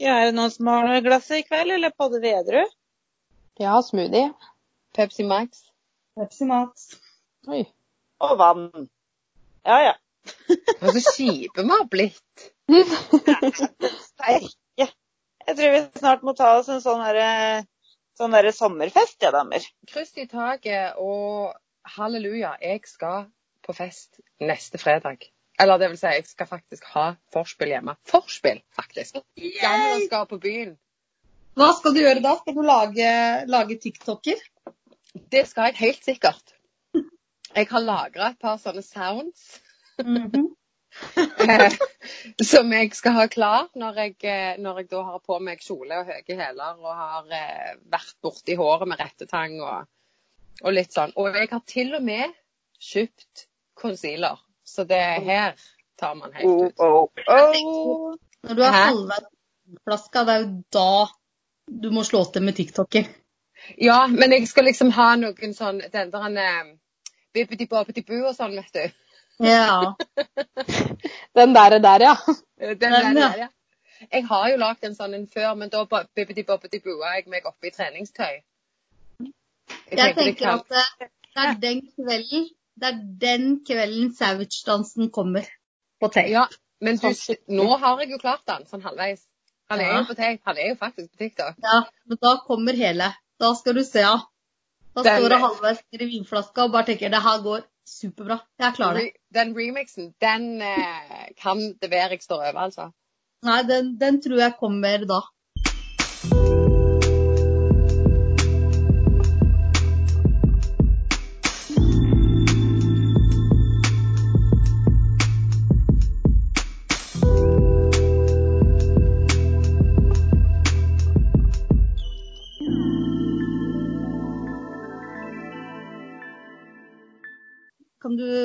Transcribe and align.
Ja, 0.00 0.14
er 0.16 0.30
det 0.30 0.36
noen 0.38 0.52
som 0.52 0.68
har 0.70 0.86
noe 0.88 1.00
glass 1.04 1.26
i 1.36 1.42
kveld, 1.44 1.74
eller 1.74 1.92
podder 1.92 2.22
vi 2.22 2.30
edru? 2.32 2.60
Ja, 3.60 3.74
smoothie. 3.84 4.30
Pepsi 4.96 5.26
Max. 5.28 5.66
Pepsi 6.16 6.46
Max. 6.48 6.86
Oi. 7.44 7.66
Og 8.24 8.38
vann. 8.40 8.70
Ja, 9.68 9.76
ja. 9.84 9.92
Og 10.80 10.94
så 10.94 11.02
kjipe 11.18 11.66
vi 11.66 11.74
har 11.74 11.84
blitt. 11.92 12.46
Sterke. 14.06 14.88
Jeg 15.50 15.58
tror 15.58 15.74
vi 15.74 15.82
snart 15.98 16.24
må 16.24 16.32
ta 16.38 16.54
oss 16.62 16.72
en 16.72 16.80
sånn 16.80 17.04
derre 17.04 17.28
sånn 18.16 18.32
der 18.38 18.48
sommerfest, 18.56 19.18
ja, 19.20 19.34
damer. 19.36 19.68
Kryss 19.88 20.16
i 20.16 20.24
taket 20.32 20.96
og 20.96 21.52
halleluja, 21.98 22.54
jeg 22.64 22.88
skal 22.88 23.28
på 23.68 23.76
fest 23.76 24.20
neste 24.40 24.80
fredag. 24.80 25.28
Eller 25.60 25.80
det 25.80 25.90
vil 25.92 25.98
si, 26.00 26.12
jeg 26.14 26.26
skal 26.28 26.48
faktisk 26.48 26.86
ha 26.94 27.10
forspill 27.34 27.74
hjemme. 27.74 27.96
Forspill, 28.08 28.62
faktisk. 28.76 29.20
Gamle 29.60 30.06
skal 30.06 30.28
på 30.30 30.38
byen. 30.40 30.76
Hva 31.58 31.72
skal 31.76 31.94
du 31.94 32.00
gjøre 32.00 32.22
da? 32.24 32.36
Skal 32.40 32.56
du 32.56 32.62
lage, 32.64 33.10
lage 33.50 33.76
TikToker? 33.82 34.40
Det 35.32 35.42
skal 35.50 35.70
jeg 35.70 35.80
helt 35.82 36.06
sikkert. 36.06 36.54
Jeg 37.50 37.66
har 37.70 37.82
lagra 37.82 38.30
et 38.30 38.38
par 38.38 38.60
sånne 38.62 38.82
sounds 38.86 39.58
eh, 41.50 41.74
som 42.46 42.70
jeg 42.72 42.92
skal 42.94 43.16
ha 43.16 43.24
klar 43.30 43.66
når 43.78 43.98
jeg, 44.04 44.14
eh, 44.22 44.52
når 44.62 44.82
jeg 44.82 44.90
da 44.92 45.02
har 45.08 45.22
på 45.26 45.38
meg 45.42 45.62
kjole 45.64 45.98
og 45.98 46.12
høye 46.12 46.36
hæler 46.38 46.78
og 46.78 46.92
har 46.94 47.34
eh, 47.34 47.72
vært 47.90 48.14
borti 48.22 48.54
håret 48.58 48.90
med 48.90 49.02
rettetang 49.02 49.58
og, 49.58 49.90
og 50.62 50.76
litt 50.76 50.94
sånn. 50.94 51.14
Og 51.18 51.34
jeg 51.34 51.50
har 51.50 51.64
til 51.66 51.96
og 51.98 52.06
med 52.06 52.38
kjøpt 52.90 53.48
concealer. 53.82 54.38
Så 54.70 54.84
det 54.88 55.00
her 55.26 55.54
tar 56.00 56.14
man 56.14 56.32
helt 56.34 56.46
Oh, 56.46 56.66
ut. 56.66 56.78
oh, 56.78 57.08
oh. 57.28 58.14
Når 58.46 58.54
du 58.54 58.62
har 58.62 58.72
Hæ? 58.72 58.84
halvveis 58.90 59.26
flaska, 59.86 60.22
det 60.24 60.34
er 60.34 60.44
jo 60.44 60.62
da 60.72 61.06
du 61.82 61.90
må 61.94 62.02
slå 62.06 62.24
til 62.32 62.42
med 62.42 62.56
TikToker. 62.56 63.04
Ja, 63.78 64.06
men 64.06 64.32
jeg 64.32 64.48
skal 64.48 64.64
liksom 64.70 64.90
ha 64.96 65.10
noen 65.20 65.52
sånn 65.54 65.82
Den 65.92 66.10
der 66.10 66.22
han 66.24 66.38
bippeti-boppeti-bu 67.36 68.16
og 68.26 68.34
sånn, 68.34 68.56
vet 68.56 68.74
du. 68.74 68.86
Ja. 69.46 69.94
Den 71.36 71.54
der 71.54 71.76
er 71.76 71.82
der, 71.84 72.00
ja. 72.08 72.14
Den 72.58 72.78
Den, 72.80 72.92
der, 72.92 73.02
ja. 73.02 73.12
der, 73.28 73.38
ja. 73.44 73.48
Jeg 74.12 74.24
har 74.26 74.48
jo 74.50 74.56
lagd 74.56 74.84
en 74.84 74.94
sånn 74.96 75.14
en 75.14 75.26
før, 75.28 75.54
men 75.60 75.68
da 75.72 75.84
bippeti-boppeti-bua 76.16 77.12
jeg 77.18 77.28
meg 77.28 77.46
oppe 77.46 77.68
i 77.68 77.74
treningstøy. 77.74 78.40
Jeg 79.20 79.98
jeg 79.98 79.98
tenker, 79.98 80.22
tenker 80.22 80.44
kan- 80.46 80.58
at 80.58 80.68
det, 81.00 81.10
det 81.36 81.44
er 81.46 81.54
den 81.62 81.82
kvelden 81.94 82.48
det 82.80 82.88
er 82.90 83.00
den 83.22 83.46
kvelden 83.66 84.12
Savage-dansen 84.16 85.10
kommer 85.14 85.46
på 86.00 86.08
tape. 86.12 86.30
Ja, 86.32 86.46
men 86.80 86.96
du, 86.96 87.10
nå 87.52 87.66
har 87.82 88.00
jeg 88.00 88.10
jo 88.14 88.18
klart 88.22 88.44
den, 88.48 88.64
sånn 88.70 88.82
halvveis. 88.86 89.26
Han 89.70 89.80
er 89.80 89.90
Ja. 89.92 89.98
jo 90.00 90.06
på 90.08 90.16
tape. 90.18 90.40
Han 90.48 90.56
er 90.58 90.68
jo 90.72 90.76
faktisk 90.80 91.10
på 91.12 91.18
TikTok. 91.24 91.58
Ja, 91.62 91.82
men 92.08 92.18
da 92.22 92.36
kommer 92.46 92.72
hele. 92.74 93.10
Da 93.40 93.52
skal 93.54 93.74
du 93.76 93.84
se, 93.84 94.00
ja. 94.00 94.16
Da 94.96 95.02
Den- 95.02 95.20
står 95.20 95.28
det 95.28 95.40
halvveis 95.44 95.82
i 95.92 95.98
vinflaska 96.04 96.64
og 96.64 96.72
bare 96.72 96.86
tenker 96.88 97.10
det 97.12 97.20
her 97.22 97.42
går 97.44 97.62
superbra. 97.86 98.40
Jeg 98.58 98.74
klarer 98.74 98.98
det. 98.98 99.12
Den 99.32 99.54
remixen, 99.54 100.14
den 100.20 100.62
eh, 100.62 101.28
kan 101.36 101.58
det 101.80 101.90
være 101.90 102.10
jeg 102.16 102.22
står 102.22 102.42
over, 102.48 102.58
altså. 102.64 102.90
Nei, 103.46 103.62
den, 103.62 103.96
den 103.98 104.20
tror 104.22 104.38
jeg 104.38 104.56
kommer 104.58 105.04
da. 105.06 105.20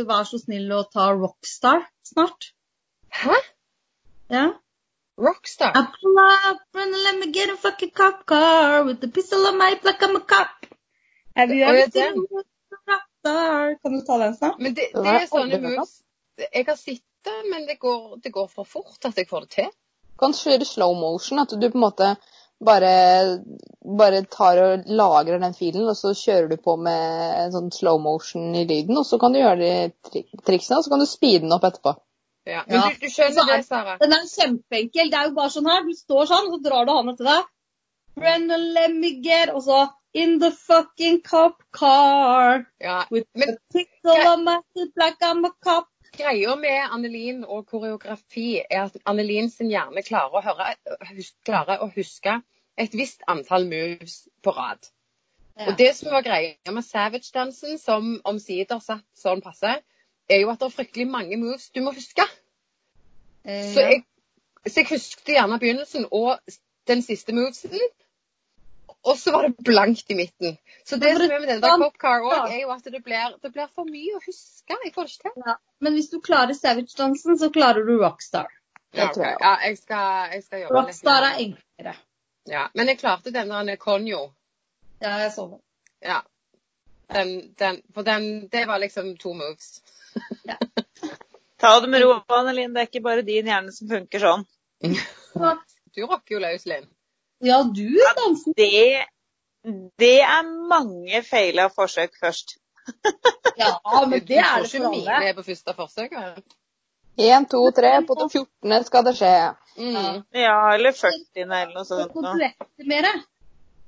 Være 0.10 0.28
så 0.30 0.40
snill 0.42 0.72
å 0.76 0.84
ta 0.92 1.10
Rockstar 1.16 1.86
snart? 2.06 2.52
Hæ? 3.22 3.38
Ja. 4.34 4.46
Rockstar? 5.18 5.72
I 5.76 5.86
pull 5.96 6.20
up 6.20 6.82
and 6.84 6.98
let 7.06 7.20
me 7.20 7.32
get 7.32 7.50
a 7.50 7.58
fucking 7.58 7.92
cop 7.92 8.26
car 8.26 8.84
with 8.84 9.00
the 9.02 9.08
pistol 9.08 9.48
on 9.48 9.58
my 9.58 9.74
black 9.82 10.02
like 10.02 10.10
I'm 10.10 10.16
a 10.16 10.20
cop. 10.20 10.68
Have 11.36 11.56
you 11.56 11.66
Å, 11.66 11.72
ever 11.72 11.92
seen 11.92 12.22
rockstar? 12.22 13.78
Kan 13.82 13.98
du 13.98 14.06
ta 14.06 14.18
den 14.22 14.36
snart? 14.36 14.60
Men 14.60 14.76
det, 14.78 14.92
det 14.94 15.16
er 15.16 15.28
sånne 15.32 15.62
moves 15.64 15.98
Jeg 16.52 16.68
har 16.68 16.76
sett 16.76 17.04
det, 17.26 17.36
men 17.50 17.66
det 17.66 17.80
går, 17.80 18.18
det 18.24 18.32
går 18.36 18.48
for 18.52 18.68
fort 18.68 19.08
at 19.08 19.18
jeg 19.18 19.28
får 19.30 19.48
det 19.48 19.52
til. 19.56 19.70
Kanskje 20.20 20.54
er 20.54 20.62
det 20.62 20.68
slow 20.68 20.94
motion, 21.00 21.40
at 21.40 21.52
du 21.52 21.66
på 21.66 21.78
en 21.80 21.84
måte 21.88 22.10
bare, 22.64 22.92
bare 23.98 24.22
tar 24.32 24.58
og 24.64 24.84
lagrer 24.88 25.40
den 25.40 25.54
filen, 25.54 25.88
og 25.90 25.96
så 25.98 26.14
kjører 26.16 26.50
du 26.50 26.58
på 26.58 26.78
med 26.78 27.40
en 27.44 27.52
sånn 27.52 27.72
slow 27.74 28.00
motion 28.02 28.56
i 28.56 28.66
lyden, 28.66 28.98
og 28.98 29.06
så 29.06 29.20
kan 29.20 29.34
du 29.36 29.40
gjøre 29.40 29.60
de 29.60 29.72
tri 30.10 30.24
triksene, 30.46 30.78
og 30.80 30.84
så 30.86 30.90
kan 30.94 31.00
du 31.04 31.06
speede 31.10 31.42
den 31.46 31.54
opp 31.56 31.64
etterpå. 31.68 31.96
Ja. 32.48 32.64
Men 32.68 32.76
Ja. 32.80 32.90
du, 32.90 32.96
du 33.02 33.10
skjønner 33.10 33.42
er- 33.50 33.58
det, 33.58 33.66
Sara? 33.66 33.98
Den 33.98 34.14
er 34.14 34.26
kjempeenkel. 34.30 35.10
Det 35.12 35.18
er 35.20 35.30
jo 35.30 35.36
bare 35.36 35.50
sånn 35.50 35.66
her. 35.70 35.84
Du 35.84 35.94
står 35.98 36.26
sånn, 36.30 36.48
og 36.48 36.54
så 36.60 36.64
drar 36.70 36.86
du 36.86 36.92
hånda 36.94 37.18
til 37.18 37.26
deg. 37.26 37.44
Let 38.18 38.92
me 38.96 39.22
get 39.22 39.50
Og 39.50 39.64
så 39.64 39.90
In 40.14 40.40
the 40.40 40.50
fucking 40.52 41.22
cop 41.24 41.56
car 41.74 42.66
Ja. 42.80 43.04
with 43.12 43.26
Men- 43.36 43.48
the 43.50 43.58
pistol 43.74 44.28
on 44.32 44.46
my 44.46 44.60
black 44.96 44.96
like 44.96 45.18
I'm 45.22 45.44
a 45.46 45.52
cop. 45.62 45.88
Greia 46.18 46.56
med 46.60 46.90
Annelin 46.96 47.44
og 47.44 47.66
koreografi 47.68 48.62
er 48.70 48.86
at 48.86 48.98
Annelin 49.06 49.50
sin 49.50 49.70
hjerne 49.72 50.04
klarer 50.06 50.40
å, 50.40 50.44
høre, 50.46 50.76
klarer 51.46 51.84
å 51.84 51.90
huske 51.96 52.40
et 52.78 52.96
visst 52.96 53.24
antall 53.32 53.68
moves 53.72 54.26
på 54.44 54.54
rad. 54.56 54.90
Ja. 55.56 55.70
Og 55.70 55.78
det 55.80 55.94
som 55.96 56.12
var 56.12 56.26
greia 56.26 56.72
med 56.72 56.84
Savage-dansen, 56.84 57.78
som 57.80 58.18
omsider 58.28 58.82
satt 58.84 59.06
sånn 59.16 59.44
passe, 59.44 59.78
er 60.30 60.42
jo 60.42 60.50
at 60.52 60.60
det 60.60 60.68
er 60.68 60.76
fryktelig 60.76 61.08
mange 61.08 61.38
moves 61.40 61.70
du 61.72 61.80
må 61.86 61.94
huske. 61.96 62.26
Eh, 63.46 63.72
Så 63.74 63.86
jeg, 63.86 64.04
så 64.66 64.82
jeg 64.82 64.90
husket 64.92 65.36
gjerne 65.38 65.60
begynnelsen 65.62 66.10
og 66.12 66.40
den 66.88 67.02
siste 67.06 67.36
movesen. 67.36 67.80
Og 69.06 69.18
så 69.22 69.32
var 69.32 69.46
det 69.46 69.66
blankt 69.68 70.12
i 70.12 70.16
midten. 70.18 70.58
Så 70.84 70.98
det 71.02 71.12
som 71.14 71.26
er 71.26 71.40
med 71.40 71.50
den 71.50 71.62
der 71.62 71.76
sant, 71.76 71.84
cop 71.84 71.98
car 72.02 72.24
ja. 72.24 72.40
òg, 72.42 72.54
er 72.54 72.62
jo 72.64 72.72
at 72.74 72.88
det 72.90 73.02
blir, 73.06 73.36
det 73.42 73.52
blir 73.54 73.68
for 73.70 73.86
mye 73.90 74.18
å 74.18 74.22
huske. 74.24 74.78
Jeg 74.86 74.94
får 74.96 75.10
det 75.10 75.14
ikke 75.14 75.30
til. 75.30 75.44
ja. 75.46 75.58
Men 75.86 75.98
hvis 75.98 76.10
du 76.10 76.18
klarer 76.26 76.58
Savage-dansen, 76.58 77.38
så 77.38 77.50
klarer 77.54 77.86
du 77.86 77.94
Rockstar. 78.02 78.50
Det 78.96 79.10
tror 79.14 79.26
jeg 79.26 79.38
ja, 79.42 79.54
jeg, 79.68 79.78
skal, 79.78 80.32
jeg 80.32 80.44
skal 80.46 80.62
jobbe 80.64 80.74
litt 80.74 80.90
Rockstar 80.90 81.28
er 81.28 81.42
enklere. 81.44 81.96
Ja, 82.50 82.64
men 82.74 82.90
jeg 82.90 83.00
klarte 83.02 83.34
den 83.36 83.54
der 83.54 83.82
Konjo. 83.82 84.24
Ja, 85.04 85.18
jeg 85.26 85.34
så 85.36 85.48
den. 85.52 85.62
Ja. 86.06 86.22
Den, 87.14 87.36
den, 87.60 87.82
for 87.94 88.08
den, 88.08 88.48
det 88.50 88.66
var 88.68 88.82
liksom 88.82 89.18
to 89.22 89.34
moves. 89.38 89.84
Ja. 90.48 90.58
Ta 91.62 91.80
det 91.82 91.90
med 91.90 92.02
ro, 92.02 92.18
Anne 92.34 92.54
Linn. 92.54 92.74
Det 92.74 92.82
er 92.86 92.90
ikke 92.90 93.06
bare 93.06 93.26
din 93.26 93.48
hjerne 93.50 93.74
som 93.76 93.90
funker 93.92 94.26
sånn. 94.26 94.50
Du 95.96 96.02
rocker 96.04 96.36
jo 96.36 96.40
løs, 96.44 96.66
Linn. 96.68 96.90
Ja, 97.44 97.64
du 97.64 97.90
danser. 98.18 98.54
Det, 98.58 99.06
det 100.00 100.14
er 100.22 100.44
mange 100.70 101.22
feila 101.28 101.68
forsøk 101.74 102.16
først. 102.22 102.58
Ja, 103.56 103.70
men 104.06 104.20
det 104.28 104.36
er 104.38 104.62
det 104.62 104.68
Du 104.68 104.80
får 104.82 104.90
for 104.90 104.96
ikke 104.96 105.08
alle. 105.08 105.20
mine 105.24 105.34
på 105.38 105.44
første 105.48 105.74
forsøk. 105.78 106.16
En, 107.18 107.46
to, 107.48 107.62
tre, 107.72 107.92
på 108.04 108.18
det 108.20 108.26
14. 108.34 108.84
skal 108.84 109.06
det 109.08 109.14
skje. 109.16 109.30
Mm. 109.80 110.18
Ja, 110.36 110.56
eller 110.76 110.92
40 110.92 111.46
eller 111.46 111.72
noe 111.72 111.86
Så 111.88 112.02
sånt. 112.02 112.16
må 112.18 112.26
nå. 112.26 112.34
du 112.36 112.44
etter 112.44 112.90
mer. 112.92 113.08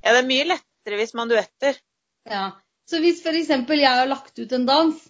Ja, 0.05 0.13
det 0.15 0.21
er 0.21 0.29
mye 0.29 0.45
lettere 0.53 1.01
hvis 1.01 1.11
man 1.19 1.27
duetter. 1.27 1.75
Ja. 2.31 2.45
Så 2.87 3.01
hvis 3.03 3.19
eksempel 3.27 3.83
jeg 3.83 3.91
har 3.91 4.07
lagt 4.07 4.39
ut 4.39 4.55
en 4.55 4.65
dans, 4.69 5.03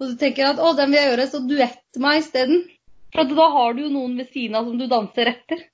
og 0.00 0.08
du 0.08 0.16
tenker 0.16 0.48
at 0.54 0.62
å, 0.64 0.72
den 0.78 0.88
vil 0.94 1.02
jeg 1.02 1.10
gjøre, 1.12 1.28
så 1.34 1.42
duett 1.44 2.00
meg 2.00 2.22
isteden. 2.22 2.64
For 3.12 3.26
at 3.26 3.36
da 3.36 3.48
har 3.58 3.76
du 3.76 3.82
jo 3.84 3.92
noen 3.92 4.16
ved 4.16 4.32
siden 4.32 4.56
av 4.56 4.64
som 4.72 4.80
du 4.80 4.86
danser 4.88 5.34
etter. 5.34 5.66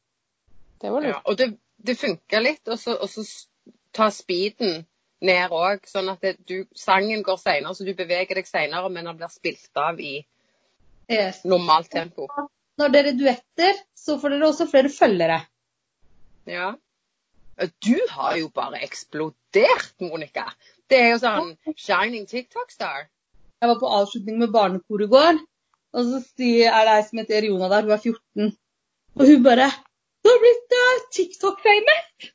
Det 0.82 0.90
var 0.90 1.06
Ja, 1.06 1.20
og 1.22 1.38
det, 1.38 1.52
det 1.84 1.96
funka 2.00 2.40
litt, 2.40 2.64
og 2.68 2.78
så, 2.80 2.96
og 2.96 3.10
så 3.10 3.24
ta 3.94 4.10
speeden 4.12 4.84
ned 5.24 5.54
òg, 5.54 5.86
sånn 5.88 6.10
at 6.12 6.24
det, 6.24 6.34
du, 6.48 6.64
sangen 6.76 7.22
går 7.24 7.38
seinere, 7.40 7.74
så 7.76 7.86
du 7.86 7.94
beveger 7.96 8.38
deg 8.38 8.48
seinere, 8.48 8.90
men 8.92 9.08
den 9.08 9.18
blir 9.20 9.32
spilt 9.32 9.80
av 9.80 10.00
i 10.00 10.16
Yes. 11.10 11.42
normalt 11.44 11.90
tempo. 11.92 12.28
Når 12.80 12.92
dere 12.94 13.12
duetter, 13.12 13.76
så 13.94 14.16
får 14.20 14.34
dere 14.34 14.48
også 14.48 14.66
flere 14.70 14.88
følgere. 14.88 15.42
Ja. 16.48 16.72
Du 17.84 17.94
har 18.10 18.36
jo 18.40 18.48
bare 18.48 18.80
eksplodert, 18.82 19.92
Monica. 20.00 20.48
Det 20.90 20.98
er 20.98 21.12
jo 21.12 21.20
sånn 21.22 21.52
shining 21.76 22.24
TikTok-star. 22.26 23.06
Jeg 23.60 23.70
var 23.70 23.78
på 23.80 23.92
avslutning 24.00 24.40
med 24.40 24.52
barnekor 24.52 25.04
i 25.04 25.10
går, 25.12 25.38
og 25.94 26.08
så 26.08 26.22
er 26.42 26.88
det 26.88 26.96
ei 26.96 27.04
som 27.06 27.20
heter 27.20 27.46
Jona 27.48 27.70
der, 27.70 27.86
hun 27.86 27.94
er 27.94 28.02
14. 28.02 28.56
Og 29.14 29.28
hun 29.28 29.44
bare 29.44 29.68
'Du 30.24 30.32
har 30.32 30.40
blitt 30.40 30.68
uh, 30.80 30.96
TikTok-famous!' 31.16 32.32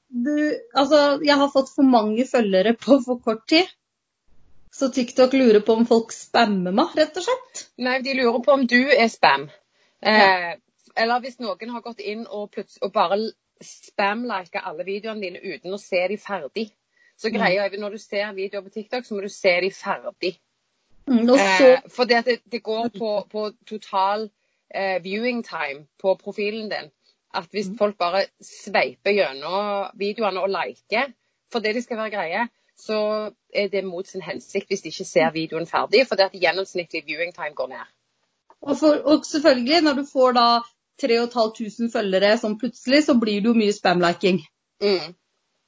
Du, 0.09 0.37
altså, 0.73 1.01
jeg 1.21 1.37
har 1.37 1.51
fått 1.53 1.69
for 1.75 1.85
mange 1.85 2.25
følgere 2.27 2.73
på 2.79 2.97
for 3.05 3.21
kort 3.25 3.45
tid. 3.51 3.67
Så 4.73 4.91
TikTok 4.93 5.33
lurer 5.33 5.61
på 5.65 5.75
om 5.75 5.85
folk 5.89 6.13
spammer 6.13 6.73
meg, 6.75 6.93
rett 6.97 7.17
og 7.17 7.25
slett. 7.25 7.63
Nei, 7.81 7.99
de 8.05 8.15
lurer 8.17 8.41
på 8.45 8.53
om 8.53 8.65
du 8.69 8.79
er 8.93 9.09
spam. 9.11 9.47
Eh, 9.99 10.51
eller 10.99 11.23
hvis 11.23 11.39
noen 11.41 11.73
har 11.73 11.83
gått 11.83 12.03
inn 12.05 12.25
og, 12.25 12.57
og 12.57 12.91
bare 12.93 13.17
spam-lika 13.65 14.61
alle 14.69 14.85
videoene 14.87 15.25
dine 15.25 15.41
uten 15.41 15.73
å 15.75 15.81
se 15.81 16.03
de 16.11 16.19
ferdig. 16.21 16.69
Så 17.19 17.33
greia 17.33 17.65
er 17.65 17.81
når 17.81 17.97
du 17.97 18.01
ser 18.01 18.29
videoer 18.37 18.63
på 18.63 18.77
TikTok, 18.77 19.05
så 19.05 19.17
må 19.17 19.25
du 19.25 19.31
se 19.33 19.51
de 19.65 19.71
ferdig. 19.75 20.37
Mm, 21.09 21.25
Eh, 21.35 21.89
for 21.89 22.03
det, 22.09 22.15
at 22.21 22.25
det, 22.25 22.39
det 22.51 22.63
går 22.63 22.91
på, 22.97 23.11
på 23.31 23.51
total 23.67 24.29
eh, 24.75 25.03
viewing 25.03 25.43
time 25.45 25.87
på 26.01 26.15
profilen 26.23 26.69
din. 26.69 26.91
At 27.33 27.49
hvis 27.51 27.69
folk 27.77 27.97
bare 27.97 28.25
sveiper 28.41 29.13
gjennom 29.13 29.89
videoene 29.97 30.41
og 30.41 30.49
liker 30.49 31.11
for 31.51 31.59
det 31.59 31.75
de 31.75 31.81
skal 31.81 31.97
være 31.97 32.13
greie, 32.13 32.47
så 32.77 33.29
er 33.53 33.67
det 33.67 33.83
mot 33.85 34.07
sin 34.07 34.21
hensikt 34.21 34.67
hvis 34.67 34.81
de 34.81 34.93
ikke 34.93 35.05
ser 35.05 35.31
videoen 35.33 35.67
ferdig. 35.67 36.05
For 36.07 36.15
det 36.15 36.29
at 36.29 36.41
gjennomsnittlig 36.41 37.03
viewing 37.05 37.33
time 37.35 37.55
går 37.55 37.67
ned. 37.67 37.87
og, 38.61 38.77
for, 38.77 39.01
og 39.05 39.25
selvfølgelig, 39.25 39.81
når 39.81 39.93
du 39.93 40.05
får 40.13 40.31
da 40.31 40.47
3500 41.01 41.91
følgere 41.93 42.37
sånn 42.37 42.57
plutselig, 42.59 43.03
så 43.07 43.15
blir 43.19 43.41
det 43.41 43.51
jo 43.51 43.57
mye 43.57 43.75
spam-liking. 43.75 44.41
Mm. 44.83 45.13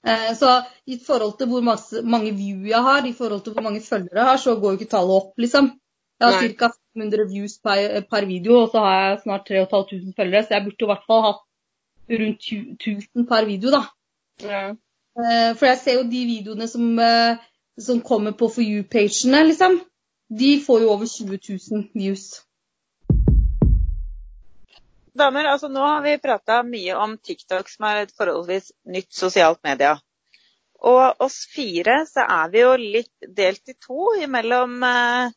Eh, 0.07 0.33
så 0.36 0.63
i 0.88 0.98
forhold 1.07 1.38
til 1.38 1.48
hvor 1.48 1.62
masse, 1.62 2.01
mange 2.01 2.31
view 2.33 2.65
jeg 2.68 2.81
har, 2.81 3.06
i 3.06 3.13
forhold 3.13 3.44
til 3.44 3.53
hvor 3.53 3.62
mange 3.62 3.81
følgere 3.81 4.19
jeg 4.19 4.30
har, 4.31 4.38
så 4.38 4.56
går 4.56 4.71
jo 4.71 4.80
ikke 4.80 4.94
tallet 4.94 5.18
opp, 5.21 5.33
liksom. 5.38 5.71
Jeg 6.21 6.33
har 6.33 6.48
ca. 6.57 6.69
500 6.98 7.27
views 7.33 7.53
per, 7.63 8.01
per 8.09 8.25
video, 8.25 8.59
og 8.62 8.69
så 8.71 8.80
har 8.86 8.95
jeg 9.01 9.19
snart 9.24 9.48
3500 9.48 10.13
følgere, 10.18 10.44
så 10.44 10.53
jeg 10.53 10.63
burde 10.63 10.86
i 10.86 10.89
hvert 10.92 11.07
fall 11.09 11.24
hatt 11.27 11.42
rundt 12.21 12.50
1000 12.81 13.27
per 13.30 13.45
video, 13.45 13.71
da. 13.77 13.83
Ja. 14.42 14.63
Eh, 15.21 15.56
For 15.57 15.65
jeg 15.65 15.77
ser 15.77 15.98
jo 16.00 16.03
de 16.12 16.25
videoene 16.33 16.68
som, 16.68 17.00
eh, 17.00 17.38
som 17.80 18.01
kommer 18.01 18.31
på 18.31 18.48
For 18.48 18.62
you-pagene, 18.62 19.44
liksom. 19.48 19.81
De 20.39 20.51
får 20.65 20.81
jo 20.81 20.89
over 20.89 21.06
20 21.06 21.39
000 21.50 21.89
views. 21.94 22.25
Damer, 25.18 25.50
altså 25.52 25.68
nå 25.68 25.81
har 25.84 26.06
vi 26.06 26.16
prata 26.24 26.62
mye 26.63 26.96
om 26.96 27.18
TikTok, 27.19 27.68
som 27.69 27.88
er 27.90 28.06
et 28.06 28.13
forholdsvis 28.16 28.72
nytt 28.94 29.12
sosialt 29.12 29.60
media. 29.68 29.98
Og 30.88 31.22
oss 31.22 31.44
fire 31.52 32.00
så 32.10 32.24
er 32.24 32.54
vi 32.54 32.63
jo 32.63 32.72
litt 32.80 33.28
delt 33.38 33.69
i 33.69 33.75
to 33.75 34.13
imellom 34.24 34.80
eh, 34.88 35.34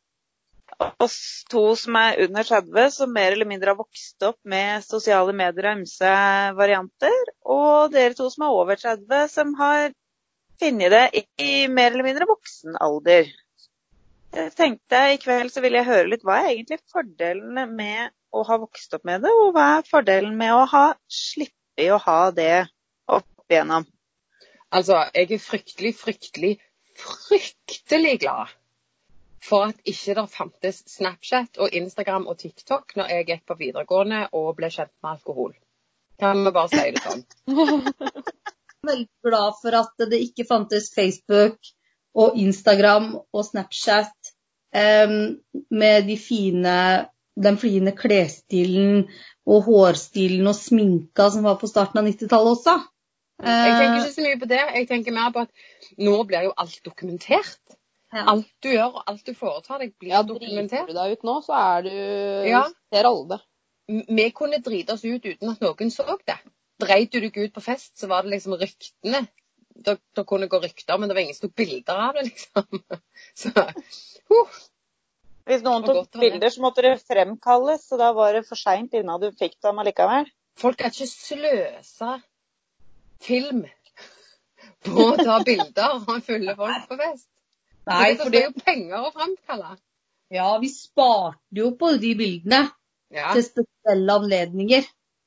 oss 1.05 1.19
to 1.50 1.65
som 1.76 1.99
er 2.00 2.23
under 2.25 2.47
30, 2.47 2.91
som 2.94 3.12
mer 3.12 3.35
eller 3.35 3.50
mindre 3.50 3.75
har 3.75 3.81
vokst 3.82 4.23
opp 4.25 4.38
med 4.49 4.87
sosiale 4.87 5.35
medier 5.37 5.69
og 5.73 5.82
ymse 5.82 6.15
varianter, 6.61 7.31
og 7.44 7.93
dere 7.93 8.17
to 8.17 8.31
som 8.32 8.47
er 8.47 8.56
over 8.62 8.81
30, 8.81 9.29
som 9.35 9.55
har 9.59 9.91
funnet 10.62 10.94
det 10.94 11.25
i, 11.43 11.67
mer 11.69 11.91
eller 11.91 12.06
mindre 12.06 12.31
voksen 12.31 12.79
alder. 12.81 13.31
Jeg 14.35 14.50
tenkte 14.59 15.00
i 15.12 15.19
kveld 15.23 15.53
så 15.55 15.62
ville 15.62 15.82
jeg 15.82 15.91
høre 15.91 16.11
litt 16.11 16.25
hva 16.26 16.41
er 16.41 16.55
egentlig 16.55 16.81
fordelene 16.91 17.69
med 17.71 18.15
å 18.34 18.42
har 18.48 18.60
vokst 18.62 18.94
opp 18.96 19.04
med 19.06 19.22
det, 19.25 19.32
og 19.32 19.54
hva 19.54 19.69
er 19.78 19.88
fordelen 19.88 20.34
med 20.38 20.54
å 20.54 20.64
ha 20.70 20.84
slippe 21.10 21.88
å 21.94 22.00
ha 22.02 22.19
det 22.34 22.66
opp 23.06 23.50
igjennom? 23.50 23.86
Altså, 24.75 25.04
jeg 25.14 25.31
er 25.36 25.42
fryktelig, 25.42 25.94
fryktelig, 26.00 26.52
fryktelig 26.98 28.19
glad 28.25 28.52
for 29.44 29.69
at 29.69 29.81
ikke 29.88 30.16
det 30.16 30.25
fantes 30.32 30.81
Snapchat 30.88 31.60
og 31.60 31.75
Instagram 31.76 32.26
og 32.31 32.38
TikTok 32.40 32.96
når 32.98 33.12
jeg 33.12 33.28
gikk 33.28 33.44
på 33.50 33.58
videregående 33.60 34.25
og 34.32 34.54
ble 34.58 34.70
kjent 34.72 34.92
med 35.04 35.19
alkohol. 35.19 35.54
Kan 36.20 36.44
vi 36.46 36.52
bare 36.54 36.70
si 36.72 36.92
det 36.94 37.02
sånn? 37.04 37.25
Veldig 38.88 39.08
glad 39.25 39.58
for 39.60 39.76
at 39.78 40.06
det 40.10 40.20
ikke 40.26 40.46
fantes 40.48 40.90
Facebook 40.94 41.72
og 42.14 42.38
Instagram 42.38 43.14
og 43.16 43.44
Snapchat 43.46 44.32
um, 44.76 45.34
med 45.70 46.08
de 46.08 46.16
fine, 46.20 46.76
den 47.36 47.56
fine 47.58 47.92
klesstilen 47.96 49.06
og 49.46 49.64
hårstilen 49.66 50.46
og 50.46 50.56
sminka 50.56 51.28
som 51.34 51.44
var 51.46 51.58
på 51.60 51.69
starten 51.70 52.00
av 52.00 52.06
90-tallet 52.08 52.52
også. 52.56 52.75
Jeg 53.44 53.72
tenker 53.75 53.96
Eh, 53.96 53.96
ikke 54.04 54.14
så 54.14 54.25
mye 54.25 54.38
på 54.40 54.48
det. 54.50 54.60
Jeg 54.78 54.88
tenker 54.88 55.12
mer 55.16 55.32
på 55.34 55.42
at 55.42 55.50
nå 55.98 56.14
blir 56.28 56.46
jo 56.46 56.52
alt 56.56 56.78
dokumentert. 56.86 57.58
ja. 58.14 58.25
Alt 58.31 58.46
du 58.62 58.69
gjør 58.70 59.00
og 59.00 59.02
alt 59.10 59.26
du 59.26 59.34
foretar 59.34 59.82
deg, 59.82 59.96
blir 59.98 60.12
Ja, 60.14 60.22
driter 60.22 60.38
dokumentert. 60.46 60.86
du 60.88 60.94
deg 60.94 61.16
ut 61.16 61.25
nå, 61.26 61.40
så 61.42 61.52
er 61.58 61.82
du 61.82 62.48
Ja. 62.48 62.62
Ser 62.94 63.04
alle 63.10 63.28
det. 63.28 63.40
Vi 64.08 64.30
kunne 64.30 64.62
drite 64.62 64.94
oss 64.94 65.04
ut 65.04 65.25
uten 65.26 65.50
at 65.50 65.60
noen 65.60 65.90
så 65.90 66.06
det. 66.26 66.38
Dreit 66.80 67.10
du 67.12 67.20
deg 67.20 67.37
ut 67.37 67.52
på 67.52 67.60
fest, 67.60 67.98
så 67.98 68.06
var 68.06 68.22
det 68.22 68.30
liksom 68.30 68.54
ryktene. 68.54 69.26
Det, 69.75 69.98
det 70.14 70.26
kunne 70.26 70.46
gå 70.48 70.60
rykter, 70.62 70.96
men 70.98 71.08
det 71.08 71.16
var 71.16 71.22
ingen 71.22 71.34
som 71.34 71.48
tok 71.48 71.56
bilder 71.56 71.98
av 71.98 72.14
det, 72.14 72.22
liksom. 72.30 72.64
Så 73.34 73.50
huh. 74.30 74.54
Hvis 75.44 75.64
noen 75.64 75.85
tok 75.85 75.99
godt 75.99 76.20
bilder, 76.23 76.49
så 76.52 76.62
måtte 76.64 76.82
det 76.87 76.94
fremkalles, 77.05 77.82
så 77.88 77.99
da 78.00 78.12
var 78.17 78.32
det 78.32 78.46
for 78.49 78.56
seint 78.56 78.94
innan 78.96 79.20
du 79.20 79.29
fikk 79.37 79.58
dem 79.64 79.81
allikevel. 79.82 80.31
Folk 80.56 80.79
kan 80.81 80.93
ikke 80.94 81.08
sløse 81.11 82.14
film 83.25 83.64
på 84.85 85.04
å 85.04 85.16
ta 85.21 85.38
bilder 85.45 85.97
av 85.99 86.23
fulle 86.25 86.54
folk 86.57 86.87
på 86.88 86.99
fest. 87.00 87.28
Nei, 87.90 88.14
for 88.16 88.33
det 88.33 88.40
er 88.40 88.47
jo 88.49 88.64
penger 88.64 89.02
å 89.04 89.12
fremkalle. 89.12 89.75
ja, 90.33 90.47
vi 90.62 90.71
sparte 90.73 91.61
jo 91.61 91.75
på 91.76 91.92
de 92.00 92.14
bildene 92.16 92.62
Ja, 93.12 93.35
til 93.37 93.45
spesielle 93.45 94.16
anledninger. 94.23 94.87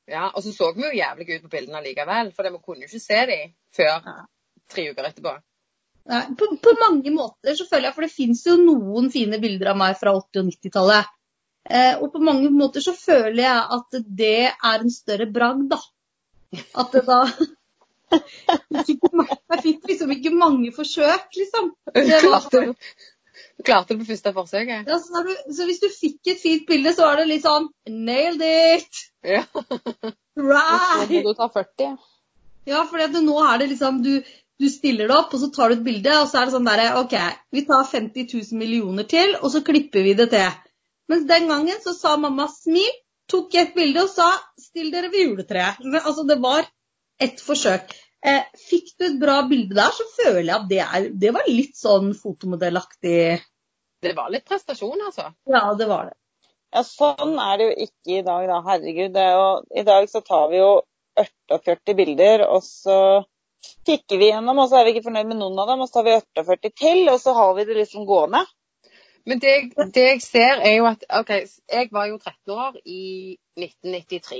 ja, 0.09 0.31
og 0.33 0.41
så 0.43 0.51
så 0.55 0.71
vi 0.73 0.81
jo 0.87 0.95
jævlig 0.97 1.35
ut 1.35 1.45
på 1.45 1.53
bildene 1.53 1.83
likevel, 1.85 2.33
for 2.33 2.49
vi 2.49 2.57
kunne 2.63 2.87
jo 2.87 2.89
ikke 2.89 3.03
se 3.05 3.21
dem 3.29 3.53
før 3.77 4.01
tre 4.67 4.89
uker 4.89 5.11
etterpå. 5.11 5.35
Nei, 6.07 6.23
på, 6.39 6.47
på 6.63 6.73
mange 6.79 7.11
måter 7.11 7.57
så 7.57 7.65
føler 7.67 7.89
jeg, 7.89 7.95
for 7.97 8.05
det 8.05 8.13
fins 8.13 8.45
jo 8.47 8.55
noen 8.61 9.09
fine 9.11 9.39
bilder 9.43 9.73
av 9.73 9.79
meg 9.81 9.97
fra 9.99 10.13
80- 10.15 10.41
og 10.41 10.49
90-tallet. 10.53 11.13
Eh, 11.67 11.93
og 11.99 12.13
på 12.13 12.21
mange 12.23 12.49
måter 12.53 12.83
så 12.83 12.93
føler 12.95 13.41
jeg 13.43 13.65
at 13.77 13.99
det 14.21 14.45
er 14.47 14.77
en 14.77 14.93
større 14.93 15.27
bragd, 15.31 15.67
da. 15.73 15.81
At 16.79 16.95
det 16.95 17.03
da 17.09 17.25
Jeg 18.15 19.59
fikk, 19.65 19.81
liksom 19.89 20.13
ikke 20.15 20.31
mange 20.31 20.71
forsøk, 20.71 21.27
liksom. 21.35 21.73
Det 21.91 22.21
var, 22.23 22.45
du, 22.53 22.71
klarte 23.67 23.91
det 23.91 23.99
på 23.99 24.07
første 24.13 24.31
forsøk? 24.37 24.71
ja, 24.87 24.99
så, 25.03 25.23
du, 25.27 25.33
så 25.57 25.67
hvis 25.67 25.81
du 25.83 25.89
fikk 25.91 26.31
et 26.31 26.39
fint 26.39 26.63
bilde, 26.69 26.93
så 26.95 27.09
var 27.09 27.19
det 27.19 27.27
litt 27.33 27.43
sånn 27.43 27.67
Nailed 27.91 28.43
it! 28.47 29.03
Ja. 29.27 29.43
Right! 29.51 30.13
Right! 30.39 31.17
må 31.17 31.33
du 31.33 31.39
ta 31.41 31.49
40. 31.51 31.97
Ja, 32.67 32.83
for 32.87 33.19
nå 33.27 33.37
er 33.43 33.59
det 33.59 33.71
liksom 33.73 33.99
du, 34.05 34.13
du 34.57 34.69
stiller 34.73 35.09
det 35.09 35.17
opp, 35.17 35.33
og 35.33 35.41
så 35.41 35.49
tar 35.53 35.69
du 35.69 35.77
et 35.77 35.85
bilde, 35.85 36.13
og 36.17 36.29
så 36.29 36.39
er 36.39 36.47
det 36.47 36.55
sånn 36.55 36.67
derre 36.67 36.87
OK, 37.01 37.13
vi 37.53 37.63
tar 37.67 37.85
50 37.91 38.31
000 38.33 38.61
millioner 38.61 39.05
til, 39.09 39.35
og 39.41 39.51
så 39.53 39.61
klipper 39.65 40.05
vi 40.05 40.15
det 40.17 40.31
til. 40.33 40.63
Mens 41.11 41.27
den 41.29 41.47
gangen 41.51 41.83
så 41.83 41.93
sa 41.95 42.15
mamma 42.19 42.47
smil, 42.51 42.89
tok 43.31 43.55
et 43.59 43.75
bilde 43.75 44.03
og 44.05 44.11
sa 44.11 44.31
still 44.59 44.89
dere 44.91 45.11
ved 45.13 45.29
juletreet. 45.29 45.83
Altså, 46.01 46.25
det 46.27 46.39
var 46.43 46.67
ett 47.21 47.41
forsøk. 47.43 47.93
Eh, 48.27 48.43
fikk 48.69 48.95
du 48.97 49.05
et 49.07 49.19
bra 49.21 49.41
bilde 49.47 49.77
der, 49.77 49.93
så 49.93 50.07
føler 50.15 50.47
jeg 50.47 50.55
at 50.57 50.69
det, 50.71 50.81
er, 50.83 51.09
det 51.25 51.33
var 51.35 51.49
litt 51.51 51.77
sånn 51.77 52.13
fotomodellaktig. 52.17 53.19
Det 54.03 54.13
var 54.17 54.31
litt 54.33 54.47
prestasjon, 54.47 54.99
altså. 55.09 55.29
Ja, 55.49 55.63
det 55.77 55.87
var 55.89 56.09
det. 56.09 56.17
Ja, 56.73 56.83
sånn 56.83 57.37
er 57.39 57.59
det 57.59 57.69
jo 57.69 57.87
ikke 57.87 58.19
i 58.19 58.25
dag, 58.25 58.49
da. 58.49 58.59
Herregud. 58.65 59.13
Det 59.15 59.23
er 59.23 59.37
jo, 59.37 59.49
I 59.81 59.85
dag 59.87 60.09
så 60.11 60.21
tar 60.25 60.49
vi 60.51 60.59
jo 60.59 60.71
48 61.17 61.95
bilder, 61.97 62.43
og 62.49 62.65
så 62.65 62.97
kikker 63.87 64.19
vi 64.21 64.29
gjennom, 64.31 64.59
og 64.61 64.69
så 64.69 64.79
er 64.79 64.87
vi 64.87 64.95
ikke 64.95 65.07
fornøyd 65.07 65.29
med 65.29 65.39
noen 65.39 65.59
av 65.61 65.71
dem, 65.71 65.83
og 65.83 65.89
så 65.89 66.01
har 66.01 66.07
vi 66.07 66.15
48 66.19 66.73
til, 66.77 67.03
og 67.11 67.19
så 67.23 67.33
har 67.37 67.55
vi 67.57 67.65
det 67.67 67.79
liksom 67.79 68.05
gående. 68.09 68.43
Men 69.27 69.41
det, 69.43 69.55
det 69.95 70.05
jeg 70.05 70.21
ser, 70.23 70.61
er 70.63 70.77
jo 70.77 70.85
at 70.87 71.03
OK, 71.19 71.33
jeg 71.67 71.89
var 71.91 72.07
jo 72.07 72.17
13 72.17 72.53
år 72.55 72.77
i 72.85 73.01
1993. 73.59 74.39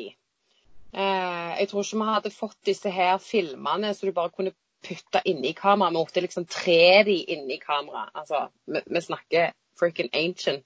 Eh, 0.94 1.52
jeg 1.60 1.68
tror 1.68 1.84
ikke 1.84 2.00
vi 2.00 2.14
hadde 2.14 2.32
fått 2.32 2.58
disse 2.70 2.92
her 2.94 3.18
filmene 3.20 3.92
så 3.94 4.08
du 4.08 4.14
bare 4.16 4.32
kunne 4.32 4.56
putte 4.88 5.22
inni 5.26 5.52
kamera. 5.58 5.92
Vi 5.92 5.98
måtte 5.98 6.24
liksom 6.24 6.46
tre 6.46 7.04
de 7.04 7.18
inni 7.36 7.60
kamera. 7.60 8.08
Altså, 8.16 8.48
vi, 8.66 8.82
vi 8.86 9.02
snakker 9.02 9.52
freaking 9.80 10.10
ancient. 10.14 10.64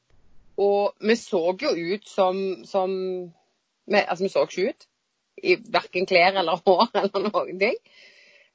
Og 0.62 0.94
vi 1.02 1.16
så 1.16 1.42
jo 1.62 1.74
ut 1.74 2.08
som, 2.08 2.38
som 2.66 2.92
vi, 3.86 3.98
Altså, 3.98 4.24
vi 4.24 4.30
så 4.30 4.46
ikke 4.46 4.70
ut 4.70 4.88
i 5.44 5.58
verken 5.74 6.06
klær 6.06 6.38
eller 6.38 6.62
hår 6.66 6.90
eller 6.94 7.30
noen 7.32 7.60
ting. 7.60 7.78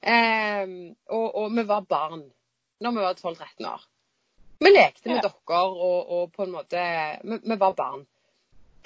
Eh, 0.02 0.66
og, 1.08 1.26
og, 1.34 1.52
vi 1.56 1.66
var 1.66 1.86
barn 1.88 2.24
når 2.80 2.90
vi 2.96 3.04
var 3.04 3.14
12-13 3.14 3.68
år. 3.70 3.86
Vi 4.60 4.72
lekte 4.72 5.08
med 5.08 5.16
Ja. 5.16 5.28
dokker 5.28 5.80
og, 5.86 6.10
og 6.10 6.32
på 6.32 6.44
en 6.44 6.52
måte 6.52 6.82
vi, 7.24 7.38
vi 7.44 7.58
var 7.60 7.72
barn 7.76 8.06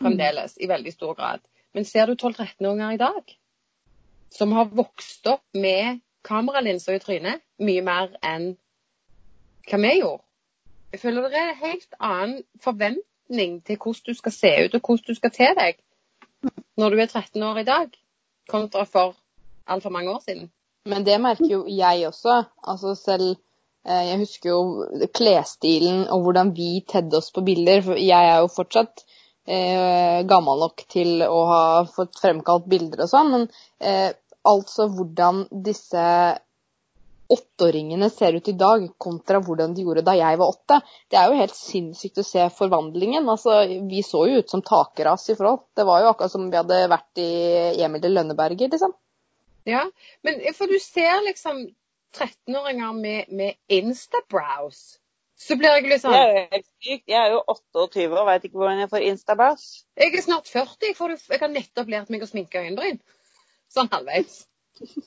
fremdeles, 0.00 0.56
i 0.60 0.68
veldig 0.68 0.92
stor 0.92 1.14
grad. 1.14 1.40
Men 1.74 1.84
ser 1.84 2.06
du 2.06 2.14
12-13-åringer 2.14 2.94
i 2.94 2.96
dag, 2.96 3.36
som 4.30 4.52
har 4.52 4.64
vokst 4.64 5.26
opp 5.26 5.44
med 5.54 6.00
kameralinser 6.26 6.96
i 6.96 7.02
trynet, 7.02 7.42
mye 7.58 7.82
mer 7.84 8.16
enn 8.26 8.54
hva 9.68 9.78
vi 9.82 9.94
gjorde. 10.00 10.24
Jeg 10.92 11.00
føler 11.04 11.28
det 11.30 11.38
er 11.38 11.52
en 11.52 11.60
helt 11.60 11.94
annen 12.00 12.42
forventning 12.62 13.60
til 13.66 13.78
hvordan 13.78 14.06
du 14.08 14.18
skal 14.18 14.34
se 14.34 14.50
ut 14.64 14.74
og 14.74 14.80
hvordan 14.80 15.06
du 15.06 15.18
skal 15.18 15.34
til 15.34 15.54
deg 15.58 15.78
når 16.80 16.90
du 16.90 17.02
er 17.02 17.06
13 17.06 17.42
år 17.44 17.58
i 17.60 17.68
dag, 17.68 17.92
kontra 18.48 18.86
for 18.88 19.14
altfor 19.66 19.92
mange 19.92 20.10
år 20.10 20.22
siden. 20.24 20.50
Men 20.88 21.04
det 21.04 21.18
merker 21.20 21.50
jo 21.50 21.62
jeg 21.68 22.06
også. 22.08 22.36
Altså 22.72 22.94
selv 22.96 23.28
eh, 23.84 24.04
Jeg 24.08 24.20
husker 24.22 24.52
jo 24.52 25.08
klesstilen 25.16 26.06
og 26.08 26.24
hvordan 26.24 26.54
vi 26.56 26.84
tedde 26.88 27.18
oss 27.20 27.30
på 27.34 27.44
bilder. 27.46 27.82
For 27.84 28.00
jeg 28.00 28.32
er 28.32 28.40
jo 28.40 28.52
fortsatt 28.52 29.04
eh, 29.44 30.20
gammel 30.28 30.64
nok 30.64 30.86
til 30.92 31.24
å 31.26 31.40
ha 31.50 31.64
fått 31.90 32.20
fremkalt 32.22 32.68
bilder 32.70 33.04
og 33.04 33.12
sånn. 33.12 33.34
Men 33.34 33.48
eh, 33.78 34.12
altså 34.48 34.88
hvordan 34.94 35.44
disse 35.66 36.06
åtteåringene 37.30 38.08
ser 38.10 38.34
ut 38.34 38.48
i 38.50 38.56
dag, 38.58 38.86
kontra 38.98 39.38
hvordan 39.44 39.74
de 39.76 39.84
gjorde 39.84 40.02
da 40.08 40.16
jeg 40.18 40.38
var 40.40 40.50
åtte. 40.50 40.80
Det 41.12 41.18
er 41.18 41.28
jo 41.30 41.38
helt 41.38 41.54
sinnssykt 41.54 42.18
å 42.18 42.26
se 42.26 42.48
forvandlingen. 42.56 43.28
Altså, 43.30 43.60
vi 43.86 44.02
så 44.06 44.24
jo 44.26 44.40
ut 44.40 44.50
som 44.50 44.64
takeras 44.66 45.28
i 45.30 45.36
forhold. 45.38 45.62
Det 45.78 45.86
var 45.86 46.02
jo 46.02 46.10
akkurat 46.10 46.32
som 46.32 46.48
vi 46.50 46.58
hadde 46.58 46.80
vært 46.90 47.22
i 47.22 47.30
Emil 47.84 48.02
de 48.02 48.10
Lønneberger, 48.16 48.72
liksom. 48.72 48.96
Ja, 49.68 49.84
men 50.24 50.40
for 50.56 50.70
du 50.70 50.78
ser 50.82 51.20
liksom 51.26 51.66
13-åringer 52.16 52.92
med, 52.96 53.24
med 53.28 53.54
Instabrows. 53.68 55.00
Så 55.40 55.56
blir 55.56 55.72
jeg 55.72 55.86
litt 55.86 56.02
Det 56.02 56.02
sånn 56.02 56.16
er 56.16 56.26
jo 56.28 56.40
helt 56.52 56.66
sykt. 56.84 57.06
Jeg 57.08 57.16
er 57.16 57.32
jo 57.32 57.40
28 57.48 58.06
og 58.10 58.26
veit 58.28 58.44
ikke 58.44 58.60
hvordan 58.60 58.82
jeg 58.82 58.90
får 58.92 59.06
instabrows. 59.08 59.66
Jeg 59.96 60.12
er 60.12 60.24
snart 60.26 60.50
40, 60.52 60.94
for 60.98 61.14
jeg 61.16 61.40
har 61.40 61.52
nettopp 61.52 61.92
lært 61.92 62.12
meg 62.12 62.24
å 62.24 62.28
sminke 62.28 62.60
øyenbryn. 62.60 63.00
Sånn 63.72 63.88
halvveis. 63.92 64.42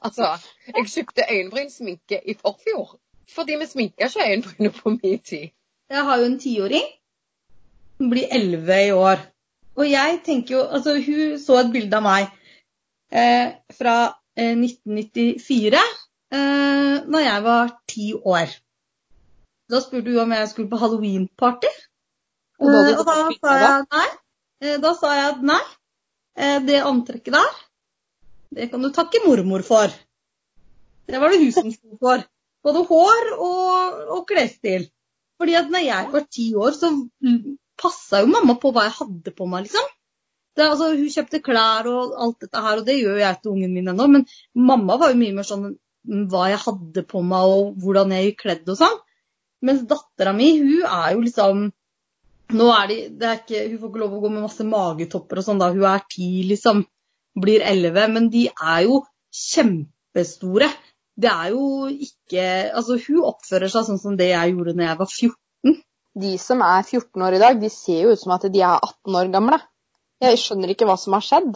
Altså, 0.06 0.32
jeg 0.70 0.90
kjøpte 0.90 1.28
øyenbrynsminke 1.30 2.22
i 2.26 2.36
forfjor. 2.40 2.96
Fordi 3.34 3.60
vi 3.62 3.70
sminka 3.70 4.10
ikke 4.10 4.26
øyenbrynene 4.26 4.74
på 4.74 4.96
min 4.96 5.22
tid. 5.22 5.54
Jeg 5.94 6.08
har 6.10 6.18
jo 6.18 6.26
en 6.32 6.40
tiåring. 6.42 6.90
Hun 8.02 8.10
blir 8.10 8.34
elleve 8.34 8.80
i 8.88 8.92
år. 8.92 9.22
Og 9.78 9.86
jeg 9.90 10.20
tenker 10.26 10.56
jo 10.56 10.64
Altså, 10.64 10.98
hun 10.98 11.38
så 11.40 11.60
et 11.62 11.72
bilde 11.74 11.98
av 11.98 12.06
meg 12.06 12.28
eh, 13.14 13.54
fra 13.78 13.96
1994, 14.38 15.82
eh, 16.34 16.96
da 17.06 17.20
jeg 17.24 17.44
var 17.46 17.74
ti 17.88 18.14
år. 18.14 18.54
Da 19.70 19.80
spurte 19.82 20.12
hun 20.12 20.24
om 20.26 20.32
jeg 20.36 20.50
skulle 20.50 20.70
på 20.70 20.80
halloweenparty. 20.82 21.72
Og 22.64 22.70
Eh, 22.70 22.98
og 22.98 23.06
da 23.06 23.14
sa 23.42 23.54
jeg 23.60 23.86
nei. 23.92 24.08
Eh, 24.62 24.78
Da 24.82 24.94
sa 24.96 25.14
jeg 25.14 25.30
at 25.34 25.42
nei. 25.42 25.62
Eh, 26.38 26.60
Det 26.66 26.82
antrekket 26.82 27.34
der, 27.34 27.54
det 28.56 28.70
kan 28.72 28.82
du 28.82 28.90
takke 28.90 29.22
mormor 29.26 29.62
for. 29.64 29.88
Det 31.08 31.20
var 31.20 31.30
det 31.30 31.40
hun 31.44 31.52
som 31.52 31.72
sto 31.72 31.98
for. 32.00 32.24
Både 32.64 32.86
hår 32.88 33.34
og, 33.38 34.04
og 34.18 34.28
klesstil. 34.28 34.90
Fordi 35.38 35.54
at 35.60 35.70
når 35.70 35.84
jeg 35.84 36.12
var 36.14 36.24
ti 36.32 36.54
år, 36.56 36.72
så 36.72 36.90
passa 37.82 38.22
jo 38.22 38.28
mamma 38.32 38.56
på 38.56 38.72
hva 38.72 38.86
jeg 38.88 38.98
hadde 39.02 39.34
på 39.36 39.48
meg, 39.50 39.66
liksom. 39.66 39.88
Det, 40.54 40.66
altså, 40.68 40.92
hun 40.94 41.10
kjøpte 41.10 41.42
klær 41.46 41.88
og 41.90 42.18
alt 42.26 42.44
dette 42.46 42.62
her, 42.62 42.82
og 42.82 42.86
det 42.86 43.00
gjør 43.00 43.22
jeg 43.24 43.40
til 43.42 43.56
ungen 43.56 43.74
min 43.74 43.90
ennå. 43.94 44.10
Men 44.18 44.26
mamma 44.54 45.00
var 45.02 45.14
jo 45.14 45.22
mye 45.22 45.38
mer 45.38 45.48
sånn 45.48 45.72
hva 46.04 46.50
jeg 46.52 46.60
hadde 46.66 47.06
på 47.08 47.22
meg 47.26 47.54
og 47.54 47.78
hvordan 47.82 48.12
jeg 48.14 48.28
gikk 48.28 48.42
kledd 48.44 48.70
og 48.74 48.80
sånn. 48.82 49.00
Mens 49.64 49.86
dattera 49.88 50.34
mi, 50.36 50.50
hun 50.60 50.84
er 50.84 51.14
jo 51.16 51.24
liksom 51.24 51.70
nå 52.54 52.70
er 52.76 52.90
de, 52.90 52.98
det 53.18 53.28
er 53.28 53.40
ikke, 53.40 53.62
Hun 53.72 53.80
får 53.82 53.92
ikke 53.92 54.02
lov 54.04 54.16
å 54.18 54.22
gå 54.24 54.32
med 54.34 54.46
masse 54.46 54.66
magetopper 54.68 55.40
og 55.42 55.46
sånn 55.48 55.62
da. 55.62 55.72
Hun 55.74 55.86
er 55.90 56.04
ti, 56.12 56.30
liksom. 56.50 56.84
Blir 57.44 57.64
elleve. 57.66 58.08
Men 58.14 58.30
de 58.34 58.46
er 58.52 58.84
jo 58.86 59.00
kjempestore. 59.34 60.70
Det 61.14 61.30
er 61.30 61.54
jo 61.54 61.90
ikke 61.92 62.46
Altså, 62.74 62.98
hun 63.08 63.26
oppfører 63.30 63.72
seg 63.72 63.88
sånn 63.88 64.02
som 64.02 64.18
det 64.20 64.32
jeg 64.32 64.54
gjorde 64.54 64.76
når 64.78 64.90
jeg 64.90 65.00
var 65.02 65.12
14. 65.12 65.82
De 66.24 66.32
som 66.42 66.62
er 66.62 66.84
14 66.84 67.26
år 67.26 67.38
i 67.38 67.42
dag, 67.42 67.62
de 67.62 67.70
ser 67.74 68.04
jo 68.04 68.14
ut 68.14 68.22
som 68.22 68.36
at 68.36 68.46
de 68.54 68.62
er 68.62 68.76
18 68.76 69.18
år 69.18 69.32
gamle. 69.34 69.58
Jeg 70.24 70.40
skjønner 70.40 70.72
ikke 70.72 70.88
hva 70.88 70.96
som 71.00 71.16
har 71.18 71.26
skjedd. 71.26 71.56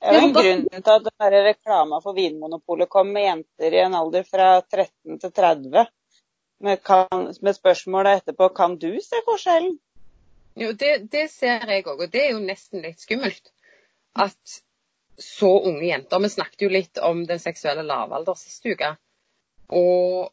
Det 0.00 0.12
er 0.12 0.16
jo 0.16 0.26
en 0.28 0.34
grunn 0.36 0.62
til 0.70 0.92
at 0.92 1.08
den 1.08 1.34
reklama 1.46 1.98
for 2.04 2.16
Vinmonopolet 2.16 2.88
kom 2.92 3.10
med 3.12 3.26
jenter 3.26 3.74
i 3.74 3.80
en 3.82 3.96
alder 3.98 4.26
fra 4.28 4.48
13 4.62 5.18
til 5.22 5.32
30. 5.40 5.88
Med, 6.64 6.80
kan, 6.84 7.26
med 7.44 7.56
spørsmålet 7.56 8.22
etterpå 8.22 8.48
kan 8.56 8.78
du 8.80 8.94
se 9.04 9.20
forskjellen. 9.26 9.74
Jo, 10.56 10.70
det, 10.72 10.92
det 11.12 11.26
ser 11.28 11.66
jeg 11.68 11.84
òg, 11.84 11.98
og 12.06 12.12
det 12.12 12.22
er 12.22 12.30
jo 12.32 12.44
nesten 12.44 12.84
litt 12.84 13.02
skummelt. 13.04 13.50
At 14.16 14.56
så 15.20 15.50
unge 15.68 15.84
jenter 15.84 16.22
Vi 16.24 16.30
snakket 16.32 16.64
jo 16.64 16.70
litt 16.72 17.00
om 17.04 17.24
den 17.28 17.40
seksuelle 17.40 17.84
lavalder 17.84 18.38
sist 18.40 18.64
uke. 18.64 18.94
Og 19.76 20.32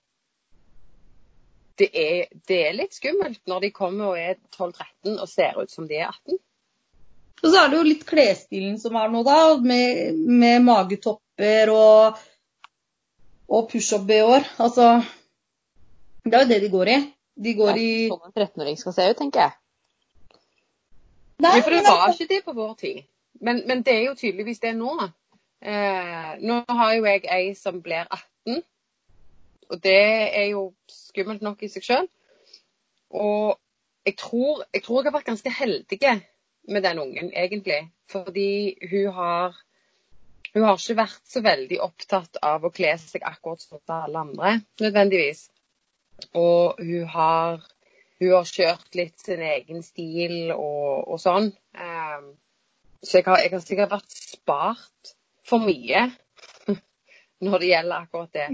det 1.82 1.90
er, 1.98 2.32
det 2.48 2.62
er 2.70 2.78
litt 2.78 2.96
skummelt 2.96 3.42
når 3.50 3.66
de 3.66 3.76
kommer 3.76 4.14
og 4.14 4.20
er 4.22 4.38
12-13 4.54 5.18
og 5.18 5.30
ser 5.30 5.60
ut 5.60 5.72
som 5.74 5.88
de 5.90 6.00
er 6.00 6.12
18. 6.12 6.40
Og 7.44 7.52
så 7.52 7.60
er 7.60 7.72
det 7.72 7.80
jo 7.80 7.88
litt 7.88 8.06
klesstilen 8.08 8.78
som 8.80 8.96
er 8.96 9.10
nå, 9.12 9.24
da. 9.28 9.40
Med, 9.60 10.16
med 10.16 10.64
magetopper 10.64 11.72
og, 11.74 12.22
og 13.52 13.68
pushup-bh-er. 13.72 14.48
Altså 14.64 15.02
Det 16.24 16.38
er 16.38 16.46
jo 16.46 16.52
det 16.54 16.62
de 16.64 16.72
går 16.72 16.94
i. 16.94 17.02
De 17.44 17.56
går 17.58 17.82
i 17.82 17.92
Sånn 18.12 18.30
en 18.30 18.36
13-åring 18.38 18.80
skal 18.80 18.96
se 18.96 19.10
ut, 19.10 19.18
tenker 19.20 19.48
jeg. 19.48 19.58
Nei, 21.44 21.58
for 21.60 21.76
det 21.76 21.82
var 21.84 22.14
ikke 22.14 22.30
det 22.30 22.40
på 22.46 22.56
vår 22.56 22.74
tid. 22.80 23.04
Men, 23.44 23.64
men 23.68 23.82
det 23.84 23.98
er 23.98 24.06
jo 24.06 24.16
tydeligvis 24.16 24.62
det 24.64 24.72
nå. 24.78 24.94
Eh, 25.64 26.30
nå 26.44 26.62
har 26.70 26.94
jo 26.96 27.08
jeg 27.10 27.26
ei 27.32 27.52
som 27.58 27.82
blir 27.84 28.06
18, 28.06 28.62
og 29.72 29.82
det 29.84 30.00
er 30.40 30.48
jo 30.52 30.64
skummelt 30.92 31.44
nok 31.44 31.64
i 31.64 31.72
seg 31.72 31.84
sjøl. 31.88 32.08
Og 33.16 33.58
jeg 34.06 34.18
tror, 34.20 34.64
jeg 34.76 34.84
tror 34.84 35.02
jeg 35.02 35.10
har 35.10 35.18
vært 35.18 35.32
ganske 35.32 35.54
heldig 35.58 36.00
med 36.68 36.84
den 36.84 37.00
ungen, 37.00 37.32
egentlig. 37.34 37.90
Fordi 38.12 38.78
hun 38.92 39.14
har 39.14 39.56
hun 40.54 40.64
har 40.68 40.78
ikke 40.78 41.00
vært 41.00 41.24
så 41.26 41.42
veldig 41.42 41.80
opptatt 41.82 42.38
av 42.46 42.66
å 42.66 42.70
kle 42.74 42.92
seg 43.02 43.24
akkurat 43.26 43.62
som 43.64 43.80
alle 43.90 44.20
andre, 44.22 44.52
nødvendigvis. 44.84 45.48
Og 46.38 46.78
hun 46.78 47.08
har, 47.10 47.64
hun 48.22 48.34
har 48.36 48.46
kjørt 48.46 48.98
litt 49.00 49.18
sin 49.24 49.42
egen 49.42 49.82
stil 49.84 50.52
og, 50.54 51.08
og 51.10 51.22
sånn. 51.22 51.50
Um, 51.74 52.28
så 53.02 53.18
jeg 53.20 53.26
har, 53.28 53.42
jeg 53.42 53.54
har 53.56 53.64
sikkert 53.66 53.96
vært 53.96 54.14
spart 54.14 55.16
for 55.50 55.66
mye 55.66 56.06
når 57.44 57.58
det 57.64 57.72
gjelder 57.72 58.06
akkurat 58.06 58.38
det. 58.38 58.48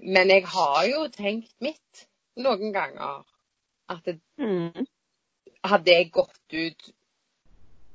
Men 0.00 0.32
jeg 0.32 0.48
har 0.54 0.80
jo 0.88 1.04
tenkt 1.12 1.52
mitt 1.62 2.06
noen 2.40 2.72
ganger. 2.74 3.22
At 3.92 4.06
det, 4.08 4.18
Mm. 4.40 4.86
hadde 5.68 5.92
jeg 5.92 6.08
gått 6.14 6.54
ut 6.56 6.86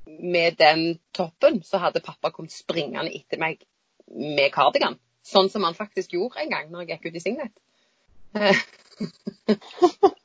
med 0.07 0.57
den 0.59 0.99
toppen, 1.15 1.61
så 1.63 1.81
hadde 1.83 2.03
pappa 2.05 2.31
kommet 2.31 2.55
springende 2.55 3.11
etter 3.13 3.41
meg 3.41 3.61
med 4.07 4.51
kardigan. 4.55 4.97
Sånn 5.27 5.49
som 5.51 5.65
han 5.67 5.75
faktisk 5.75 6.15
gjorde 6.15 6.39
en 6.43 6.53
gang 6.53 6.69
når 6.71 6.85
jeg 6.85 6.97
gikk 6.97 7.09
ut 7.09 7.19
i 7.19 7.23
Signet. 7.23 7.53
Eh, 8.37 8.57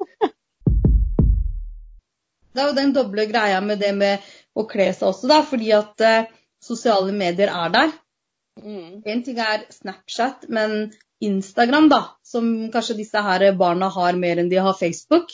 Det 2.53 2.61
er 2.61 2.69
jo 2.69 2.77
den 2.77 2.93
doble 2.93 3.25
greia 3.31 3.61
med 3.65 3.81
det 3.81 3.93
med 3.97 4.33
å 4.53 4.67
kle 4.69 4.91
seg 4.93 5.09
også, 5.09 5.29
da. 5.31 5.41
Fordi 5.47 5.71
at 5.77 6.05
eh, 6.05 6.33
sosiale 6.63 7.15
medier 7.17 7.53
er 7.53 7.73
der. 7.73 7.95
mm. 8.61 9.03
En 9.09 9.23
ting 9.25 9.39
er 9.41 9.65
Snapchat, 9.73 10.49
men 10.49 10.93
Instagram, 11.23 11.89
da, 11.89 12.03
som 12.27 12.51
kanskje 12.75 12.99
disse 12.99 13.23
her 13.25 13.47
barna 13.57 13.89
har 13.95 14.19
mer 14.19 14.43
enn 14.43 14.51
de 14.51 14.61
har 14.61 14.77
Facebook, 14.77 15.33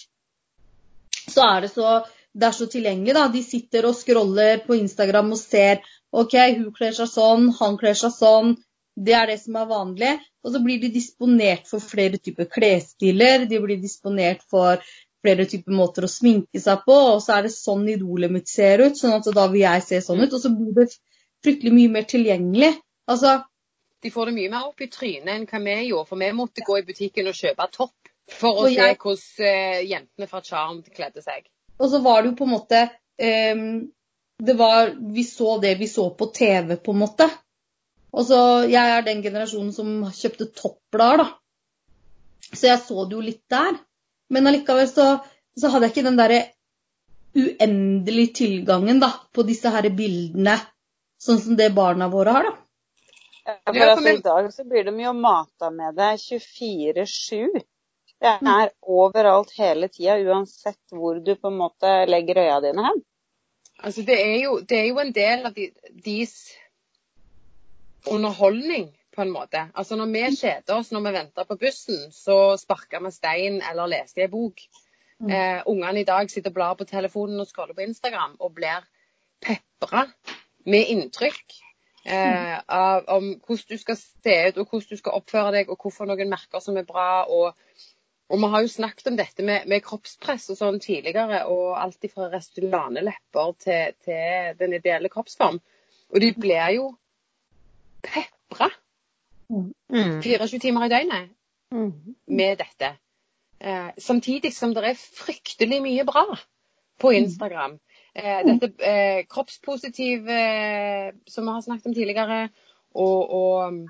så 1.28 1.44
er 1.56 1.64
det 1.64 1.72
så, 1.72 1.98
det 2.34 2.48
er 2.48 2.56
så 2.56 2.66
tilgjengelig. 2.70 3.14
da. 3.14 3.26
De 3.32 3.42
sitter 3.42 3.88
og 3.88 3.96
scroller 3.96 4.62
på 4.66 4.76
Instagram 4.78 5.32
og 5.34 5.40
ser 5.40 5.82
OK, 6.12 6.34
hun 6.56 6.72
kler 6.76 6.94
seg 6.96 7.10
sånn, 7.10 7.50
han 7.58 7.76
kler 7.80 7.96
seg 7.98 8.14
sånn. 8.14 8.56
Det 8.98 9.14
er 9.14 9.28
det 9.30 9.38
som 9.42 9.58
er 9.60 9.68
vanlig. 9.70 10.14
Og 10.44 10.54
så 10.54 10.62
blir 10.64 10.80
de 10.82 10.90
disponert 10.94 11.68
for 11.70 11.84
flere 11.84 12.18
typer 12.18 12.48
klesstiler. 12.50 13.46
De 13.50 13.60
blir 13.62 13.78
disponert 13.82 14.42
for 14.50 14.82
flere 15.22 15.46
typer 15.50 15.74
måter 15.74 16.06
å 16.06 16.10
sminke 16.10 16.62
seg 16.62 16.82
på. 16.86 16.96
Og 17.14 17.22
så 17.24 17.36
er 17.36 17.46
det 17.46 17.54
sånn 17.54 17.86
idolet 17.90 18.32
mitt 18.32 18.50
ser 18.50 18.82
ut, 18.84 18.98
sånn 18.98 19.18
at 19.18 19.28
da 19.34 19.46
vil 19.52 19.64
jeg 19.64 19.86
se 19.86 20.02
sånn 20.06 20.24
ut. 20.24 20.32
Og 20.32 20.42
så 20.42 20.52
blir 20.54 20.74
det 20.78 20.88
fryktelig 21.44 21.74
mye 21.74 21.94
mer 21.98 22.08
tilgjengelig. 22.10 22.72
Altså, 23.08 23.38
De 24.02 24.10
får 24.14 24.30
det 24.30 24.34
mye 24.36 24.50
mer 24.52 24.66
opp 24.68 24.82
i 24.84 24.90
trynet 24.92 25.30
enn 25.34 25.46
hva 25.50 25.58
vi 25.64 25.76
gjorde, 25.88 26.08
for 26.10 26.20
vi 26.22 26.32
måtte 26.36 26.66
gå 26.66 26.76
i 26.78 26.84
butikken 26.86 27.30
og 27.30 27.38
kjøpe 27.38 27.70
topp 27.74 28.10
for 28.38 28.62
å 28.62 28.68
jeg, 28.68 28.94
se 28.94 29.02
hvordan 29.02 29.48
eh, 29.48 29.78
jentene 29.88 30.28
fra 30.30 30.42
Charm 30.44 30.82
kledde 30.94 31.24
seg. 31.24 31.48
Og 31.78 31.90
så 31.90 32.00
var 32.02 32.22
det 32.22 32.32
jo 32.32 32.38
på 32.38 32.46
en 32.48 32.54
måte 32.56 32.82
um, 33.54 33.68
det 34.38 34.54
var, 34.54 34.94
Vi 35.14 35.24
så 35.24 35.58
det 35.58 35.74
vi 35.78 35.88
så 35.88 36.10
på 36.10 36.26
TV, 36.34 36.76
på 36.76 36.94
en 36.94 36.98
måte. 36.98 37.28
Og 38.12 38.26
så, 38.26 38.38
Jeg 38.70 38.90
er 38.96 39.02
den 39.02 39.22
generasjonen 39.22 39.72
som 39.74 40.04
kjøpte 40.14 40.50
toppblader, 40.54 41.24
da. 41.24 41.28
Så 42.54 42.70
jeg 42.70 42.80
så 42.80 43.04
det 43.04 43.18
jo 43.18 43.24
litt 43.24 43.44
der. 43.50 43.76
Men 44.30 44.46
allikevel 44.46 44.88
så, 44.88 45.08
så 45.58 45.72
hadde 45.72 45.88
jeg 45.88 45.96
ikke 45.96 46.06
den 46.06 46.20
derre 46.20 46.40
uendelige 47.38 48.32
tilgangen 48.42 49.02
da, 49.02 49.10
på 49.34 49.44
disse 49.46 49.70
her 49.72 49.88
bildene, 49.94 50.56
sånn 51.20 51.40
som 51.42 51.58
det 51.58 51.68
barna 51.76 52.08
våre 52.12 52.36
har. 52.36 52.48
da. 52.48 52.54
Ja, 53.48 53.58
for 53.66 53.80
altså, 53.80 54.12
I 54.12 54.22
dag 54.24 54.48
så 54.52 54.64
blir 54.68 54.84
de 54.84 54.94
jo 55.02 55.12
mata 55.16 55.70
med 55.72 55.96
det 55.96 56.14
24-7. 56.20 57.60
Det 58.20 58.38
Mm. 58.42 58.48
er 58.50 58.68
overalt 58.82 59.52
hele 59.58 59.88
tida, 59.88 60.16
uansett 60.18 60.80
hvor 60.90 61.20
du 61.24 61.34
på 61.34 61.48
en 61.48 61.58
måte 61.58 62.06
legger 62.10 62.38
øya 62.42 62.60
dine 62.60 62.84
hen. 62.86 63.04
Altså, 63.78 64.02
det 64.02 64.18
er 64.26 64.42
jo, 64.42 64.58
det 64.60 64.78
er 64.78 64.88
jo 64.88 64.98
en 64.98 65.12
del 65.14 65.46
av 65.46 65.54
de, 65.54 65.70
deres 66.04 66.34
underholdning, 68.10 68.94
på 69.14 69.22
en 69.22 69.30
måte. 69.30 69.70
Altså, 69.74 69.96
når 69.96 70.06
vi 70.12 70.36
kjeder 70.36 70.74
oss 70.78 70.92
når 70.92 71.00
vi 71.06 71.12
venter 71.16 71.44
på 71.44 71.56
bussen, 71.58 72.12
så 72.14 72.56
sparker 72.60 73.02
vi 73.02 73.10
stein 73.10 73.62
eller 73.70 73.90
leser 73.90 74.22
i 74.22 74.24
en 74.24 74.30
bok. 74.30 74.60
Mm. 75.18 75.30
Eh, 75.30 75.62
ungene 75.66 76.00
i 76.00 76.04
dag 76.06 76.30
sitter 76.30 76.50
og 76.50 76.54
blar 76.54 76.74
på 76.78 76.84
telefonen 76.86 77.40
og 77.40 77.46
scroller 77.50 77.74
på 77.74 77.82
Instagram 77.82 78.36
og 78.38 78.52
blir 78.54 78.84
pepra 79.42 80.04
med 80.66 80.86
inntrykk 80.92 81.56
eh, 82.06 82.60
av, 82.68 83.04
om 83.08 83.32
hvordan 83.46 83.66
du 83.70 83.78
skal 83.82 83.98
se 83.98 84.36
ut, 84.48 84.58
og 84.58 84.68
hvordan 84.70 84.86
du 84.90 84.96
skal 84.96 85.18
oppføre 85.18 85.52
deg, 85.56 85.70
og 85.70 85.82
hvorfor 85.82 86.06
noen 86.06 86.30
merker 86.30 86.62
som 86.62 86.76
er 86.78 86.86
bra. 86.86 87.24
og 87.26 87.54
og 88.28 88.40
vi 88.42 88.50
har 88.52 88.64
jo 88.64 88.72
snakket 88.72 89.10
om 89.10 89.16
dette 89.16 89.44
med, 89.44 89.68
med 89.70 89.84
kroppspress 89.84 90.50
og 90.52 90.58
sånn 90.60 90.80
tidligere, 90.84 91.44
og 91.48 91.78
alt 91.80 92.04
fra 92.12 92.28
Restylane-lepper 92.32 93.54
til, 93.64 93.94
til 94.04 94.58
den 94.60 94.76
ideelle 94.76 95.08
kroppsform. 95.12 95.60
Og 96.12 96.20
de 96.24 96.34
blir 96.36 96.74
jo 96.76 96.90
pepra 98.04 98.68
Mm. 99.48 99.72
24 100.22 100.58
timer 100.60 100.84
i 100.84 100.88
døgnet 100.88 101.28
med 102.26 102.56
dette. 102.60 102.90
Eh, 103.60 103.90
samtidig 103.98 104.52
som 104.54 104.74
det 104.74 104.84
er 104.84 104.94
fryktelig 104.94 105.80
mye 105.82 106.04
bra 106.04 106.24
på 107.00 107.10
Instagram. 107.16 107.78
Eh, 108.14 108.42
dette 108.44 108.72
eh, 108.84 109.24
kroppspositiv, 109.30 110.28
eh, 110.28 111.12
som 111.26 111.44
vi 111.44 111.54
har 111.54 111.64
snakket 111.64 111.86
om 111.86 111.94
tidligere, 111.94 112.48
og, 112.94 113.30
og 113.30 113.88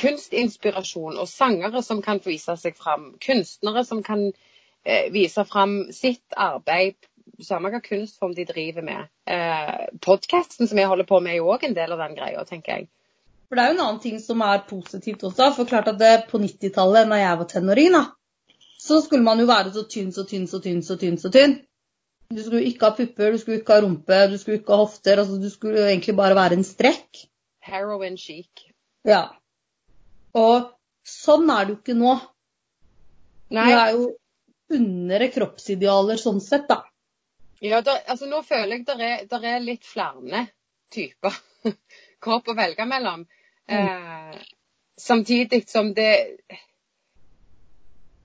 kunstinspirasjon 0.00 1.18
og 1.20 1.28
sangere 1.30 1.82
som 1.84 2.02
kan 2.04 2.20
få 2.22 2.32
vise 2.34 2.56
seg 2.60 2.76
fram. 2.78 3.12
Kunstnere 3.22 3.84
som 3.88 4.02
kan 4.06 4.26
eh, 4.28 5.12
vise 5.14 5.44
fram 5.48 5.78
sitt 5.94 6.36
arbeid, 6.36 6.98
samme 7.42 7.72
hva 7.72 7.80
kunstform 7.84 8.34
de 8.36 8.46
driver 8.48 8.84
med. 8.86 9.08
Eh, 9.28 9.86
Podkasten 10.04 10.68
som 10.68 10.78
jeg 10.78 10.90
holder 10.90 11.08
på 11.08 11.20
med, 11.20 11.34
er 11.34 11.40
jo 11.40 11.52
òg 11.54 11.66
en 11.68 11.76
del 11.76 11.96
av 11.96 12.04
den 12.04 12.18
greia, 12.18 12.44
tenker 12.48 12.76
jeg. 12.76 12.90
For 13.46 13.58
det 13.58 13.62
er 13.62 13.72
jo 13.72 13.76
en 13.76 13.84
annen 13.84 14.02
ting 14.02 14.18
som 14.22 14.42
er 14.42 14.64
positivt 14.66 15.22
også. 15.26 15.52
For 15.54 15.70
klart 15.70 15.88
at 15.92 16.00
det, 16.02 16.14
på 16.30 16.40
90-tallet, 16.42 17.06
når 17.08 17.22
jeg 17.22 17.40
var 17.40 17.50
tenåring, 17.52 17.94
da, 17.94 18.04
så 18.82 19.00
skulle 19.02 19.26
man 19.26 19.40
jo 19.40 19.46
være 19.48 19.72
så 19.74 19.86
tynn, 19.90 20.12
så 20.14 20.26
tynn, 20.26 20.48
så 20.50 20.60
tynn, 20.62 20.82
så 20.82 20.98
tynn. 20.98 21.18
så 21.22 21.30
tynn. 21.34 21.56
Du 22.34 22.42
skulle 22.42 22.66
ikke 22.66 22.88
ha 22.88 22.94
pupper, 22.94 23.32
du 23.32 23.38
skulle 23.38 23.60
ikke 23.60 23.74
ha 23.76 23.82
rumpe, 23.84 24.18
du 24.30 24.34
skulle 24.38 24.58
ikke 24.58 24.74
ha 24.74 24.82
hofter. 24.82 25.20
altså 25.22 25.38
Du 25.38 25.50
skulle 25.50 25.86
egentlig 25.86 26.16
bare 26.18 26.34
være 26.34 26.58
en 26.58 26.66
strekk. 26.66 27.26
Heroin 27.62 28.18
chic. 28.18 28.66
Ja. 29.06 29.22
Og 30.36 30.70
sånn 31.06 31.50
er 31.52 31.64
det 31.64 31.74
jo 31.74 31.78
ikke 31.80 31.98
nå. 31.98 32.14
Nei, 33.56 33.66
Du 33.70 33.78
er 33.78 33.92
jo 33.94 34.06
under 34.76 35.26
kroppsidealer 35.32 36.20
sånn 36.20 36.42
sett, 36.42 36.66
da. 36.68 36.82
Ja, 37.62 37.80
der, 37.80 38.02
altså 38.10 38.28
nå 38.28 38.42
føler 38.44 38.76
jeg 38.76 38.84
at 38.84 39.32
er, 39.32 39.50
er 39.54 39.64
litt 39.64 39.86
flere 39.86 40.46
typer 40.92 41.34
kropp 42.24 42.50
å 42.52 42.56
velge 42.58 42.84
mellom. 42.88 43.24
Eh, 43.66 44.36
samtidig 45.00 45.64
som 45.68 45.92
det 45.94 46.12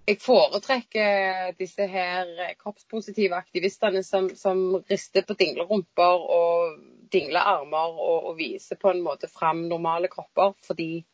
Jeg 0.05 0.17
foretrekker 0.21 1.53
disse 1.57 1.85
her 1.87 2.27
kroppspositive 2.59 3.37
aktivistene 3.37 4.01
som, 4.03 4.27
som 4.35 4.81
rister 4.89 5.23
på 5.23 5.37
dinglerumper 5.39 6.25
og 6.35 6.81
dingler 7.13 7.45
armer 7.45 7.93
og, 7.93 8.31
og 8.31 8.37
viser 8.39 8.79
på 8.81 8.91
en 8.91 9.03
måte 9.05 9.29
fram 9.31 9.67
normale 9.69 10.09
kropper, 10.11 10.57
fordi 10.65 11.05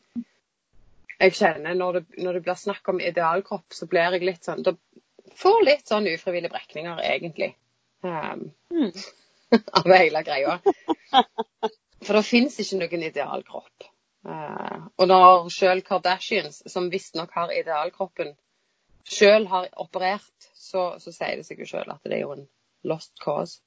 jeg 1.18 1.34
kjenner 1.38 1.78
når 1.78 2.00
det, 2.00 2.04
når 2.24 2.38
det 2.38 2.44
blir 2.46 2.60
snakk 2.60 2.90
om 2.92 3.02
idealkropp, 3.02 3.74
så 3.74 3.88
blir 3.90 4.18
jeg 4.18 4.28
litt 4.28 4.48
sånn 4.48 4.64
Da 4.66 4.76
får 5.38 5.64
litt 5.66 5.90
sånn 5.90 6.10
ufrivillige 6.10 6.54
brekninger, 6.54 7.02
egentlig. 7.04 7.54
Um, 8.06 8.52
Mm. 8.78 8.92
av 9.72 9.92
hele 9.94 10.24
greia. 10.24 10.60
For 12.06 12.18
det 12.18 12.24
fins 12.28 12.60
ikke 12.62 12.82
noen 12.82 13.06
idealkropp. 13.08 13.88
Uh, 14.28 14.90
og 15.00 15.08
når 15.08 15.48
sjøl 15.54 15.82
Kardashians, 15.88 16.60
som 16.70 16.90
visstnok 16.92 17.32
har 17.38 17.54
idealkroppen, 17.56 18.34
sjøl 19.08 19.48
har 19.48 19.70
operert, 19.80 20.50
så, 20.54 20.98
så 21.00 21.14
sier 21.16 21.40
det 21.40 21.48
seg 21.48 21.64
jo 21.64 21.70
sjøl 21.70 21.94
at 21.94 22.04
det 22.04 22.20
er 22.20 22.26
jo 22.26 22.36
en 22.36 22.48
lost 22.88 23.16
cause. 23.24 23.62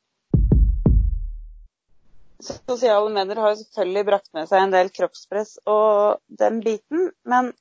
Sosiale 2.41 3.11
medier 3.13 3.41
har 3.41 3.53
jo 3.53 3.61
selvfølgelig 3.61 4.07
brakt 4.09 4.31
med 4.37 4.49
seg 4.49 4.65
en 4.65 4.73
del 4.73 4.91
kroppspress 4.95 5.59
og 5.69 6.21
den 6.41 6.61
biten, 6.65 7.11
men 7.29 7.53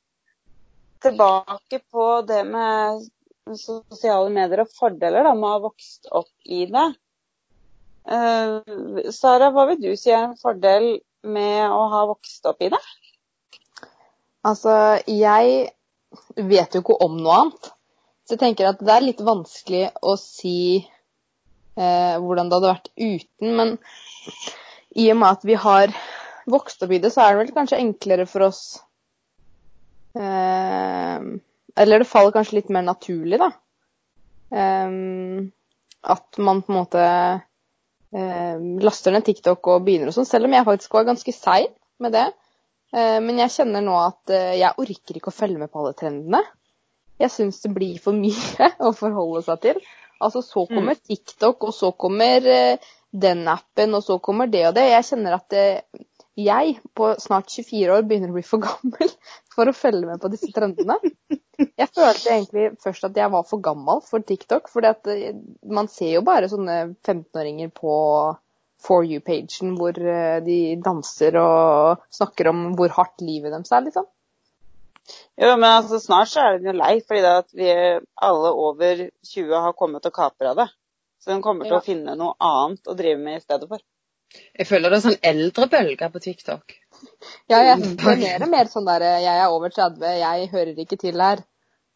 tilbake 1.04 1.82
på 1.92 2.06
det 2.28 2.44
med 2.48 3.04
sosiale 3.58 4.30
medier 4.32 4.64
og 4.64 4.74
fordeler 4.76 5.26
da, 5.26 5.34
med 5.36 5.48
å 5.48 5.54
ha 5.56 5.62
vokst 5.64 6.10
opp 6.12 6.32
i 6.46 6.66
det. 6.70 6.88
Uh, 8.10 9.10
Sara, 9.14 9.52
hva 9.54 9.68
vil 9.70 9.82
du 9.84 9.92
si 10.00 10.14
er 10.14 10.30
en 10.30 10.38
fordel 10.40 10.96
med 11.28 11.66
å 11.70 11.82
ha 11.92 12.06
vokst 12.10 12.48
opp 12.50 12.62
i 12.64 12.72
det? 12.74 12.82
Altså, 14.48 14.72
jeg 15.12 15.68
vet 16.36 16.76
jo 16.76 16.84
ikke 16.84 17.00
om 17.04 17.20
noe 17.20 17.42
annet. 17.44 17.74
Så 18.24 18.38
jeg 18.38 18.44
tenker 18.46 18.70
at 18.70 18.82
det 18.86 18.94
er 18.94 19.06
litt 19.06 19.22
vanskelig 19.26 19.90
å 20.06 20.16
si 20.22 20.80
uh, 20.80 22.16
hvordan 22.22 22.50
det 22.50 22.60
hadde 22.60 22.72
vært 22.72 22.92
uten. 22.96 23.56
Men 23.58 23.76
i 24.96 25.10
og 25.14 25.20
med 25.22 25.30
at 25.38 25.46
vi 25.46 25.58
har 25.60 25.94
vokst 26.50 26.82
opp 26.86 26.94
i 26.96 27.00
det, 27.02 27.12
så 27.14 27.22
er 27.26 27.36
det 27.36 27.44
vel 27.44 27.56
kanskje 27.56 27.78
enklere 27.82 28.26
for 28.30 28.48
oss 28.48 28.62
eh, 30.18 31.20
Eller 31.80 32.02
det 32.02 32.10
faller 32.10 32.34
kanskje 32.36 32.58
litt 32.60 32.72
mer 32.74 32.86
naturlig, 32.88 33.40
da. 33.42 33.52
Eh, 34.50 34.90
at 36.10 36.40
man 36.40 36.62
på 36.64 36.72
en 36.74 36.80
måte 36.80 37.06
eh, 37.06 38.58
laster 38.84 39.14
ned 39.14 39.26
TikTok 39.28 39.68
og 39.68 39.86
begynner 39.86 40.12
og 40.12 40.16
sånn. 40.18 40.28
Selv 40.30 40.50
om 40.50 40.56
jeg 40.56 40.68
faktisk 40.68 40.96
var 40.98 41.10
ganske 41.12 41.36
sein 41.36 41.70
med 42.02 42.16
det. 42.16 42.28
Eh, 42.96 43.20
Men 43.22 43.42
jeg 43.44 43.54
kjenner 43.60 43.86
nå 43.86 43.98
at 44.02 44.34
eh, 44.34 44.56
jeg 44.62 44.78
orker 44.82 45.20
ikke 45.20 45.34
å 45.34 45.36
følge 45.36 45.62
med 45.62 45.72
på 45.72 45.84
alle 45.84 45.96
trendene. 46.00 46.42
Jeg 47.20 47.34
syns 47.36 47.60
det 47.66 47.74
blir 47.76 48.00
for 48.02 48.16
mye 48.16 48.72
å 48.88 48.94
forholde 48.96 49.44
seg 49.48 49.62
til. 49.68 49.82
Altså 50.20 50.42
Så 50.44 50.66
kommer 50.68 50.98
TikTok, 51.00 51.64
og 51.70 51.76
så 51.76 51.92
kommer 51.96 52.48
eh, 52.48 52.90
den 53.12 53.48
appen, 53.50 53.96
og 53.98 54.04
så 54.06 54.20
kommer 54.22 54.50
det 54.52 54.68
og 54.70 54.76
det. 54.78 54.90
Jeg 54.92 55.08
kjenner 55.08 55.38
at 55.40 55.48
det, 55.54 55.66
jeg 56.40 56.76
på 56.96 57.12
snart 57.20 57.52
24 57.52 57.96
år 57.96 58.06
begynner 58.08 58.32
å 58.32 58.38
bli 58.38 58.46
for 58.46 58.64
gammel 58.68 59.14
for 59.54 59.70
å 59.70 59.76
følge 59.76 60.08
med 60.08 60.22
på 60.22 60.32
disse 60.34 60.52
trendene. 60.56 61.00
Jeg 61.60 61.90
følte 61.92 62.36
egentlig 62.36 62.68
først 62.84 63.10
at 63.10 63.18
jeg 63.20 63.32
var 63.34 63.48
for 63.48 63.64
gammel 63.64 64.04
for 64.06 64.24
TikTok, 64.24 64.70
for 64.72 64.86
man 65.68 65.90
ser 65.92 66.14
jo 66.16 66.28
bare 66.28 66.52
sånne 66.52 66.78
15-åringer 67.04 67.74
på 67.76 67.96
For 68.80 69.04
you-pagen 69.04 69.74
hvor 69.76 69.98
eh, 70.00 70.38
de 70.40 70.78
danser 70.80 71.36
og 71.36 72.06
snakker 72.16 72.48
om 72.48 72.62
hvor 72.80 72.94
hardt 72.96 73.20
livet 73.20 73.52
deres 73.52 73.74
er, 73.76 73.84
liksom. 73.84 74.06
Jo, 75.36 75.50
men 75.58 75.68
altså, 75.68 76.00
snart 76.00 76.32
så 76.32 76.46
er 76.46 76.58
den 76.62 76.70
jo 76.70 76.78
lei, 76.78 76.94
fordi 77.04 77.26
at 77.28 77.50
vi 77.60 77.68
alle 78.24 78.54
over 78.56 79.02
20 79.28 79.66
har 79.66 79.76
kommet 79.76 80.08
og 80.08 80.16
kapra 80.16 80.54
det. 80.56 80.70
Så 81.20 81.34
hun 81.34 81.42
kommer 81.44 81.68
til 81.68 81.74
Ja. 81.76 81.80
å 81.80 81.86
finne 81.86 82.16
noe 82.16 82.36
annet 82.40 82.88
å 82.88 82.96
drive 82.96 83.20
med 83.20 83.38
i 83.38 83.44
stedet 83.44 83.68
for. 83.68 83.80
Jeg 84.60 84.68
føler 84.70 84.90
det 84.90 84.98
er 85.00 85.06
sånn 85.10 85.24
eldrebølge 85.26 86.10
på 86.14 86.20
TikTok. 86.22 86.76
Ja, 87.50 87.62
jeg 87.64 87.80
det 87.98 88.06
er 88.06 88.20
mer 88.20 88.44
og 88.46 88.50
mer 88.50 88.70
sånn 88.70 88.86
der 88.86 89.06
Jeg 89.24 89.38
er 89.40 89.48
over 89.50 89.70
30, 89.70 90.04
jeg 90.20 90.50
hører 90.52 90.80
ikke 90.86 90.98
til 90.98 91.22
her. 91.22 91.44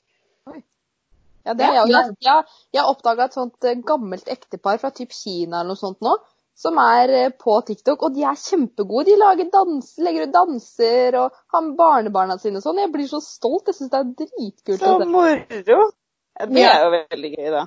Ja, 1.44 1.52
det 1.52 1.64
er 1.64 1.74
jeg. 1.74 1.88
òg. 1.92 2.14
jeg, 2.24 2.44
jeg 2.72 2.84
oppdaga 2.88 3.26
et 3.28 3.34
sånt 3.36 3.66
eh, 3.68 3.76
gammelt 3.84 4.28
ektepar 4.32 4.78
fra 4.80 4.90
typ 4.96 5.12
Kina 5.12 5.60
eller 5.60 5.74
noe 5.74 5.80
sånt 5.80 6.00
nå, 6.00 6.14
som 6.54 6.78
er 6.78 7.10
eh, 7.18 7.30
på 7.40 7.56
TikTok, 7.66 8.02
og 8.06 8.14
de 8.14 8.22
er 8.26 8.38
kjempegode. 8.38 9.08
De 9.10 9.16
lager 9.18 9.48
danser, 9.52 10.04
legger 10.06 10.28
ut 10.28 10.34
danser 10.34 11.16
og 11.18 11.38
har 11.54 11.64
med 11.66 11.76
barnebarna 11.80 12.36
sine 12.38 12.60
og 12.60 12.66
sånn. 12.66 12.78
Jeg 12.84 12.92
blir 12.94 13.08
så 13.10 13.20
stolt. 13.24 13.66
Jeg 13.72 13.78
syns 13.80 13.90
det 13.94 14.00
er 14.00 14.12
dritkult. 14.22 14.84
Så 14.84 15.08
moro! 15.10 15.88
Det 16.34 16.62
er 16.66 16.84
jo 16.84 16.92
veldig 16.94 17.32
gøy, 17.36 17.48
da. 17.54 17.64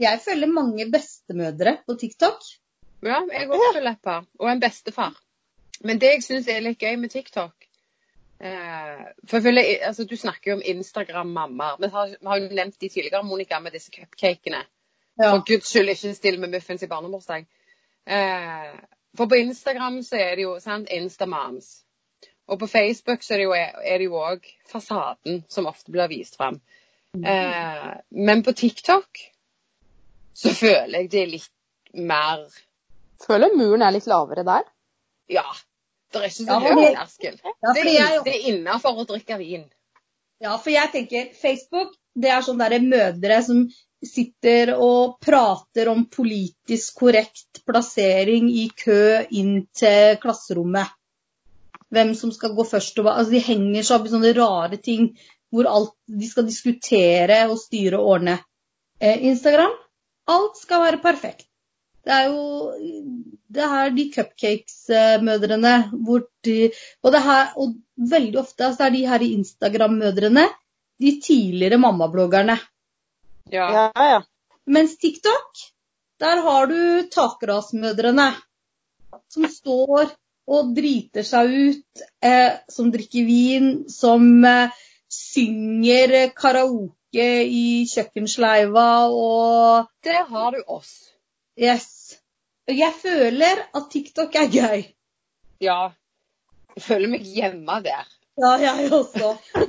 Jeg 0.00 0.20
følger 0.24 0.50
mange 0.50 0.86
bestemødre 0.90 1.76
på 1.86 1.94
TikTok. 2.00 2.46
Ja, 3.04 3.18
jeg 3.32 3.48
òg 3.50 3.60
følger 3.74 3.90
et 3.94 4.02
par. 4.04 4.24
Og 4.40 4.48
en 4.50 4.60
bestefar. 4.62 5.14
Men 5.84 5.98
det 6.00 6.14
jeg 6.14 6.24
syns 6.26 6.48
er 6.52 6.60
litt 6.64 6.78
gøy 6.82 6.96
med 7.00 7.08
TikTok 7.12 7.54
eh, 8.40 9.04
For 9.28 9.38
jeg 9.38 9.44
føler, 9.46 9.68
altså, 9.86 10.04
Du 10.04 10.16
snakker 10.16 10.50
jo 10.52 10.56
om 10.58 10.62
Instagram-mammaer. 10.74 11.78
Vi, 11.80 11.88
har- 11.94 12.16
vi 12.20 12.26
har 12.28 12.40
jo 12.42 12.48
nevnt 12.54 12.78
de 12.80 12.88
tidligere, 12.88 13.22
Monica, 13.24 13.60
med 13.60 13.72
disse 13.72 13.90
cupcakene. 13.94 14.62
Ja. 15.20 15.30
For 15.30 15.42
guds 15.46 15.68
skyld, 15.72 15.88
ikke 15.92 16.14
still 16.14 16.38
med 16.40 16.52
muffins 16.54 16.82
i 16.82 16.88
barnebursdag. 16.88 17.46
Eh, 18.10 18.72
for 19.16 19.30
på 19.30 19.38
Instagram 19.38 20.00
så 20.06 20.18
er 20.18 20.36
det 20.38 20.42
jo 20.46 20.56
sant, 20.62 20.88
Instamoms. 20.90 21.70
Og 22.50 22.58
på 22.58 22.66
Facebook 22.70 23.22
så 23.22 23.34
er 23.36 23.38
det 23.38 23.44
jo, 23.46 23.54
er 23.54 23.98
det 24.02 24.08
òg 24.10 24.46
fasaden 24.70 25.44
som 25.48 25.68
ofte 25.70 25.92
blir 25.94 26.08
vist 26.10 26.36
fram. 26.40 26.58
Eh, 27.14 27.90
men 28.10 28.42
på 28.46 28.52
TikTok 28.54 29.22
så 30.34 30.52
føler 30.54 31.00
jeg 31.04 31.10
det 31.10 31.22
er 31.24 31.32
litt 31.36 31.50
mer 31.94 32.44
Føler 33.20 33.52
muren 33.52 33.82
er 33.84 33.92
litt 33.92 34.06
lavere 34.08 34.44
der. 34.46 34.62
Ja. 35.28 35.42
Det 36.10 36.22
er 36.22 36.28
ikke 36.30 36.36
så 36.38 36.46
Ja, 36.48 36.58
høy 36.62 36.70
fordi- 36.70 36.94
terskel. 36.96 37.34
Ja, 37.44 37.72
Det 37.74 37.82
er, 38.00 38.22
det 38.24 38.32
er 38.34 38.46
innafor 38.54 38.96
å 39.02 39.04
drikke 39.06 39.36
vin. 39.38 39.66
ja, 40.40 40.56
for 40.56 40.70
jeg 40.70 40.90
tenker 40.92 41.34
Facebook, 41.34 41.92
det 42.16 42.30
er 42.30 42.40
sånne 42.42 42.70
der 42.70 42.80
mødre 42.80 43.42
som 43.44 43.68
sitter 44.06 44.72
og 44.80 45.18
prater 45.22 45.90
om 45.92 46.06
politisk 46.12 47.02
korrekt 47.02 47.60
plassering 47.68 48.48
i 48.48 48.68
kø 48.76 49.26
inn 49.36 49.66
til 49.76 50.16
klasserommet. 50.22 50.88
Hvem 51.90 52.14
som 52.14 52.32
skal 52.32 52.54
gå 52.54 52.64
først 52.64 52.98
og 53.00 53.06
hva. 53.06 53.18
Altså, 53.18 53.34
de 53.34 53.44
henger 53.44 53.84
seg 53.86 53.98
opp 53.98 54.08
i 54.08 54.14
sånne 54.14 54.32
rare 54.38 54.78
ting 54.80 55.10
hvor 55.50 55.66
alt, 55.66 55.94
de 56.06 56.28
skal 56.30 56.46
diskutere 56.46 57.42
og 57.50 57.58
styre 57.58 57.98
og 57.98 58.14
ordne. 58.14 58.36
Eh, 59.02 59.24
Instagram, 59.26 59.72
alt 60.30 60.60
skal 60.60 60.84
være 60.84 61.02
perfekt. 61.02 61.48
Det 62.06 62.14
er 62.14 62.30
jo 62.30 62.70
det 63.52 63.66
her 63.72 63.90
de 63.92 64.06
cupcakes-mødrene 64.14 65.74
hvor 66.06 66.22
de 66.46 66.70
og, 67.02 67.10
det 67.12 67.22
her, 67.26 67.50
og 67.60 67.74
veldig 68.14 68.40
ofte 68.40 68.70
så 68.72 68.86
er 68.86 68.94
de 68.94 69.02
her 69.10 69.24
i 69.26 69.34
Instagram-mødrene 69.36 70.46
de 71.00 71.16
tidligere 71.24 71.80
mammabloggerne. 71.80 72.56
Ja. 73.52 73.66
Ja, 73.74 73.92
ja. 73.94 74.22
Mens 74.66 74.98
TikTok, 74.98 75.64
der 76.20 76.42
har 76.46 76.66
du 76.66 77.08
takrasmødrene 77.10 78.30
som 79.30 79.46
står 79.50 80.12
og 80.50 80.72
driter 80.74 81.26
seg 81.26 81.50
ut, 81.50 82.02
eh, 82.22 82.58
som 82.70 82.90
drikker 82.94 83.26
vin, 83.26 83.68
som 83.90 84.44
eh, 84.44 84.74
synger 85.10 86.30
karaoke 86.36 87.28
i 87.46 87.86
kjøkkensleiva 87.90 88.88
og 89.10 89.90
Der 90.06 90.26
har 90.30 90.54
du 90.54 90.62
oss. 90.66 90.92
Yes. 91.58 92.16
Og 92.68 92.78
jeg 92.78 92.94
føler 93.02 93.66
at 93.74 93.90
TikTok 93.90 94.34
er 94.38 94.50
gøy. 94.54 94.84
Ja. 95.60 95.90
Jeg 96.76 96.82
føler 96.86 97.10
meg 97.10 97.26
hjemme 97.26 97.80
der. 97.84 98.06
Ja, 98.40 98.54
jeg 98.62 98.92
også. 98.94 99.34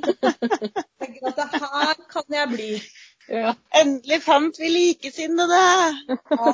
Jeg 1.02 1.18
tenker 1.18 1.32
at 1.44 1.56
her 1.60 1.98
kan 2.14 2.36
jeg 2.36 2.48
bli. 2.52 2.68
Ja. 3.32 3.54
Endelig 3.80 4.20
fant 4.26 4.58
vi 4.60 4.70
likesinnede! 4.74 5.62
Ja, 6.10 6.54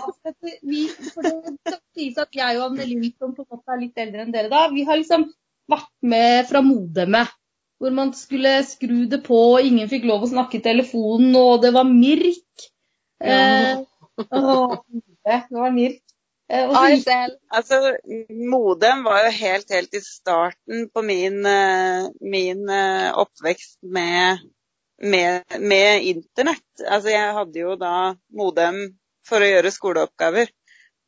vi, 0.61 0.83
for 1.13 1.25
det 1.25 1.33
skal 1.63 1.79
sies 1.97 2.19
at 2.21 2.37
jeg 2.37 2.59
og 2.59 2.67
Anne 2.67 2.85
Lind, 2.85 3.15
som 3.17 3.33
på 3.33 3.45
en 3.45 3.55
måte 3.55 3.73
er 3.73 3.81
litt 3.81 4.01
eldre 4.03 4.25
enn 4.25 4.33
dere 4.35 4.51
da, 4.51 4.67
vi 4.69 4.85
har 4.85 4.99
liksom 4.99 5.25
vært 5.71 5.89
med 6.05 6.45
fra 6.51 6.61
modemet. 6.65 7.33
Hvor 7.77 7.93
man 7.93 8.11
skulle 8.17 8.55
skru 8.65 9.05
det 9.09 9.19
på, 9.25 9.37
og 9.55 9.65
ingen 9.65 9.89
fikk 9.89 10.05
lov 10.09 10.25
å 10.25 10.31
snakke 10.31 10.57
i 10.57 10.65
telefonen, 10.65 11.35
og 11.37 11.61
det 11.65 11.73
var 11.75 11.85
Mirk. 11.89 12.69
Eh, 13.21 13.81
åh, 14.33 14.77
det 15.25 15.41
var 15.53 15.73
Mirk. 15.75 16.01
Eh. 16.49 16.69
Altså, 17.51 17.97
Modem 18.53 19.03
var 19.05 19.25
jo 19.25 19.33
helt, 19.35 19.73
helt 19.73 19.97
i 19.97 20.01
starten 20.01 20.87
på 20.93 21.03
min, 21.05 21.41
eh, 21.45 22.07
min 22.21 22.69
eh, 22.69 23.09
oppvekst 23.13 23.77
med, 23.83 24.45
med, 25.01 25.57
med 25.59 26.03
internett. 26.03 26.65
Altså, 26.85 27.11
jeg 27.13 27.33
hadde 27.39 27.59
jo 27.59 27.75
da 27.79 27.95
modem 28.33 28.79
for 29.27 29.43
å 29.43 29.49
gjøre 29.49 29.73
skoleoppgaver. 29.73 30.49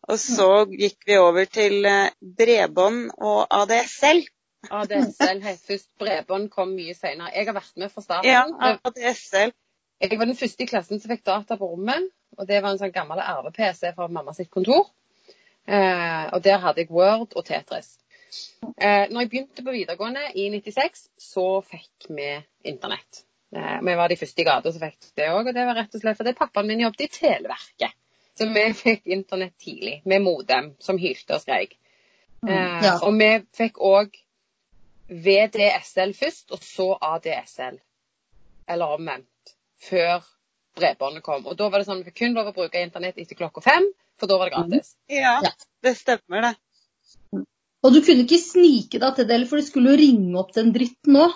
Og 0.10 0.20
så 0.22 0.50
gikk 0.72 1.06
vi 1.08 1.18
over 1.22 1.48
til 1.52 1.86
eh, 1.86 2.12
bredbånd 2.20 3.10
og 3.18 3.42
ADSL. 3.60 4.24
ADSL 4.70 5.42
het 5.44 5.62
først. 5.66 5.90
Bredbånd 6.02 6.50
kom 6.54 6.74
mye 6.76 6.96
senere. 6.98 7.34
Jeg 7.36 7.50
har 7.50 7.58
vært 7.58 7.76
med 7.82 7.94
fra 7.94 8.06
starten. 8.06 8.30
Ja, 8.30 8.46
ADSL. 8.90 9.54
Jeg 10.00 10.20
var 10.20 10.30
den 10.30 10.40
første 10.40 10.64
i 10.64 10.70
klassen 10.70 11.02
som 11.02 11.12
fikk 11.12 11.26
data 11.28 11.60
på 11.60 11.70
rommet. 11.74 12.10
Og 12.40 12.48
det 12.48 12.62
var 12.64 12.72
en 12.72 12.80
sånn 12.82 12.96
gammel 12.96 13.20
RV-PC 13.20 13.94
fra 13.98 14.08
mamma 14.08 14.34
sitt 14.38 14.52
kontor. 14.54 14.88
Eh, 15.68 16.26
og 16.34 16.44
der 16.46 16.62
hadde 16.64 16.86
jeg 16.86 16.94
Word 16.94 17.36
og 17.36 17.46
Tetris. 17.46 17.98
Eh, 18.78 19.10
når 19.10 19.26
jeg 19.26 19.30
begynte 19.30 19.66
på 19.66 19.74
videregående 19.74 20.24
i 20.38 20.48
96, 20.54 21.10
så 21.20 21.48
fikk 21.66 22.10
vi 22.16 22.32
internett. 22.70 23.26
Eh, 23.56 23.80
vi 23.82 23.96
var 23.96 24.10
de 24.10 24.18
første 24.20 24.42
i 24.42 24.46
gata 24.46 24.72
som 24.72 24.82
fikk 24.84 25.12
det 25.18 25.30
òg, 25.34 25.48
og 25.50 25.54
det 25.56 25.66
var 25.66 25.76
rett 25.80 25.96
og 25.96 26.02
slett 26.04 26.18
fordi 26.20 26.36
pappaen 26.38 26.68
min 26.70 26.84
jobbet 26.86 27.08
i 27.08 27.12
Televerket. 27.16 27.96
Så 28.38 28.48
vi 28.54 28.66
fikk 28.78 29.08
internett 29.12 29.58
tidlig, 29.60 30.02
med 30.06 30.22
modem 30.24 30.74
som 30.80 30.98
hylte 31.02 31.36
og 31.36 31.42
skreik. 31.44 31.74
Mm, 32.46 32.84
Ja. 32.84 32.94
Og 33.04 33.18
vi 33.20 33.32
fikk 33.58 33.82
òg 33.84 34.14
VDSL 35.10 36.14
først, 36.14 36.52
og 36.52 36.62
så 36.64 36.94
ADSL. 37.02 37.80
Eller 38.70 38.94
omvendt. 38.96 39.56
Før 39.82 40.22
bredbåndet 40.78 41.24
kom. 41.24 41.46
Og 41.48 41.58
da 41.58 41.70
var 41.70 41.80
det 41.82 41.88
sånn 41.88 42.02
at 42.04 42.06
vi 42.08 42.12
kun 42.16 42.36
lov 42.38 42.52
å 42.52 42.56
bruke 42.56 42.82
internett 42.84 43.18
etter 43.18 43.36
klokka 43.36 43.64
fem, 43.66 43.90
for 44.20 44.28
da 44.28 44.38
var 44.38 44.50
det 44.50 44.56
gratis. 44.58 44.96
Ja, 45.10 45.40
Ja. 45.44 45.52
det 45.84 45.96
stemmer 45.98 46.42
det. 46.42 46.56
Og 47.84 47.94
du 47.94 48.02
kunne 48.04 48.26
ikke 48.26 48.38
snike 48.44 49.00
deg 49.00 49.16
til 49.16 49.28
det, 49.28 49.48
for 49.48 49.58
du 49.58 49.64
skulle 49.64 49.92
jo 49.92 49.98
ringe 49.98 50.40
opp 50.40 50.54
den 50.54 50.72
dritten 50.76 51.16
òg. 51.16 51.34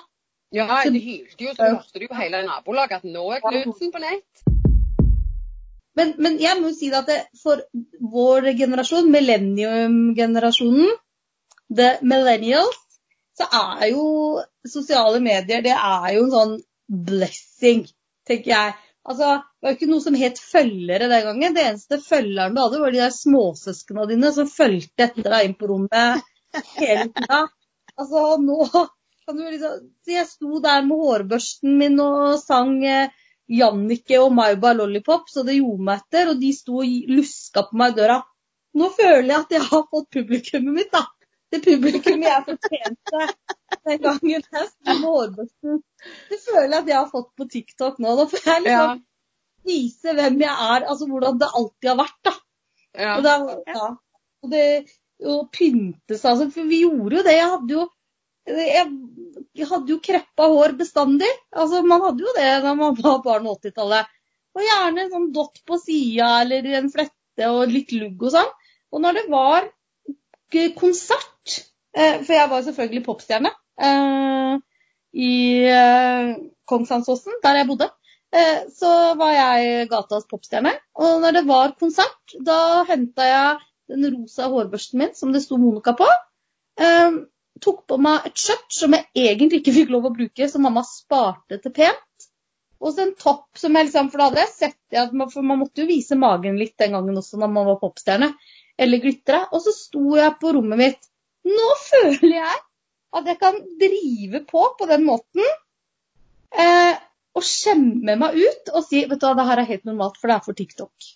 Ja, 0.53 0.83
det 0.85 1.01
hylte 1.01 1.47
jo, 1.47 1.53
så 1.55 1.65
du 1.65 1.77
hørte 1.79 1.99
det 1.99 2.07
jo 2.09 2.17
hele 2.17 2.43
nabolaget 2.45 2.99
at 3.01 3.07
nå 3.09 3.23
er 3.33 3.41
Knutsen 3.41 3.89
på 3.93 4.01
nett. 4.03 4.43
Men, 5.97 6.13
men 6.21 6.37
jeg 6.41 6.59
må 6.59 6.69
jo 6.69 6.75
si 6.77 6.89
at 6.93 7.09
det, 7.09 7.19
for 7.41 7.61
vår 8.13 8.51
generasjon, 8.57 9.09
millennium-generasjonen, 9.13 10.93
the 11.73 11.89
millennials, 12.05 12.79
så 13.37 13.49
er 13.49 13.91
jo 13.91 14.05
sosiale 14.69 15.21
medier 15.25 15.65
det 15.65 15.73
er 15.73 16.07
jo 16.15 16.25
en 16.27 16.33
sånn 16.33 16.55
blessing, 17.09 17.85
tenker 18.29 18.53
jeg. 18.53 18.73
Altså, 19.03 19.29
Det 19.41 19.65
var 19.65 19.73
jo 19.73 19.77
ikke 19.79 19.89
noe 19.89 20.03
som 20.05 20.17
het 20.17 20.39
følgere 20.39 21.09
den 21.11 21.25
gangen. 21.27 21.55
Det 21.55 21.63
eneste 21.65 21.99
følgeren 22.03 22.53
du 22.55 22.61
hadde, 22.61 22.81
var 22.83 22.93
de 22.93 23.01
der 23.01 23.15
småsøsknene 23.15 24.09
dine 24.13 24.31
som 24.35 24.49
fulgte 24.49 25.09
etter 25.09 25.33
deg 25.33 25.49
inn 25.49 25.57
på 25.57 25.69
rommet 25.71 26.23
hele 26.77 27.09
tida. 27.09 27.45
Altså, 27.97 28.21
nå 28.41 28.85
liksom 29.27 29.79
Så 30.03 30.11
jeg 30.11 30.27
sto 30.27 30.59
der 30.63 30.83
med 30.87 30.99
hårbørsten 30.99 31.77
min 31.79 31.99
og 32.03 32.39
sang 32.41 32.83
eh, 32.85 33.11
Jannicke 33.47 34.19
og 34.23 34.31
Maiba 34.33 34.73
Lollipop, 34.73 35.29
så 35.29 35.43
det 35.43 35.57
gjorde 35.59 35.83
meg 35.87 36.03
etter. 36.03 36.31
Og 36.33 36.39
de 36.41 36.51
sto 36.55 36.79
og 36.83 37.09
luska 37.11 37.65
på 37.69 37.79
meg 37.79 37.93
i 37.93 37.99
døra. 38.01 38.21
Nå 38.73 38.89
føler 38.95 39.29
jeg 39.29 39.39
at 39.39 39.55
jeg 39.57 39.67
har 39.69 39.83
fått 39.91 40.09
publikummet 40.15 40.77
mitt, 40.79 40.91
da. 40.93 41.03
Det 41.53 41.59
publikummet 41.61 42.25
jeg 42.25 42.45
fortjente 42.47 43.25
den 43.85 43.99
gangen 44.01 44.31
jeg 44.33 44.43
sto 44.71 44.95
med 44.95 45.09
hårbørsten. 45.09 45.81
Det 46.31 46.39
føler 46.41 46.71
jeg 46.71 46.79
at 46.81 46.93
jeg 46.93 46.97
har 46.97 47.11
fått 47.11 47.29
på 47.37 47.49
TikTok 47.55 47.99
nå. 48.01 48.15
Da 48.17 48.25
får 48.31 48.47
jeg 48.47 48.65
Ja, 48.65 48.79
liksom 48.93 49.03
vise 49.63 50.15
hvem 50.17 50.41
jeg 50.43 50.51
er, 50.51 50.87
altså 50.91 51.07
hvordan 51.07 51.37
det 51.39 51.51
alltid 51.59 51.89
har 51.91 51.99
vært, 52.01 52.17
da. 52.27 52.33
ja. 52.99 53.13
Og, 53.15 53.23
det, 53.23 53.35
ja. 53.71 53.89
og 54.43 54.51
det 54.51 54.65
å 55.23 55.37
pynte 55.53 56.17
seg 56.17 56.33
altså, 56.33 56.49
For 56.51 56.67
vi 56.67 56.81
gjorde 56.83 57.19
jo 57.19 57.25
det. 57.27 57.35
Jeg 57.37 57.51
hadde 57.53 57.77
jo 57.77 57.85
jeg, 58.47 59.67
hadde 59.69 59.93
jo 59.93 59.99
kreppa 60.03 60.49
hår 60.51 60.75
bestandig. 60.79 61.29
Altså, 61.55 61.81
man 61.87 62.03
hadde 62.03 62.25
jo 62.25 62.33
det 62.37 62.49
da 62.65 62.73
man 62.75 62.97
var 62.99 63.21
barn 63.25 63.47
på 63.47 63.55
80-tallet. 63.59 64.11
Og 64.53 64.65
gjerne 64.65 65.05
en 65.05 65.13
sånn 65.13 65.31
dott 65.33 65.63
på 65.65 65.79
sida 65.81 66.43
eller 66.43 66.67
en 66.77 66.91
flette 66.93 67.49
og 67.49 67.71
litt 67.71 67.93
lugg 67.95 68.21
og 68.21 68.35
sånn. 68.35 68.51
Og 68.93 69.01
når 69.01 69.17
det 69.17 69.25
var 69.33 69.69
konsert, 70.77 71.55
eh, 71.97 72.19
for 72.21 72.35
jeg 72.35 72.49
var 72.51 72.59
jo 72.59 72.67
selvfølgelig 72.67 73.05
popstjerne 73.07 73.49
eh, 73.81 74.59
i 75.17 75.33
eh, 75.65 76.33
Kongshansåsen, 76.69 77.39
der 77.43 77.61
jeg 77.61 77.69
bodde, 77.71 77.89
så 78.73 78.89
var 79.13 79.29
jeg 79.29 79.89
gatas 79.91 80.23
popstjerne. 80.25 80.71
Og 80.97 81.19
når 81.21 81.35
det 81.35 81.43
var 81.45 81.75
konsert, 81.77 82.33
da 82.41 82.81
henta 82.87 83.27
jeg 83.27 83.59
den 83.91 84.07
rosa 84.15 84.47
hårbørsten 84.49 85.01
min 85.01 85.13
som 85.17 85.33
det 85.33 85.43
sto 85.43 85.59
Monica 85.61 85.93
på. 85.97 86.07
Eh, 86.81 87.19
tok 87.61 87.83
på 87.89 87.97
meg 88.01 88.27
et 88.27 88.39
skjørt 88.39 88.73
som 88.73 88.95
jeg 88.95 89.05
egentlig 89.13 89.61
ikke 89.61 89.75
fikk 89.75 89.93
lov 89.93 90.09
å 90.09 90.13
bruke, 90.15 90.47
som 90.49 90.65
mamma 90.65 90.83
sparte 90.87 91.59
til 91.61 91.73
pent. 91.75 92.27
Og 92.83 92.91
så 92.91 93.05
en 93.05 93.13
topp 93.15 93.59
som 93.59 93.77
jeg 93.77 93.87
liksom 93.87 94.09
For 94.11 94.19
da 94.19 94.25
hadde 94.27 94.41
jeg 94.41 94.51
sett 94.51 94.97
at 94.99 95.13
man, 95.15 95.29
For 95.31 95.45
man 95.45 95.61
måtte 95.61 95.85
jo 95.85 95.87
vise 95.87 96.17
magen 96.19 96.57
litt 96.59 96.75
den 96.81 96.97
gangen 96.97 97.15
også 97.21 97.39
når 97.39 97.53
man 97.53 97.69
var 97.69 97.79
popstjerne. 97.79 98.33
Eller 98.75 98.99
glitra. 98.99 99.45
Og 99.53 99.63
så 99.63 99.71
sto 99.75 100.17
jeg 100.17 100.35
på 100.41 100.51
rommet 100.57 100.81
mitt. 100.81 101.09
Nå 101.47 101.69
føler 101.85 102.29
jeg 102.33 102.59
at 103.13 103.29
jeg 103.29 103.39
kan 103.39 103.59
drive 103.79 104.43
på 104.49 104.65
på 104.79 104.89
den 104.89 105.05
måten. 105.07 105.47
Eh, 106.53 106.93
og 107.33 107.45
skjemme 107.45 108.17
meg 108.19 108.35
ut 108.37 108.71
og 108.73 108.83
si 108.85 109.03
vet 109.09 109.21
du 109.21 109.25
hva, 109.25 109.33
det 109.37 109.47
her 109.47 109.61
er 109.61 109.69
helt 109.69 109.87
normalt, 109.89 110.19
for 110.19 110.29
det 110.29 110.35
er 110.35 110.45
for 110.45 110.57
TikTok. 110.57 111.07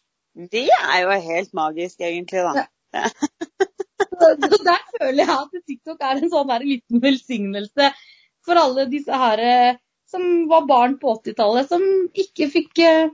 Det 0.53 0.65
er 0.69 1.03
jo 1.03 1.19
helt 1.27 1.53
magisk, 1.57 2.01
egentlig, 2.01 2.45
da. 2.45 2.65
Så 4.17 4.29
så 4.51 4.61
der 4.65 4.85
føler 4.95 5.23
jeg 5.23 5.33
at 5.33 5.57
TikTok 5.69 6.01
er 6.01 6.21
en 6.21 6.31
sånn 6.31 6.53
liten 6.63 7.03
velsignelse 7.03 7.91
for 8.47 8.59
alle 8.59 8.87
disse 8.89 9.19
her 9.21 9.43
eh, 9.43 9.79
som 10.07 10.47
var 10.47 10.67
barn 10.67 10.95
på 11.01 11.11
80-tallet, 11.17 11.67
som 11.69 11.83
ikke 12.15 12.47
fikk, 12.51 12.79
eh, 12.79 13.09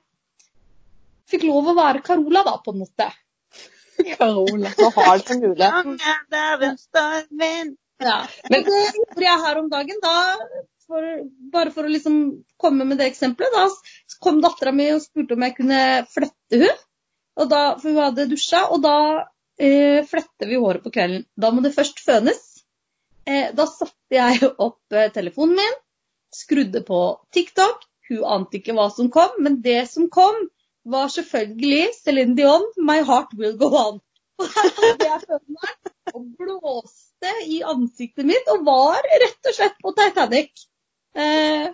fikk 1.30 1.48
lov 1.50 1.72
å 1.72 1.78
være 1.78 2.04
Carola, 2.06 2.44
da, 2.46 2.60
på 2.64 2.74
en 2.76 2.84
måte. 2.84 3.10
Carola. 4.18 4.74
Så 4.78 4.92
har 4.98 5.24
som 5.26 5.42
mulig. 5.42 5.70
Ja. 8.04 8.18
Men 8.52 8.66
det 8.68 8.80
gjorde 8.98 9.24
jeg 9.24 9.42
her 9.46 9.60
om 9.62 9.68
dagen. 9.72 10.00
Da, 10.04 10.14
for, 10.90 11.06
bare 11.54 11.72
for 11.72 11.88
å 11.88 11.92
liksom 11.92 12.18
komme 12.60 12.88
med 12.90 13.00
det 13.00 13.08
eksempelet, 13.14 13.54
da 13.56 14.18
kom 14.24 14.42
dattera 14.44 14.74
mi 14.76 14.90
og 14.92 15.04
spurte 15.04 15.38
om 15.38 15.46
jeg 15.46 15.56
kunne 15.58 15.80
flette 16.12 16.60
hun. 16.60 16.82
Da, 17.50 17.62
for 17.80 17.90
hun 17.90 18.02
hadde 18.02 18.28
dusja, 18.30 18.66
og 18.70 18.84
da 18.84 18.98
eh, 19.64 20.02
fletter 20.08 20.50
vi 20.50 20.60
håret 20.60 20.84
på 20.84 20.92
kvelden. 20.94 21.26
Da 21.40 21.52
må 21.54 21.64
det 21.66 21.74
først 21.76 22.02
fønes. 22.04 22.42
Eh, 23.26 23.52
da 23.56 23.68
satte 23.70 24.18
jeg 24.18 24.52
opp 24.52 24.96
eh, 24.96 25.10
telefonen 25.16 25.58
min, 25.62 25.78
skrudde 26.36 26.84
på 26.88 27.02
TikTok. 27.36 27.86
Hun 28.10 28.26
ante 28.36 28.60
ikke 28.60 28.76
hva 28.76 28.90
som 28.92 29.10
kom, 29.14 29.38
men 29.44 29.62
det 29.64 29.86
som 29.92 30.10
kom, 30.12 30.36
var 30.84 31.08
selvfølgelig 31.14 31.94
Céline 32.02 32.36
Dion, 32.36 32.66
'My 32.76 33.00
Heart 33.08 33.38
Will 33.40 33.56
Go 33.58 33.72
On'. 33.72 34.02
Og 34.44 34.50
der 34.50 34.74
hadde 34.82 35.08
jeg 35.08 35.22
føneren 35.30 35.94
og 36.14 36.26
blåste 36.38 37.32
i 37.48 37.62
ansiktet 37.64 38.28
mitt 38.28 38.50
og 38.52 38.66
var 38.68 39.06
rett 39.24 39.50
og 39.50 39.56
slett 39.56 39.78
på 39.80 39.94
Titanic. 39.96 40.66
Eh, 41.16 41.70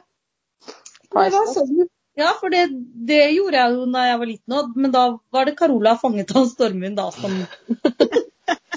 det 1.10 1.32
var 1.34 1.49
sånn, 1.56 1.88
ja, 2.20 2.32
for 2.40 2.54
det, 2.54 2.66
det 3.10 3.22
gjorde 3.34 3.62
jeg 3.62 3.76
jo 3.76 3.86
da 3.94 4.06
jeg 4.08 4.20
var 4.22 4.30
liten 4.30 4.56
òg, 4.60 4.74
men 4.76 4.94
da 4.96 5.04
var 5.34 5.48
det 5.48 5.56
Carola 5.60 5.96
fanget 6.02 6.34
av 6.36 6.50
stormvind 6.52 7.00
da 7.00 7.10
som 7.16 7.38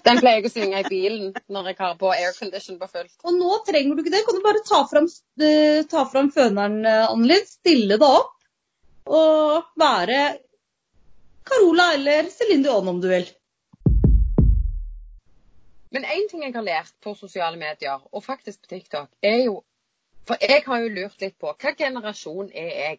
Den 0.02 0.18
pleier 0.18 0.40
jeg 0.40 0.48
å 0.48 0.52
synge 0.52 0.80
i 0.82 0.88
bilen 0.88 1.28
når 1.52 1.68
jeg 1.70 1.78
har 1.78 1.92
på 2.00 2.08
aircondition 2.10 2.78
på 2.80 2.88
fullt. 2.90 3.12
Og 3.22 3.36
nå 3.36 3.58
trenger 3.68 3.94
du 3.94 4.02
ikke 4.02 4.12
det. 4.14 4.24
Kan 4.26 4.34
du 4.34 4.42
bare 4.42 4.62
ta 4.66 4.80
fram, 4.90 5.06
eh, 5.38 5.84
ta 5.88 6.02
fram 6.10 6.32
føneren, 6.34 6.80
eh, 6.82 7.04
Annelid, 7.06 7.46
stille 7.46 7.98
deg 8.00 8.08
opp 8.08 8.34
og 9.06 9.70
være 9.78 10.18
Carola 11.46 11.92
eller 11.94 12.26
Céline 12.34 12.66
Dion 12.66 12.90
om 12.90 12.98
du 13.02 13.08
vil. 13.12 13.30
Men 15.92 16.04
én 16.08 16.28
ting 16.30 16.42
jeg 16.42 16.54
har 16.54 16.64
lært 16.64 16.94
på 17.04 17.14
sosiale 17.14 17.58
medier, 17.60 18.00
og 18.12 18.24
faktisk 18.24 18.62
på 18.62 18.74
TikTok, 18.74 19.10
er 19.22 19.44
jo 19.44 19.62
For 20.22 20.38
jeg 20.38 20.62
har 20.62 20.78
jo 20.78 20.90
lurt 20.94 21.18
litt 21.18 21.34
på 21.42 21.50
hva 21.50 21.70
generasjon 21.74 22.52
er 22.54 22.68
jeg? 22.70 22.98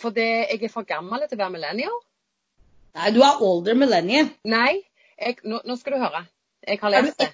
For 0.00 0.14
det, 0.14 0.26
jeg 0.50 0.62
er 0.62 0.72
for 0.72 0.86
gammel 0.88 1.22
til 1.28 1.38
å 1.38 1.42
være 1.44 1.54
millennial? 1.54 2.00
Nei, 2.94 3.10
du 3.14 3.20
er 3.26 3.42
older 3.42 3.78
millennial. 3.78 4.30
Nei. 4.44 4.82
Jeg, 5.18 5.38
nå, 5.46 5.60
nå 5.64 5.76
skal 5.78 5.94
du 5.94 6.02
høre. 6.02 6.24
Jeg 6.66 6.80
har 6.80 6.90
lest 6.94 7.20
det. 7.22 7.30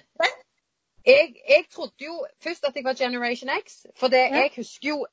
Jeg, 1.05 1.33
jeg 1.49 1.65
trodde 1.73 2.05
jo 2.05 2.25
først 2.43 2.65
at 2.67 2.75
jeg 2.75 2.85
var 2.85 2.93
Generation 2.93 3.49
X, 3.49 3.85
for 3.97 4.07
det, 4.13 4.19
jeg 4.29 4.51
husker 4.55 4.89
jo 4.89 5.05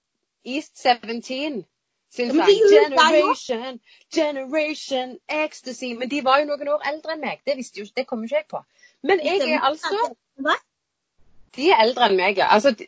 East 0.45 0.77
17 0.77 1.23
sin 1.23 1.65
sang. 2.13 2.49
Generation, 2.73 3.81
Generation 4.15 5.19
Ecstasy. 5.29 5.93
Men 5.93 6.11
de 6.11 6.25
var 6.25 6.39
jo 6.39 6.45
noen 6.51 6.69
år 6.69 6.85
eldre 6.93 7.17
enn 7.17 7.25
meg. 7.25 7.41
Det 7.47 7.57
visste 7.57 7.81
jo, 7.81 7.87
det 7.97 8.07
kom 8.07 8.25
jo 8.25 8.29
ikke 8.29 8.37
jeg 8.37 8.49
på. 8.51 8.63
Men 9.03 9.21
jeg 9.25 9.41
er 9.53 9.65
altså 9.65 10.13
De 11.57 11.71
er 11.71 11.83
eldre 11.83 12.09
enn 12.09 12.17
meg, 12.17 12.39
ja. 12.39 12.49
Altså, 12.55 12.71
de, 12.71 12.87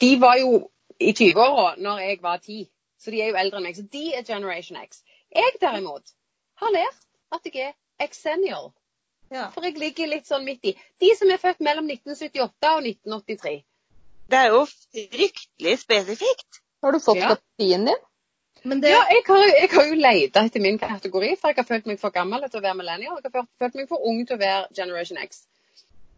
de 0.00 0.10
var 0.20 0.38
jo 0.40 0.68
i 1.00 1.12
20-åra 1.12 1.74
når 1.82 1.98
jeg 1.98 2.18
var 2.22 2.36
10. 2.36 2.66
Så 2.98 3.10
de 3.12 3.20
er 3.22 3.30
jo 3.32 3.36
eldre 3.40 3.58
enn 3.60 3.66
meg. 3.68 3.76
Så 3.76 3.84
de 3.92 4.04
er 4.16 4.22
Generation 4.26 4.78
X. 4.82 5.02
Jeg 5.34 5.58
derimot 5.60 6.12
har 6.62 6.72
lært 6.72 7.06
at 7.36 7.48
jeg 7.54 7.74
er 8.00 8.08
Xennial. 8.12 8.70
Ja. 9.30 9.48
For 9.50 9.64
jeg 9.66 9.78
ligger 9.78 10.06
litt 10.08 10.28
sånn 10.28 10.44
midt 10.46 10.64
i. 10.64 10.74
De 11.02 11.10
som 11.18 11.30
er 11.34 11.40
født 11.42 11.60
mellom 11.66 11.88
1978 11.90 12.70
og 12.76 12.84
1983. 12.86 13.56
Det 14.30 14.38
er 14.38 14.52
jo 14.54 14.62
fryktelig 14.66 15.78
spesifikt. 15.82 16.60
Har 16.82 16.92
du 16.92 17.00
fått 17.00 17.16
Ja. 17.20 17.28
kategorien 17.34 17.84
din? 17.86 18.02
Men 18.64 18.80
det, 18.80 18.90
Ja, 18.90 19.02
jeg 19.10 19.22
har, 19.26 19.42
jeg 19.60 19.68
har 19.70 19.84
jo 19.86 19.94
leita 19.94 20.40
etter 20.46 20.60
min 20.60 20.78
kategori, 20.78 21.36
for 21.40 21.48
jeg 21.48 21.56
har 21.56 21.64
følt 21.64 21.86
meg 21.86 22.00
for 22.00 22.10
gammel 22.10 22.48
til 22.50 22.58
å 22.60 22.62
være 22.62 22.74
millennial. 22.74 23.18
Jeg 23.22 23.30
har 23.30 23.34
følt, 23.42 23.50
følt 23.58 23.74
meg 23.74 23.88
for 23.88 24.06
ung 24.06 24.24
til 24.26 24.36
å 24.36 24.40
være 24.40 24.66
Generation 24.74 25.18
X. 25.22 25.44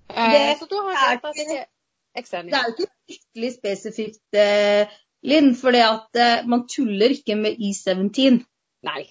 Det, 0.09 0.17
uh, 0.17 0.55
så 0.59 0.69
da 0.71 0.77
har 0.83 0.91
er 0.91 0.97
jeg 0.97 1.19
lært 1.19 1.25
at 1.25 1.37
ikke- 1.37 1.51
jeg 1.53 1.67
er 2.15 2.43
det 2.43 2.55
er 2.55 2.65
jo 2.65 2.75
ikke 2.75 2.93
fryktelig 3.09 3.53
spesifikt, 3.55 4.23
eh, 4.33 4.87
Linn, 5.27 5.55
for 5.59 5.75
det 5.75 5.83
at 5.83 6.17
eh, 6.21 6.45
man 6.47 6.67
tuller 6.71 7.11
ikke 7.17 7.35
med 7.37 7.59
I-17. 7.59 8.39
Nei. 8.87 9.03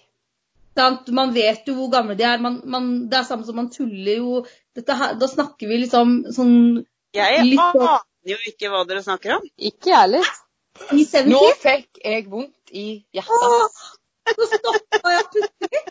Sant? 0.78 1.10
Man 1.12 1.34
vet 1.36 1.68
jo 1.68 1.74
hvor 1.76 1.90
gamle 1.92 2.16
de 2.16 2.24
er. 2.24 2.40
Man, 2.40 2.62
man, 2.70 3.10
det 3.12 3.18
er 3.20 3.24
samme 3.28 3.46
som 3.48 3.58
man 3.60 3.70
tuller 3.74 4.20
jo 4.22 4.46
dette 4.78 4.94
her, 4.96 5.16
Da 5.20 5.28
snakker 5.28 5.68
vi 5.68 5.82
liksom 5.84 6.20
sånn 6.36 6.86
Jeg 7.18 7.44
Litt 7.48 7.60
sånn- 7.60 7.88
aner 7.88 8.34
jo 8.34 8.38
ikke 8.52 8.70
hva 8.72 8.84
dere 8.88 9.04
snakker 9.04 9.38
om. 9.40 9.44
Ikke 9.58 9.90
jeg 9.92 10.00
heller. 10.00 10.28
E17. 10.94 11.28
Nå 11.32 11.42
fikk 11.58 11.90
jeg 12.06 12.28
vondt 12.30 12.72
i 12.78 12.86
hjertet. 13.16 13.34
Åh, 13.34 13.68
så 14.38 14.48
stoppa 14.52 15.14
jeg 15.16 15.26
plutselig. 15.34 15.82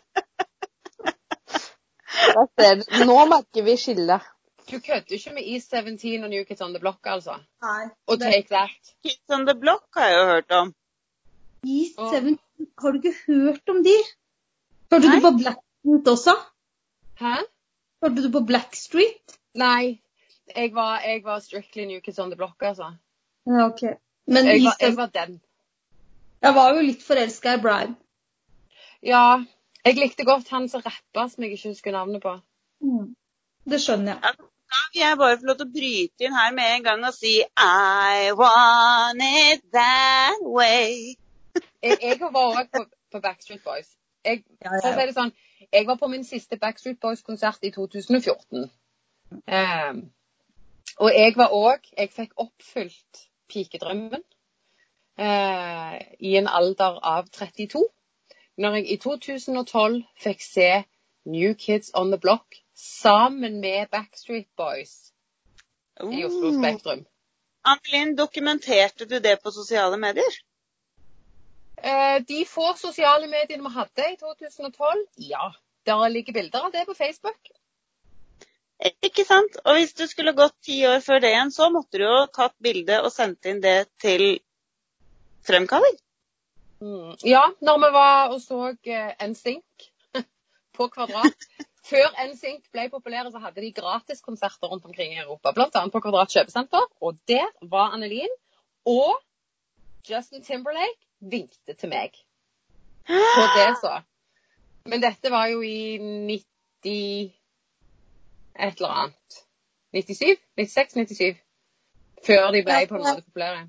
Nå 3.06 3.18
merker 3.30 3.62
vi 3.66 3.76
skillet. 3.80 4.22
Du 4.70 4.80
kødder 4.80 5.14
ikke 5.14 5.30
med 5.30 5.42
E17 5.42 6.24
og 6.24 6.30
New 6.30 6.44
Kids 6.44 6.60
on 6.60 6.72
the 6.74 6.80
Block, 6.80 6.98
altså? 7.04 7.34
Nei. 7.62 7.84
Og 8.06 8.20
Take 8.20 8.48
That. 8.50 8.94
Kids 9.04 9.34
on 9.36 9.46
the 9.46 9.54
Block 9.60 9.84
har 9.96 10.06
jeg 10.06 10.18
jo 10.18 10.24
hørt 10.26 10.50
om. 10.50 10.74
E17, 11.66 12.38
har 12.80 12.90
du 12.90 12.96
ikke 12.96 13.14
hørt 13.26 13.68
om 13.68 13.84
de? 13.84 13.96
Hørte 14.92 15.08
Nei. 15.08 15.16
du 15.16 15.20
på 15.26 15.32
Blackstreet 15.42 16.08
også? 16.14 16.34
Hæ? 17.20 17.34
Hørte 18.02 18.22
du 18.26 18.30
på 18.32 18.42
Blackstreet? 18.46 19.38
Nei. 19.54 20.00
Jeg 20.56 20.74
var, 20.74 21.00
jeg 21.00 21.24
var 21.24 21.38
strictly 21.38 21.84
New 21.84 22.00
Kids 22.00 22.18
on 22.18 22.30
the 22.30 22.36
Block, 22.36 22.62
altså. 22.62 22.92
Ja, 23.46 23.66
ok. 23.66 23.82
Men 24.26 24.46
Jeg 24.46 24.62
var, 24.64 24.70
E17 24.70 24.86
jeg 24.86 24.96
var 24.96 25.06
den. 25.06 25.40
Jeg 26.42 26.54
var 26.54 26.74
jo 26.74 26.82
litt 26.82 27.02
forelska 27.02 27.54
i 27.54 27.62
Brian. 27.62 27.96
Ja. 29.02 29.44
Jeg 29.84 29.94
likte 29.94 30.24
godt 30.24 30.48
han 30.50 30.68
som 30.68 30.82
rappa, 30.82 31.28
som 31.28 31.44
jeg 31.44 31.52
ikke 31.52 31.68
husker 31.68 31.94
navnet 31.94 32.22
på. 32.22 32.34
Det 33.70 33.80
skjønner 33.82 34.18
jeg. 34.18 34.46
Da 34.72 34.80
vil 34.92 35.00
jeg 35.00 35.18
bare 35.18 35.38
få 35.38 35.46
lov 35.48 35.58
til 35.58 35.68
å 35.68 35.74
bryte 35.76 36.26
inn 36.26 36.34
her 36.36 36.54
med 36.56 36.72
en 36.74 36.86
gang 36.86 37.04
og 37.06 37.14
si 37.14 37.34
I 37.42 38.32
want 38.38 39.22
it 39.22 39.62
that 39.76 40.42
way. 40.42 41.14
Jeg, 41.82 41.98
jeg 42.02 42.18
var 42.20 42.40
òg 42.42 42.72
på, 42.74 42.82
på 43.12 43.20
Backstreet 43.22 43.62
Boys. 43.64 43.92
Jeg, 44.24 44.42
Ja, 44.64 44.72
ja, 44.82 44.92
det 44.98 45.14
sånn, 45.14 45.30
jeg 45.72 45.86
var 45.86 45.98
på 46.00 46.10
min 46.10 46.26
siste 46.26 46.58
Backstreet 46.58 46.98
Boys-konsert 47.00 47.62
i 47.62 47.70
2014. 47.74 48.66
Um, 49.30 50.02
og 51.02 51.10
jeg 51.10 51.32
var 51.36 51.50
òg 51.52 51.88
Jeg 51.98 52.12
fikk 52.14 52.36
oppfylt 52.38 53.22
pikedrømmen 53.50 54.22
uh, 55.18 55.94
i 56.18 56.36
en 56.40 56.50
alder 56.50 57.00
av 57.02 57.30
32. 57.30 57.86
Når 58.58 58.78
jeg 58.78 58.90
i 58.90 59.00
2012 59.02 60.02
fikk 60.22 60.42
se 60.42 60.70
New 61.26 61.54
Kids 61.54 61.90
on 61.94 62.10
the 62.10 62.18
Block 62.18 62.65
sammen 62.76 63.60
med 63.60 63.88
Backstreet 63.90 64.56
Boys 64.56 65.12
i 66.12 66.24
Oslo. 66.24 66.52
Spektrum. 66.52 67.04
Annelin, 67.66 68.16
dokumenterte 68.16 69.04
du 69.04 69.18
det 69.20 69.36
på 69.42 69.50
sosiale 69.50 69.96
medier? 69.96 70.40
Eh, 71.76 72.22
de 72.28 72.44
få 72.44 72.74
sosiale 72.76 73.26
mediene 73.26 73.62
vi 73.68 73.74
hadde 73.74 74.10
i 74.12 74.16
2012, 74.16 75.06
ja. 75.16 75.52
Der 75.86 76.08
ligger 76.08 76.32
bilder 76.32 76.66
av 76.66 76.72
det 76.72 76.86
på 76.86 76.94
Facebook. 76.94 77.50
Ikke 79.02 79.24
sant? 79.24 79.56
Og 79.64 79.78
hvis 79.78 79.94
du 79.96 80.04
skulle 80.06 80.34
gått 80.36 80.56
ti 80.66 80.82
år 80.86 81.00
før 81.00 81.22
det 81.22 81.30
igjen, 81.32 81.52
så 81.52 81.70
måtte 81.72 82.00
du 82.00 82.04
jo 82.04 82.26
tatt 82.34 82.54
bilde 82.62 82.98
og 83.02 83.12
sendt 83.12 83.48
inn 83.48 83.62
det 83.64 83.86
til 84.02 84.24
fremkalling. 85.46 85.96
Mm. 86.80 87.14
Ja, 87.24 87.46
når 87.64 87.78
vi 87.84 87.92
var 87.94 88.34
og 88.34 88.42
så 88.44 88.58
uh, 88.74 89.28
NSYNC 89.30 89.86
på 90.76 90.88
Kvadrat. 90.92 91.48
Før 91.86 92.08
NSYNC 92.26 92.66
ble 92.74 92.88
populære, 92.90 93.30
så 93.30 93.38
hadde 93.38 93.62
de 93.62 93.72
gratiskonserter 93.72 94.70
rundt 94.72 94.84
omkring 94.88 95.12
i 95.14 95.20
Europa. 95.22 95.52
Blant 95.54 95.76
annet 95.78 95.94
på 95.94 96.02
Kvadrat 96.02 96.32
kjøpesenter. 96.34 96.88
Og 97.00 97.18
der 97.30 97.46
var 97.70 97.94
Annelin. 97.94 98.32
Og 98.86 99.14
Justin 100.10 100.42
Timberlake 100.42 100.98
vinkte 101.20 101.74
til 101.74 101.90
meg 101.90 102.18
på 103.06 103.46
det, 103.58 103.70
så. 103.82 104.00
Men 104.86 105.02
dette 105.02 105.30
var 105.30 105.46
jo 105.50 105.62
i 105.62 105.98
90 105.98 107.32
et 108.56 108.78
eller 108.80 108.88
annet. 108.88 109.40
97? 109.92 110.42
96? 110.58 110.92
97? 110.92 111.40
Før 112.26 112.50
de 112.54 112.62
ble 112.66 112.82
på 112.88 112.98
en 112.98 113.04
måte 113.04 113.24
populære. 113.26 113.66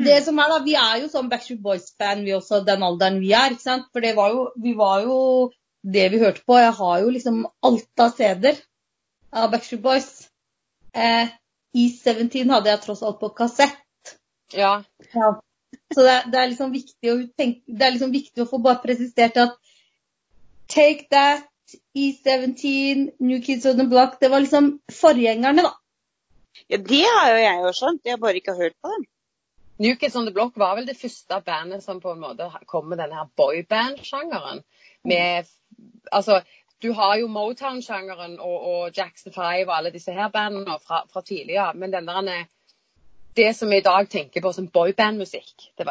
Det 0.00 0.20
som 0.24 0.38
er 0.38 0.52
da, 0.52 0.58
Vi 0.64 0.74
er 0.78 1.00
jo 1.02 1.08
sånn 1.10 1.28
Backstreet 1.30 1.62
Boys-fan, 1.62 2.22
vi 2.24 2.34
også, 2.34 2.62
den 2.66 2.82
alderen 2.86 3.18
vi 3.20 3.32
er. 3.36 3.54
ikke 3.54 3.66
sant? 3.66 3.88
For 3.92 4.02
det 4.04 4.14
var 4.16 4.30
jo, 4.34 4.44
vi 4.62 4.74
var 4.78 5.02
jo 5.04 5.16
det 5.82 6.08
vi 6.12 6.18
hørte 6.20 6.44
på. 6.46 6.58
Jeg 6.58 6.72
har 6.78 6.98
jo 7.00 7.10
liksom 7.14 7.44
alt 7.66 8.02
av 8.04 8.14
CD-er 8.16 8.58
av 9.32 9.50
Backstreet 9.52 9.82
Boys. 9.82 10.10
Eh, 10.94 11.28
I 11.74 11.84
17 11.94 12.50
hadde 12.50 12.70
jeg 12.72 12.82
tross 12.84 13.02
alt 13.06 13.20
på 13.20 13.30
kassett. 13.36 14.16
Ja. 14.52 14.80
Så 15.94 16.02
det, 16.02 16.10
er- 16.10 16.26
det, 16.30 16.38
er 16.40 16.50
liksom 16.50 16.72
viktig 16.74 17.12
å 17.12 17.18
tenke, 17.38 17.62
det 17.66 17.86
er 17.86 17.94
liksom 17.94 18.12
viktig 18.14 18.42
å 18.42 18.48
få 18.50 18.58
bare 18.62 18.82
presisert 18.82 19.38
at 19.38 19.54
Take 20.70 21.06
That, 21.10 21.46
E17, 21.98 23.06
New 23.20 23.40
Kids 23.42 23.66
on 23.66 23.78
the 23.78 23.86
Block. 23.86 24.18
Det 24.20 24.30
var 24.30 24.42
liksom 24.42 24.80
forgjengerne, 24.92 25.62
da. 25.66 25.72
Ja, 26.68 26.76
Det 26.76 27.02
har 27.06 27.30
jo 27.32 27.40
jeg 27.42 27.64
jo 27.64 27.72
skjønt, 27.78 28.04
jeg 28.04 28.14
har 28.14 28.22
bare 28.22 28.38
ikke 28.38 28.54
hørt 28.58 28.76
på 28.82 28.92
dem. 28.94 29.06
New 29.80 29.96
Kids 29.96 30.16
on 30.16 30.26
the 30.26 30.34
Block 30.34 30.56
var 30.60 30.74
vel 30.76 30.86
det 30.86 30.98
første 31.00 31.40
bandet 31.46 31.82
som 31.82 32.00
på 32.02 32.12
en 32.12 32.20
måte 32.20 32.50
kom 32.68 32.90
med 32.90 32.98
denne 33.00 33.22
boyband-sjangeren. 33.40 34.60
Med 35.04 35.48
Altså, 36.12 36.40
du 36.82 36.92
har 36.92 37.16
jo 37.20 37.28
Motown-sjangeren 37.28 38.38
og, 38.40 38.62
og 38.66 38.96
Jackson 38.96 39.32
5 39.32 39.68
og 39.68 39.76
alle 39.76 39.92
disse 39.94 40.12
her 40.12 40.30
bandene 40.32 40.78
fra, 40.82 41.04
fra 41.12 41.22
tidligere, 41.22 41.74
men 41.74 41.92
den 41.92 42.08
der 42.08 42.46
det 43.36 43.56
som 43.56 43.70
vi 43.70 43.78
i 43.78 43.84
dag 43.84 44.08
tenker 44.10 44.42
på 44.42 44.52
som 44.52 44.66
boyband-musikk, 44.68 45.70
det, 45.78 45.86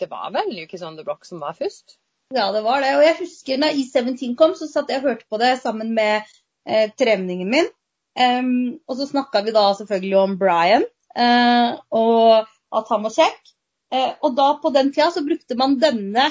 det 0.00 0.10
var 0.10 0.30
vel 0.34 0.52
Lucas 0.52 0.82
on 0.82 0.96
the 0.98 1.04
Block 1.04 1.24
som 1.24 1.40
var 1.40 1.56
først? 1.58 1.96
Ja, 2.34 2.50
det 2.52 2.62
var 2.64 2.80
det. 2.80 2.94
Og 2.96 3.04
jeg 3.04 3.18
husker 3.20 3.60
da 3.60 3.70
E17 3.72 4.34
kom, 4.36 4.54
så 4.56 4.68
satt 4.68 4.90
jeg 4.90 5.02
og 5.02 5.10
hørte 5.10 5.28
på 5.30 5.40
det 5.40 5.54
sammen 5.60 5.92
med 5.96 6.28
eh, 6.68 6.90
tremenningen 6.98 7.50
min. 7.52 7.70
Um, 8.12 8.78
og 8.88 8.98
så 8.98 9.08
snakka 9.08 9.40
vi 9.44 9.54
da 9.56 9.70
selvfølgelig 9.76 10.18
om 10.20 10.36
Brian, 10.40 10.84
uh, 11.16 11.80
og 11.96 12.48
at 12.76 12.90
han 12.92 13.04
var 13.06 13.14
kjekk. 13.14 13.52
Uh, 13.92 14.12
og 14.24 14.34
da 14.36 14.48
på 14.60 14.72
den 14.74 14.92
tida 14.92 15.08
så 15.12 15.24
brukte 15.24 15.56
man 15.60 15.78
denne 15.80 16.28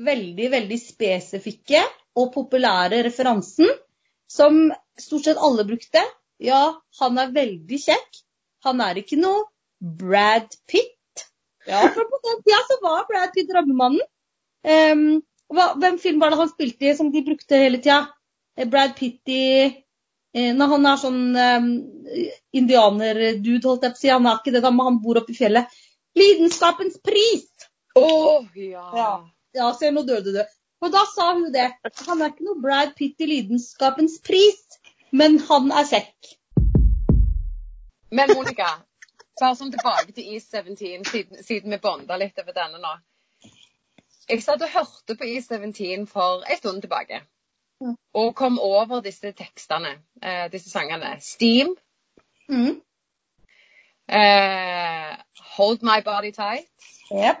veldig, 0.00 0.48
veldig 0.52 0.78
spesifikke 0.80 1.82
og 2.18 2.32
populære 2.34 3.02
referansen, 3.06 3.68
som 4.30 4.64
stort 5.00 5.28
sett 5.28 5.40
alle 5.40 5.64
brukte. 5.68 6.02
Ja, 6.42 6.62
han 7.00 7.20
er 7.20 7.34
veldig 7.34 7.78
kjekk. 7.84 8.22
Han 8.66 8.80
er 8.84 9.00
ikke 9.02 9.18
noe 9.20 9.44
Brad 9.82 10.54
Pitt. 10.70 11.26
Ja, 11.66 11.84
for 11.94 12.08
på 12.10 12.18
den 12.24 12.40
tida 12.42 12.58
så 12.68 12.78
var 12.82 13.06
Brad 13.10 13.34
Pitt 13.34 13.50
drømmemannen. 13.50 14.02
Um, 14.62 15.22
hvem 15.52 15.98
film 16.00 16.20
var 16.22 16.32
det 16.32 16.38
han 16.38 16.50
spilte 16.50 16.86
i 16.88 16.96
som 16.96 17.10
de 17.12 17.24
brukte 17.26 17.58
hele 17.58 17.80
tida? 17.82 18.06
Eh, 18.56 18.68
Brad 18.70 18.94
Pitt 18.96 19.28
i 19.32 19.44
eh, 19.66 20.52
Når 20.54 20.70
han 20.74 20.86
er 20.88 21.00
sånn 21.02 21.22
um, 21.36 21.70
indianerdude, 22.54 23.66
holdt 23.68 23.86
jeg 23.86 23.94
på 23.94 24.00
å 24.00 24.02
si. 24.02 24.12
Han 24.14 24.28
er 24.30 24.40
ikke 24.40 24.54
det, 24.54 24.64
men 24.64 24.88
han 24.88 25.00
bor 25.04 25.20
oppe 25.22 25.34
i 25.34 25.38
fjellet. 25.38 25.82
Lidenskapens 26.18 26.98
pris! 27.04 27.46
Å 27.98 28.08
ja. 28.56 28.86
Ja. 28.96 29.12
Ja, 29.54 29.72
se, 29.76 29.90
nå 29.92 30.02
døde 30.08 30.32
du. 30.32 30.42
Og 30.82 30.92
da 30.92 31.02
sa 31.14 31.32
hun 31.36 31.52
det. 31.54 31.68
Han 32.06 32.22
er 32.24 32.32
ikke 32.32 32.46
noe 32.46 32.60
Brad 32.62 32.94
Pitt 32.98 33.20
i 33.22 33.28
lidenskapens 33.28 34.16
pris, 34.24 34.62
men 35.12 35.36
han 35.48 35.68
er 35.72 35.84
kjekk. 35.90 36.32
Men 38.12 38.32
Monica, 38.34 38.70
bare 39.40 39.56
sånn 39.56 39.70
tilbake 39.72 40.12
til 40.16 40.32
East 40.34 40.50
17, 40.52 40.76
siden, 40.76 41.42
siden 41.44 41.72
vi 41.72 41.78
bonda 41.84 42.18
litt 42.20 42.38
over 42.42 42.56
denne 42.56 42.80
nå. 42.82 42.94
Jeg 44.28 44.42
satt 44.44 44.62
og 44.64 44.72
hørte 44.72 45.16
på 45.18 45.28
East 45.28 45.52
17 45.52 46.06
for 46.10 46.42
en 46.48 46.58
stund 46.60 46.82
tilbake. 46.84 47.22
Mm. 47.82 47.96
Og 48.14 48.34
kom 48.38 48.58
over 48.62 49.00
disse 49.02 49.32
tekstene, 49.36 49.96
eh, 50.22 50.48
disse 50.52 50.70
sangene. 50.70 51.16
Steam, 51.20 51.76
Mm. 52.48 52.80
eh, 54.08 55.16
Hold 55.56 55.82
My 55.82 56.00
Body 56.04 56.32
Tight 56.32 56.68
Yep. 57.10 57.38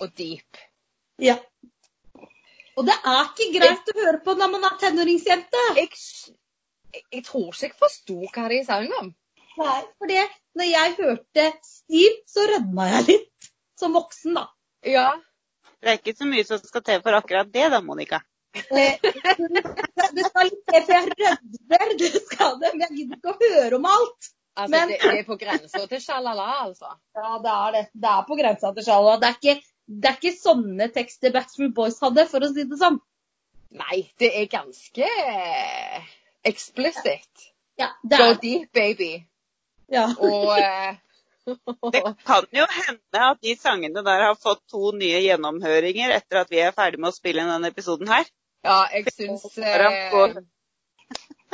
Og 0.00 0.12
Deep. 0.18 0.58
Ja. 1.22 1.36
Og 2.78 2.86
det 2.86 2.94
er 2.94 3.22
ikke 3.32 3.48
greit 3.58 3.88
å 3.90 3.96
høre 3.98 4.20
på 4.24 4.34
når 4.38 4.52
man 4.52 4.66
er 4.68 4.76
tenåringsjente. 4.82 5.62
Jeg, 5.80 5.88
jeg, 6.94 7.04
jeg 7.16 7.24
tror 7.26 7.48
ikke 7.50 7.66
jeg 7.66 7.78
forsto 7.80 8.18
hva 8.34 8.44
de 8.52 8.60
sa 8.68 8.78
om. 9.00 9.08
Nei, 9.58 9.78
for 9.98 10.06
det, 10.12 10.22
når 10.54 10.68
jeg 10.70 10.94
hørte 11.00 11.46
Steve, 11.66 12.14
så 12.30 12.44
rødma 12.52 12.86
jeg 12.92 13.08
litt. 13.08 13.48
Som 13.78 13.94
voksen, 13.98 14.34
da. 14.38 14.44
Ja. 14.86 15.08
Det 15.82 15.90
er 15.92 15.98
ikke 16.00 16.14
så 16.18 16.26
mye 16.26 16.44
som 16.46 16.58
skal 16.62 16.82
til 16.86 17.02
for 17.02 17.14
akkurat 17.18 17.50
det 17.54 17.66
da, 17.74 17.80
Monica. 17.82 18.20
Eh, 18.54 18.96
Det 18.98 20.24
skal 20.24 20.48
litt 20.48 20.62
til, 20.66 20.82
for 20.86 20.94
jeg 20.94 21.10
rødmer, 21.10 21.92
det 22.00 22.22
skal 22.24 22.56
det. 22.62 22.70
Men 22.74 22.84
jeg 22.86 22.94
gidder 22.96 23.18
ikke 23.20 23.34
å 23.34 23.38
høre 23.42 23.78
om 23.78 23.86
alt. 23.90 24.30
Altså, 24.58 24.70
Men- 24.74 24.88
det, 24.90 24.98
det 25.02 25.18
er 25.20 25.26
på 25.28 25.36
grensa 25.38 25.82
til 25.86 26.00
sjalala, 26.02 26.46
altså. 26.64 26.94
Ja, 27.14 27.34
det 27.44 27.52
er 27.54 27.74
det. 27.76 27.82
Det 27.94 28.10
er 28.14 28.24
på 28.30 28.38
grensa 28.40 28.72
til 28.74 28.86
sjalala. 28.86 29.18
Det, 29.22 29.28
er 29.28 29.36
ikke- 29.38 29.66
det 29.88 30.10
er 30.10 30.18
ikke 30.18 30.36
sånne 30.36 30.90
tekster 30.92 31.32
Backstreet 31.32 31.72
Boys 31.76 31.98
hadde, 32.04 32.26
for 32.28 32.44
å 32.44 32.50
si 32.52 32.66
det 32.68 32.76
sånn. 32.80 32.98
Nei, 33.78 34.02
det 34.20 34.30
er 34.36 34.48
ganske 34.52 35.08
explicit. 36.48 37.48
Ja, 37.80 37.92
det 38.02 38.18
Go 38.20 38.30
er 38.32 38.40
deep, 38.42 38.72
baby. 38.74 39.12
ja. 39.92 40.08
Og 40.18 40.52
eh, 40.58 40.96
Det 41.94 42.02
kan 42.28 42.44
jo 42.52 42.66
hende 42.68 43.24
at 43.30 43.40
de 43.40 43.54
sangene 43.56 44.02
der 44.04 44.24
har 44.26 44.36
fått 44.36 44.60
to 44.68 44.90
nye 44.96 45.22
gjennomhøringer 45.24 46.12
etter 46.18 46.42
at 46.42 46.52
vi 46.52 46.60
er 46.60 46.74
ferdig 46.76 47.00
med 47.00 47.12
å 47.12 47.16
spille 47.16 47.40
inn 47.40 47.52
denne 47.52 47.70
episoden 47.72 48.10
her. 48.12 48.28
Ja, 48.66 48.82
jeg 48.92 49.08
syns 49.14 49.46
eh, 49.56 50.42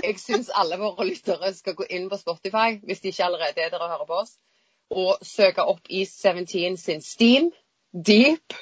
Jeg 0.02 0.18
syns 0.18 0.50
alle 0.50 0.80
våre 0.80 1.06
lyttere 1.06 1.52
skal 1.54 1.76
gå 1.78 1.86
inn 1.86 2.08
på 2.10 2.18
Spotify, 2.18 2.80
hvis 2.82 3.04
de 3.04 3.12
ikke 3.12 3.28
allerede 3.28 3.62
er 3.62 3.70
der 3.70 3.84
og 3.84 3.92
hører 3.92 4.08
på 4.08 4.18
oss, 4.24 4.34
og 4.90 5.22
søke 5.22 5.62
opp 5.70 5.86
i 5.86 6.02
17 6.08 6.76
sin 6.80 7.04
Steam, 7.04 7.52
Deep 7.94 8.54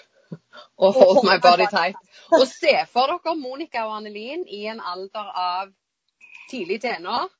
og 0.76 0.94
Hold 0.94 1.22
My 1.24 1.38
Body 1.40 1.68
Tight. 1.70 1.96
Og 2.32 2.46
se 2.48 2.74
for 2.92 3.12
dere 3.12 3.36
Monica 3.36 3.86
og 3.86 3.96
Annelin 4.00 4.44
i 4.48 4.66
en 4.72 4.80
alder 4.80 5.32
av 5.44 5.72
tidlig 6.50 6.80
tenår 6.82 7.30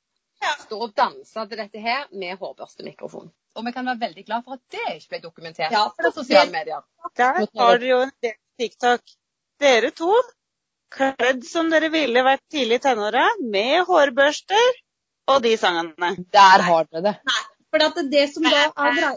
stå 0.59 0.79
og 0.85 0.93
danse 0.97 1.45
til 1.47 1.59
dette 1.59 1.79
her 1.79 2.07
med 2.11 2.37
hårbørstemikrofon. 2.41 3.29
Og 3.55 3.65
vi 3.65 3.71
kan 3.71 3.85
være 3.85 4.01
veldig 4.01 4.23
glad 4.25 4.45
for 4.45 4.57
at 4.57 4.63
det 4.73 4.95
ikke 4.97 5.13
ble 5.13 5.19
dokumentert 5.23 5.71
Ja, 5.71 5.85
på 5.93 6.11
sosiale 6.15 6.51
medier. 6.51 6.81
Der 7.17 7.43
har 7.45 7.77
dere 7.77 7.91
jo 7.91 7.99
en 8.07 8.13
del 8.25 8.37
TikTok. 8.59 9.13
Dere 9.61 9.91
to, 9.95 10.11
kledd 10.91 11.45
som 11.47 11.69
dere 11.71 11.91
ville 11.93 12.25
vært 12.25 12.43
tidlig 12.51 12.81
i 12.81 12.83
tenåra, 12.87 13.27
med 13.39 13.85
hårbørster 13.87 14.81
og 15.31 15.43
de 15.45 15.53
sangene. 15.57 16.15
Der 16.33 16.65
har 16.67 16.89
dere 16.89 17.05
det. 17.05 17.15
For 17.73 17.81
det, 18.05 18.27
som 18.29 18.45
er, 18.45 18.67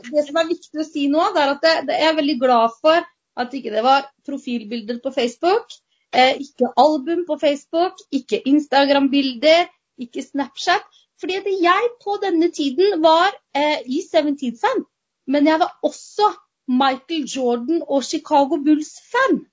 det 0.08 0.22
som 0.24 0.38
er 0.40 0.46
viktig 0.48 0.80
å 0.80 0.84
si 0.86 1.10
nå, 1.12 1.20
det 1.34 1.42
er 1.42 1.50
at 1.52 1.66
jeg 1.92 2.06
er 2.08 2.14
veldig 2.16 2.36
glad 2.40 2.76
for 2.80 3.04
at 3.36 3.52
ikke 3.52 3.72
det 3.74 3.82
var 3.84 4.06
profilbilder 4.24 5.02
på 5.04 5.12
Facebook, 5.12 5.74
eh, 6.16 6.38
ikke 6.40 6.70
album 6.80 7.26
på 7.28 7.36
Facebook, 7.42 8.00
ikke 8.16 8.40
Instagram-bilder, 8.48 9.66
ikke 10.00 10.24
Snapchat. 10.24 10.86
Fordi 11.20 11.36
at 11.36 11.50
jeg 11.52 11.90
på 12.00 12.16
denne 12.22 12.48
tiden 12.52 13.02
var 13.02 13.28
eh, 13.56 13.84
i 13.84 14.00
17-fan, 14.00 14.84
men 15.28 15.46
jeg 15.52 15.60
var 15.60 15.76
også 15.84 16.30
Michael 16.68 17.28
Jordan 17.28 17.82
og 17.84 18.04
Chicago 18.04 18.56
Bulls-fan. 18.64 19.44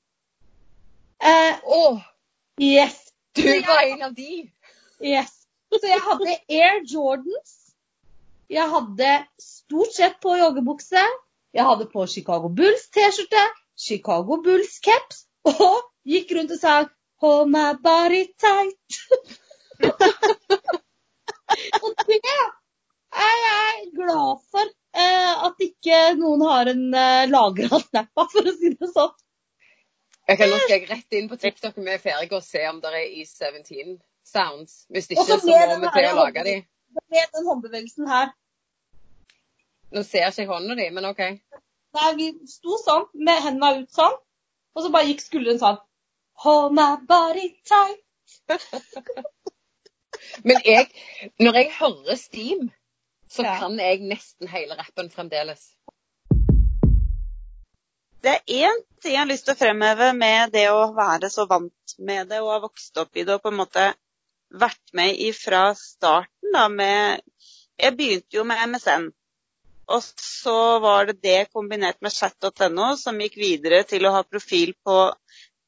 Eh, 1.23 1.59
oh, 1.63 1.99
yes. 2.61 3.11
du 3.35 3.51
var 3.67 3.83
en 3.83 4.07
av 4.07 4.15
de! 4.15 4.47
Yes. 5.03 5.43
Så 5.73 5.87
jeg 5.91 5.99
hadde 6.07 6.39
Air 6.49 6.79
Jordans. 6.93 7.62
Jeg 8.51 8.69
hadde 8.69 9.11
stort 9.41 9.93
sett 9.95 10.19
på 10.23 10.35
joggebukse. 10.37 11.03
Jeg 11.53 11.67
hadde 11.67 11.87
på 11.91 12.05
Chicago 12.07 12.49
Bulls 12.49 12.89
T-skjorte, 12.93 13.43
Chicago 13.77 14.39
Bulls 14.43 14.79
caps, 14.83 15.25
og 15.47 15.83
gikk 16.07 16.33
rundt 16.37 16.53
og 16.55 16.59
sa 16.59 16.83
Hold 17.23 17.53
my 17.53 17.71
body 17.79 18.25
tight. 18.41 18.97
og 21.83 21.91
det 22.07 22.19
er 23.13 23.35
jeg 23.43 23.91
glad 23.95 24.41
for 24.51 24.67
eh, 24.67 25.33
at 25.47 25.63
ikke 25.63 25.99
noen 26.19 26.43
har 26.49 26.71
en 26.73 26.85
eh, 26.91 27.29
lagra 27.29 27.79
snappa, 27.85 28.27
for 28.33 28.49
å 28.49 28.55
si 28.57 28.73
det 28.73 28.89
sånn. 28.91 29.13
Jeg 30.27 30.39
kan 30.39 30.51
nå 30.51 30.59
jeg 30.71 30.87
rett 30.89 31.19
inn 31.19 31.29
på 31.31 31.39
TikTok 31.39 31.77
når 31.77 31.87
vi 31.87 31.95
er 31.95 32.03
ferdige 32.03 32.39
og 32.39 32.45
se 32.45 32.61
om 32.67 32.79
det 32.83 32.91
er 32.91 33.15
E17 33.21 33.97
sounds. 34.27 34.83
Hvis 34.91 35.11
ikke, 35.11 35.25
så 35.27 35.39
må 35.43 35.79
vi 35.83 35.91
til 35.95 36.09
å 36.11 36.13
lage 36.21 36.45
de. 36.47 36.55
Med 36.93 37.25
den 37.33 37.47
håndbevegelsen 37.47 38.07
her. 38.07 38.31
Nå 39.93 40.03
ser 40.03 40.23
jeg 40.25 40.33
ikke 40.33 40.41
jeg 40.41 40.49
hånda 40.49 40.75
di, 40.79 40.89
men 40.93 41.05
OK. 41.09 41.21
Nei, 41.93 42.11
vi 42.17 42.29
sto 42.49 42.77
sånn, 42.81 43.05
med 43.13 43.43
hendene 43.45 43.83
ut 43.83 43.91
sånn, 43.93 44.15
og 44.73 44.85
så 44.85 44.89
bare 44.93 45.09
gikk 45.11 45.21
skulderen 45.21 45.61
sånn. 45.61 45.77
Hold 46.45 46.73
my 46.73 46.95
body 47.09 47.51
tight. 47.69 48.01
Men 50.47 50.61
jeg, 50.65 50.87
når 51.41 51.57
jeg 51.59 51.71
hører 51.77 52.17
Steam, 52.17 52.71
så 53.29 53.43
Ja. 53.43 53.59
kan 53.59 53.77
jeg 53.79 54.01
nesten 54.07 54.47
hele 54.49 54.77
rappen 54.79 55.09
fremdeles. 55.13 55.61
Det 58.23 58.31
er 58.31 58.41
én 58.47 58.81
ting 59.01 59.13
jeg 59.13 59.19
har 59.19 59.27
lyst 59.27 59.45
til 59.45 59.53
å 59.53 59.59
fremheve 59.59 60.13
med 60.15 60.53
det 60.53 60.69
å 60.71 60.93
være 60.95 61.29
så 61.29 61.45
vant 61.49 61.95
med 61.99 62.29
det 62.29 62.39
og 62.41 62.51
ha 62.53 62.59
vokst 62.63 62.97
opp 62.97 63.17
i 63.17 63.25
det 63.27 63.35
og 63.35 63.41
på 63.43 63.51
en 63.51 63.59
måte 63.59 63.87
vært 64.53 64.93
med 64.93 65.19
ifra 65.27 65.71
starten 65.77 66.53
da 66.53 66.67
med 66.69 67.21
Jeg 67.81 67.97
begynte 67.97 68.37
jo 68.37 68.43
med 68.45 68.59
MSN. 68.69 69.07
Og 69.93 70.03
så 70.21 70.57
var 70.79 71.09
det 71.09 71.17
det 71.25 71.39
kombinert 71.51 71.97
med 72.01 72.13
chat.no 72.13 72.93
som 72.99 73.17
gikk 73.19 73.39
videre 73.41 73.81
til 73.89 74.05
å 74.05 74.13
ha 74.13 74.21
profil 74.23 74.75
på 74.85 74.97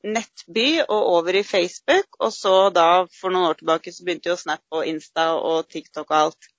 Nettby 0.05 0.83
og 0.85 1.09
over 1.17 1.39
i 1.39 1.43
Facebook. 1.43 2.19
Og 2.21 2.31
så 2.33 2.69
da, 2.69 3.05
for 3.19 3.33
noen 3.33 3.49
år 3.49 3.59
tilbake, 3.59 3.91
så 3.91 4.05
begynte 4.05 4.31
jo 4.31 4.37
Snap 4.39 4.61
og 4.71 4.85
Insta 4.87 5.31
og 5.39 5.65
TikTok 5.73 6.05
og 6.05 6.17
alt. 6.19 6.49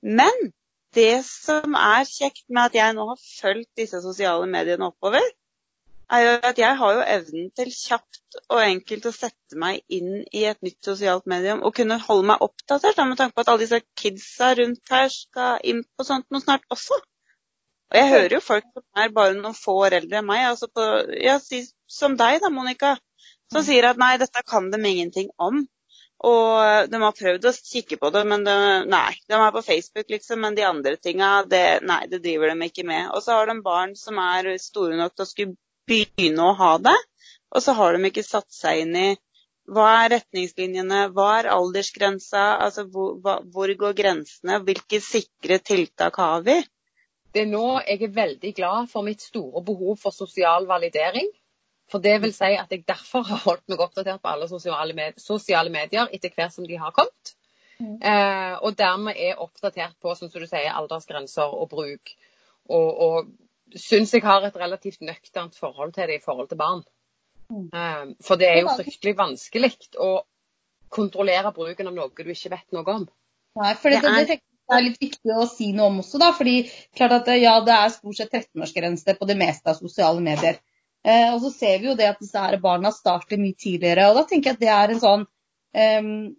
Men 0.00 0.50
det 0.96 1.20
som 1.28 1.76
er 1.78 2.08
kjekt 2.08 2.46
med 2.48 2.70
at 2.70 2.80
jeg 2.80 2.96
nå 2.96 3.06
har 3.12 3.20
fulgt 3.20 3.70
disse 3.78 4.00
sosiale 4.02 4.48
mediene 4.50 4.88
oppover, 4.90 5.22
er 6.10 6.24
jo 6.24 6.32
at 6.50 6.58
jeg 6.58 6.76
har 6.80 6.96
jo 6.96 7.02
evnen 7.14 7.50
til 7.56 7.70
kjapt 7.74 8.38
og 8.40 8.60
enkelt 8.62 9.06
å 9.06 9.12
sette 9.14 9.58
meg 9.58 9.80
inn 9.92 10.22
i 10.36 10.44
et 10.50 10.60
nytt 10.66 10.86
sosialt 10.86 11.26
medium 11.30 11.62
og 11.66 11.74
kunne 11.76 11.98
holde 12.02 12.28
meg 12.32 12.44
oppdatert, 12.46 12.98
da, 12.98 13.06
med 13.06 13.20
tanke 13.20 13.36
på 13.36 13.44
at 13.44 13.52
alle 13.52 13.64
disse 13.64 13.80
kidsa 13.98 14.52
rundt 14.58 14.94
her 14.94 15.10
skal 15.14 15.62
inn 15.72 15.82
på 15.96 16.06
sånt 16.06 16.26
noe 16.30 16.42
snart 16.42 16.66
også. 16.74 16.98
Og 17.90 17.98
jeg 17.98 18.10
hører 18.12 18.36
jo 18.36 18.42
folk 18.44 18.66
som 18.70 19.02
er 19.02 19.14
bare 19.14 19.34
noen 19.38 19.56
få 19.56 19.76
år 19.86 19.98
eldre 19.98 20.20
enn 20.20 20.28
meg, 20.28 20.46
altså 20.52 20.70
på, 20.70 20.86
ja, 21.18 21.38
som 21.90 22.16
deg 22.18 22.38
da, 22.42 22.50
Monica, 22.54 22.94
som 23.50 23.66
sier 23.66 23.88
at 23.88 23.98
nei, 23.98 24.14
dette 24.22 24.46
kan 24.46 24.70
de 24.70 24.78
ingenting 24.78 25.30
om. 25.42 25.64
Og 26.20 26.90
de 26.92 26.98
har 27.00 27.16
prøvd 27.16 27.46
å 27.48 27.52
kikke 27.56 27.96
på 28.00 28.10
det, 28.12 28.22
men 28.28 28.44
de, 28.44 28.54
nei, 28.92 29.14
de 29.26 29.38
er 29.38 29.54
på 29.54 29.62
Facebook, 29.64 30.06
liksom. 30.12 30.42
Men 30.44 30.58
de 30.58 30.66
andre 30.68 30.98
tinga, 31.00 31.30
det, 31.48 31.80
nei, 31.88 32.02
det 32.12 32.20
driver 32.20 32.52
de 32.52 32.68
ikke 32.68 32.84
med. 32.86 33.08
Og 33.16 33.24
så 33.24 33.38
har 33.38 33.48
de 33.48 33.56
barn 33.64 33.96
som 33.96 34.20
er 34.20 34.52
store 34.60 35.00
nok 35.00 35.16
til 35.16 35.24
å 35.24 35.30
skulle 35.30 35.56
begynne 35.90 36.46
å 36.46 36.56
ha 36.58 36.76
det. 36.82 36.96
Og 37.50 37.64
så 37.64 37.74
har 37.76 37.96
de 37.96 38.08
ikke 38.08 38.26
satt 38.26 38.48
seg 38.54 38.84
inn 38.84 38.96
i 38.96 39.08
hva 39.70 39.86
er 40.02 40.14
retningslinjene, 40.16 41.04
hva 41.14 41.28
er 41.38 41.50
aldersgrensa, 41.52 42.42
altså 42.64 42.86
hvor, 42.90 43.16
hva, 43.22 43.36
hvor 43.54 43.70
går 43.82 43.94
grensene, 43.98 44.58
hvilke 44.66 44.98
sikre 45.04 45.60
tiltak 45.62 46.18
har 46.18 46.46
vi? 46.46 46.56
Det 47.30 47.44
er 47.44 47.50
nå 47.50 47.66
jeg 47.84 48.02
er 48.02 48.16
veldig 48.16 48.50
glad 48.56 48.88
for 48.90 49.06
mitt 49.06 49.22
store 49.22 49.62
behov 49.66 50.00
for 50.02 50.14
sosial 50.14 50.66
validering. 50.66 51.28
For 51.90 52.02
det 52.02 52.16
vil 52.22 52.32
si 52.34 52.52
at 52.54 52.70
jeg 52.70 52.86
derfor 52.86 53.26
har 53.26 53.42
holdt 53.44 53.66
meg 53.70 53.82
oppdatert 53.82 54.22
på 54.22 54.30
alle 54.30 54.48
sosiale, 54.50 54.94
med 54.94 55.18
sosiale 55.22 55.70
medier 55.74 56.10
etter 56.14 56.34
hvert 56.34 56.54
som 56.54 56.66
de 56.66 56.78
har 56.78 56.94
kommet. 56.94 57.34
Mm. 57.80 57.96
Eh, 57.98 58.56
og 58.60 58.76
dermed 58.78 59.18
er 59.18 59.40
oppdatert 59.42 59.96
på 60.02 60.14
som 60.14 60.30
du 60.30 60.46
sier, 60.46 60.70
aldersgrenser 60.74 61.54
og 61.56 61.70
bruk. 61.70 62.12
Og, 62.70 62.90
og 63.06 63.30
syns 63.78 64.14
jeg 64.14 64.24
har 64.24 64.44
et 64.46 64.56
relativt 64.56 65.00
nøkternt 65.04 65.56
forhold 65.58 65.94
til 65.94 66.10
det 66.10 66.20
i 66.20 66.24
forhold 66.24 66.48
til 66.50 66.58
barn. 66.60 66.82
Mm. 67.50 67.68
Eh, 67.74 68.04
for 68.26 68.40
det 68.40 68.48
er 68.50 68.60
jo 68.62 68.76
fryktelig 68.78 69.16
vanskelig 69.18 69.72
å 69.98 70.10
kontrollere 70.90 71.52
bruken 71.54 71.90
av 71.90 71.94
noe 71.96 72.10
du 72.16 72.30
ikke 72.30 72.52
vet 72.54 72.72
noe 72.74 72.94
om. 72.94 73.08
Nei, 73.60 73.74
for 73.74 73.90
det, 73.90 74.00
Det 74.02 74.10
det, 74.10 74.36
er- 74.36 74.46
det 74.70 74.76
er 74.78 74.84
litt 74.86 75.00
viktig 75.02 75.34
å 75.34 75.46
si 75.50 75.72
noe 75.74 75.90
om 75.90 75.98
også, 76.02 76.18
da. 76.22 76.30
fordi 76.32 76.70
klart 76.94 77.16
at 77.16 77.30
ja, 77.40 77.56
det 77.66 77.74
er 77.74 77.88
stort 77.90 78.16
sett 78.16 78.30
13-årsgrense 78.32 79.16
på 79.18 79.26
det 79.26 79.36
meste 79.38 79.72
av 79.72 79.80
sosiale 79.80 80.22
medier. 80.22 80.60
Eh, 81.02 81.32
og 81.34 81.40
så 81.42 81.50
ser 81.50 81.80
vi 81.80 81.88
jo 81.88 81.96
det 81.98 82.06
at 82.10 82.20
disse 82.20 82.38
her 82.38 82.58
barna 82.62 82.92
starter 82.94 83.40
mye 83.40 83.56
tidligere. 83.58 84.10
Og 84.10 84.20
da 84.20 84.24
tenker 84.28 84.52
jeg 84.52 84.58
at 84.58 84.60
det 84.62 84.72
er 84.74 84.94
en 84.94 85.02
sånn 85.02 85.26
um, 85.26 86.36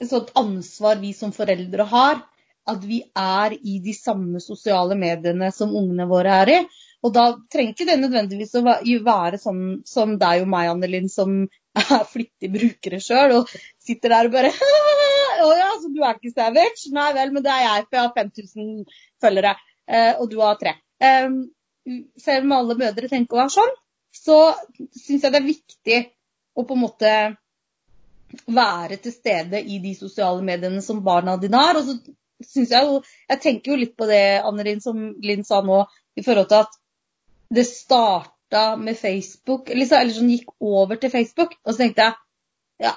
et 0.00 0.08
sånt 0.08 0.30
ansvar 0.40 1.00
vi 1.02 1.12
som 1.16 1.32
foreldre 1.36 1.84
har. 1.90 2.22
At 2.70 2.84
vi 2.86 3.00
er 3.16 3.56
i 3.56 3.78
de 3.84 3.94
samme 3.96 4.40
sosiale 4.42 4.96
mediene 4.98 5.50
som 5.54 5.74
ungene 5.76 6.06
våre 6.10 6.36
er 6.44 6.52
i. 6.54 6.60
Og 7.00 7.14
da 7.16 7.30
trenger 7.52 7.72
ikke 7.72 7.88
det 7.88 7.96
nødvendigvis 8.02 8.58
å 8.60 8.64
være 9.06 9.40
sånn 9.40 9.62
som 9.88 10.18
deg 10.20 10.44
og 10.44 10.50
meg, 10.52 10.68
Annelin, 10.68 11.08
som 11.08 11.42
er 11.80 12.04
flittige 12.10 12.52
brukere 12.52 13.00
sjøl 13.00 13.38
og 13.38 13.52
sitter 13.80 14.12
der 14.12 14.28
og 14.28 14.34
bare 14.34 14.50
Å 15.40 15.50
ja, 15.56 15.70
så 15.80 15.88
du 15.88 16.02
er 16.04 16.18
ikke 16.18 16.34
savage? 16.34 16.90
Nei 16.92 17.10
vel, 17.16 17.30
men 17.32 17.44
det 17.44 17.52
er 17.54 17.62
jeg, 17.64 17.84
for 17.86 17.96
jeg 17.96 18.04
har 18.04 18.16
5000 18.18 18.96
følgere, 19.24 19.54
eh, 19.88 20.10
og 20.20 20.26
du 20.28 20.36
har 20.42 20.58
tre. 20.60 20.74
Selv 22.20 22.44
om 22.44 22.52
alle 22.58 22.76
mødre 22.76 23.08
tenker 23.08 23.38
å 23.38 23.40
være 23.40 23.54
sånn, 23.54 23.72
så 24.12 24.36
syns 24.98 25.24
jeg 25.24 25.32
det 25.32 25.38
er 25.40 25.46
viktig 25.46 26.00
å 26.60 26.66
på 26.66 26.76
en 26.76 26.82
måte 26.82 27.14
være 28.52 28.98
til 29.02 29.14
stede 29.14 29.62
i 29.62 29.80
de 29.82 29.94
sosiale 29.96 30.44
mediene 30.44 30.82
som 30.84 31.00
barna 31.06 31.38
dine 31.40 31.62
har. 31.62 31.80
Og 31.80 31.88
så 31.88 31.96
synes 32.46 32.70
jeg 32.70 32.86
jo 32.86 33.02
Jeg 33.28 33.40
tenker 33.42 33.72
jo 33.72 33.78
litt 33.80 33.96
på 33.98 34.06
det 34.10 34.40
Anne 34.46 34.64
Linn, 34.66 34.80
som 34.80 35.00
Linn 35.24 35.44
sa 35.44 35.60
nå, 35.64 35.84
i 36.16 36.24
forhold 36.26 36.48
til 36.50 36.64
at 36.64 36.78
det 37.50 37.66
starta 37.66 38.76
med 38.78 38.98
Facebook, 38.98 39.70
eller, 39.70 39.86
så, 39.86 40.00
eller 40.00 40.14
sånn 40.14 40.30
gikk 40.30 40.52
over 40.62 40.98
til 41.00 41.10
Facebook. 41.10 41.56
Og 41.64 41.74
så 41.74 41.82
tenkte 41.82 42.06
jeg 42.06 42.86
ja. 42.86 42.94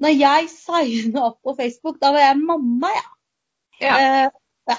Når 0.00 0.14
jeg 0.16 0.50
signa 0.52 1.24
opp 1.28 1.40
på 1.44 1.54
Facebook, 1.58 1.98
da 2.00 2.12
var 2.14 2.24
jeg 2.24 2.38
mamma, 2.40 2.92
ja. 2.94 3.08
Ja. 3.80 3.96
Eh, 3.96 4.28
ja. 4.70 4.76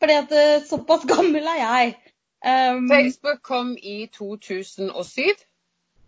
Fordi 0.00 0.16
at 0.18 0.34
eh, 0.36 0.64
såpass 0.68 1.06
gammel 1.08 1.46
er 1.46 1.60
jeg. 1.62 1.94
Um, 2.40 2.88
Facebook 2.88 3.42
kom 3.44 3.76
i 3.76 4.06
2007. 4.12 5.22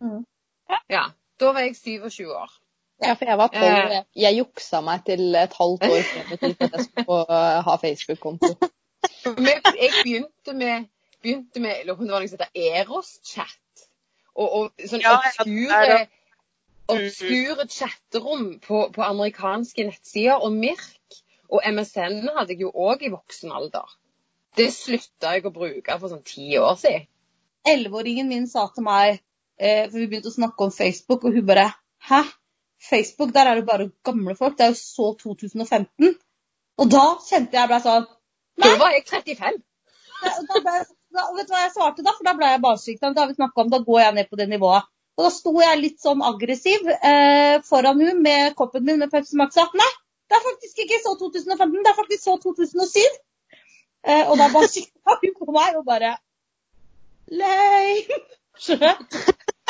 Mm. 0.00 0.24
Ja. 0.90 1.04
Da 1.40 1.52
var 1.52 1.60
jeg 1.60 1.76
27 1.76 2.32
år. 2.32 2.61
Ja, 3.02 3.14
for 3.18 3.28
jeg 3.28 3.38
var 3.38 3.50
tolv. 3.52 3.66
Eh. 3.66 3.90
Jeg, 3.92 4.04
jeg 4.24 4.38
juksa 4.38 4.80
meg 4.84 5.04
til 5.08 5.34
et 5.38 5.56
halvt 5.58 5.86
år 5.88 6.04
frem 6.10 6.30
i 6.30 6.36
at 6.36 6.46
jeg 6.46 6.86
skulle 6.86 7.04
få 7.08 7.18
uh, 7.28 7.58
ha 7.66 7.76
Facebook-konto. 7.82 8.54
Jeg 9.24 9.90
begynte 10.04 10.52
med, 10.54 10.84
begynte 11.22 11.60
med 11.60 11.80
eller 11.80 11.96
det 11.98 12.08
var 12.10 12.20
noe 12.20 12.28
som 12.30 12.38
heter 12.38 12.78
Eros-chat. 12.78 13.86
Og, 14.34 14.46
og 14.46 14.86
sånn 14.86 15.02
Ja, 15.02 15.16
obskure, 15.18 15.98
obskure 16.90 17.66
chatterom 17.70 18.46
på, 18.62 18.84
på 18.94 19.04
amerikanske 19.06 19.88
nettsider. 19.88 20.38
Og 20.38 20.54
Mirk 20.54 21.18
og 21.52 21.66
MSN 21.66 22.30
hadde 22.30 22.54
jeg 22.54 22.64
jo 22.64 22.72
òg 22.72 23.02
i 23.06 23.12
voksen 23.12 23.52
alder. 23.54 23.90
Det 24.56 24.68
slutta 24.74 25.34
jeg 25.36 25.46
å 25.48 25.54
bruke 25.54 25.98
for 25.98 26.12
sånn 26.12 26.24
ti 26.26 26.52
år 26.60 26.76
siden. 26.80 27.08
Elleveåringen 27.68 28.28
min 28.28 28.48
sa 28.50 28.66
til 28.74 28.84
meg, 28.86 29.20
eh, 29.58 29.86
for 29.86 29.98
vi 30.00 30.08
begynte 30.10 30.32
å 30.32 30.34
snakke 30.34 30.66
om 30.66 30.74
Facebook, 30.74 31.24
og 31.24 31.36
hun 31.36 31.46
bare 31.46 31.70
Hæ? 32.02 32.24
Facebook, 32.88 33.32
der 33.34 33.48
er 33.48 33.60
det 33.60 33.66
bare 33.66 33.90
gamle 34.04 34.34
folk. 34.38 34.56
Det 34.58 34.66
er 34.66 34.72
jo 34.72 34.80
så 34.80 35.12
2015. 35.20 36.16
Og 36.80 36.90
da 36.90 37.04
kjente 37.28 37.58
jeg 37.58 37.70
ble 37.70 37.78
sånn 37.84 38.08
Da 38.62 38.72
var 38.80 38.94
jeg 38.96 39.04
35. 39.08 39.60
da, 40.22 40.32
da 40.48 40.62
ble, 40.64 40.78
da, 41.14 41.26
Vet 41.36 41.48
du 41.48 41.54
hva 41.54 41.62
jeg 41.64 41.74
svarte 41.74 42.04
da? 42.06 42.14
For 42.16 42.28
da 42.28 42.34
ble 42.38 42.50
jeg 42.54 42.62
barsyk. 42.64 43.00
Da 43.02 43.12
har 43.20 43.30
vi 43.30 43.38
snakket 43.38 43.64
om, 43.64 43.72
da 43.72 43.82
går 43.86 44.00
jeg 44.02 44.16
ned 44.18 44.30
på 44.30 44.40
det 44.40 44.48
nivået. 44.50 44.88
Og 45.18 45.26
da 45.26 45.30
sto 45.32 45.52
jeg 45.60 45.80
litt 45.80 45.98
sånn 46.00 46.22
aggressiv 46.24 46.86
eh, 46.94 47.58
foran 47.68 48.00
hun 48.00 48.22
med 48.24 48.54
koppen 48.56 48.86
min 48.86 49.02
med 49.02 49.12
Pepsi 49.12 49.36
Max 49.36 49.58
og 49.60 49.68
sa 49.68 49.76
nei, 49.76 49.90
det 50.32 50.38
er 50.38 50.46
faktisk 50.46 50.80
ikke 50.86 51.00
så 51.04 51.12
2015, 51.20 51.74
det 51.84 51.90
er 51.90 51.98
faktisk 51.98 52.24
så 52.24 52.36
2007. 52.40 53.18
Eh, 54.08 54.24
og 54.24 54.38
da 54.40 54.48
bare 54.54 54.70
kikka 54.76 55.18
hun 55.20 55.34
på 55.36 55.50
meg 55.52 55.76
og 55.76 55.84
bare 55.90 56.14
Lame! 57.32 58.22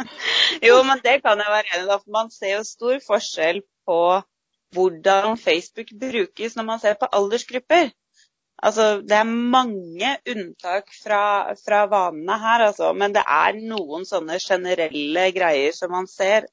Jo, 0.68 0.82
men 0.86 1.00
det 1.04 1.20
kan 1.24 1.40
jeg 1.40 1.54
være 1.54 1.76
enig 1.76 1.86
i. 1.86 1.96
for 1.96 2.16
Man 2.16 2.30
ser 2.34 2.56
jo 2.56 2.66
stor 2.66 3.00
forskjell 3.06 3.62
på 3.86 4.00
hvordan 4.74 5.38
Facebook 5.38 5.90
brukes 6.00 6.56
når 6.56 6.66
man 6.68 6.82
ser 6.82 6.94
på 7.00 7.08
aldersgrupper. 7.12 7.90
Altså, 8.62 9.00
Det 9.00 9.16
er 9.16 9.24
mange 9.24 10.16
unntak 10.28 10.92
fra, 11.02 11.52
fra 11.64 11.84
vanene 11.88 12.38
her, 12.38 12.66
altså, 12.66 12.92
men 12.92 13.14
det 13.14 13.22
er 13.26 13.56
noen 13.56 14.04
sånne 14.04 14.36
generelle 14.42 15.30
greier 15.32 15.72
som 15.72 15.90
man 15.96 16.06
ser. 16.06 16.46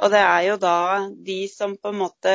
Og 0.00 0.10
det 0.10 0.18
er 0.18 0.42
jo 0.48 0.56
da 0.56 1.08
de 1.26 1.40
som 1.52 1.76
på 1.76 1.92
en 1.92 2.00
måte 2.00 2.34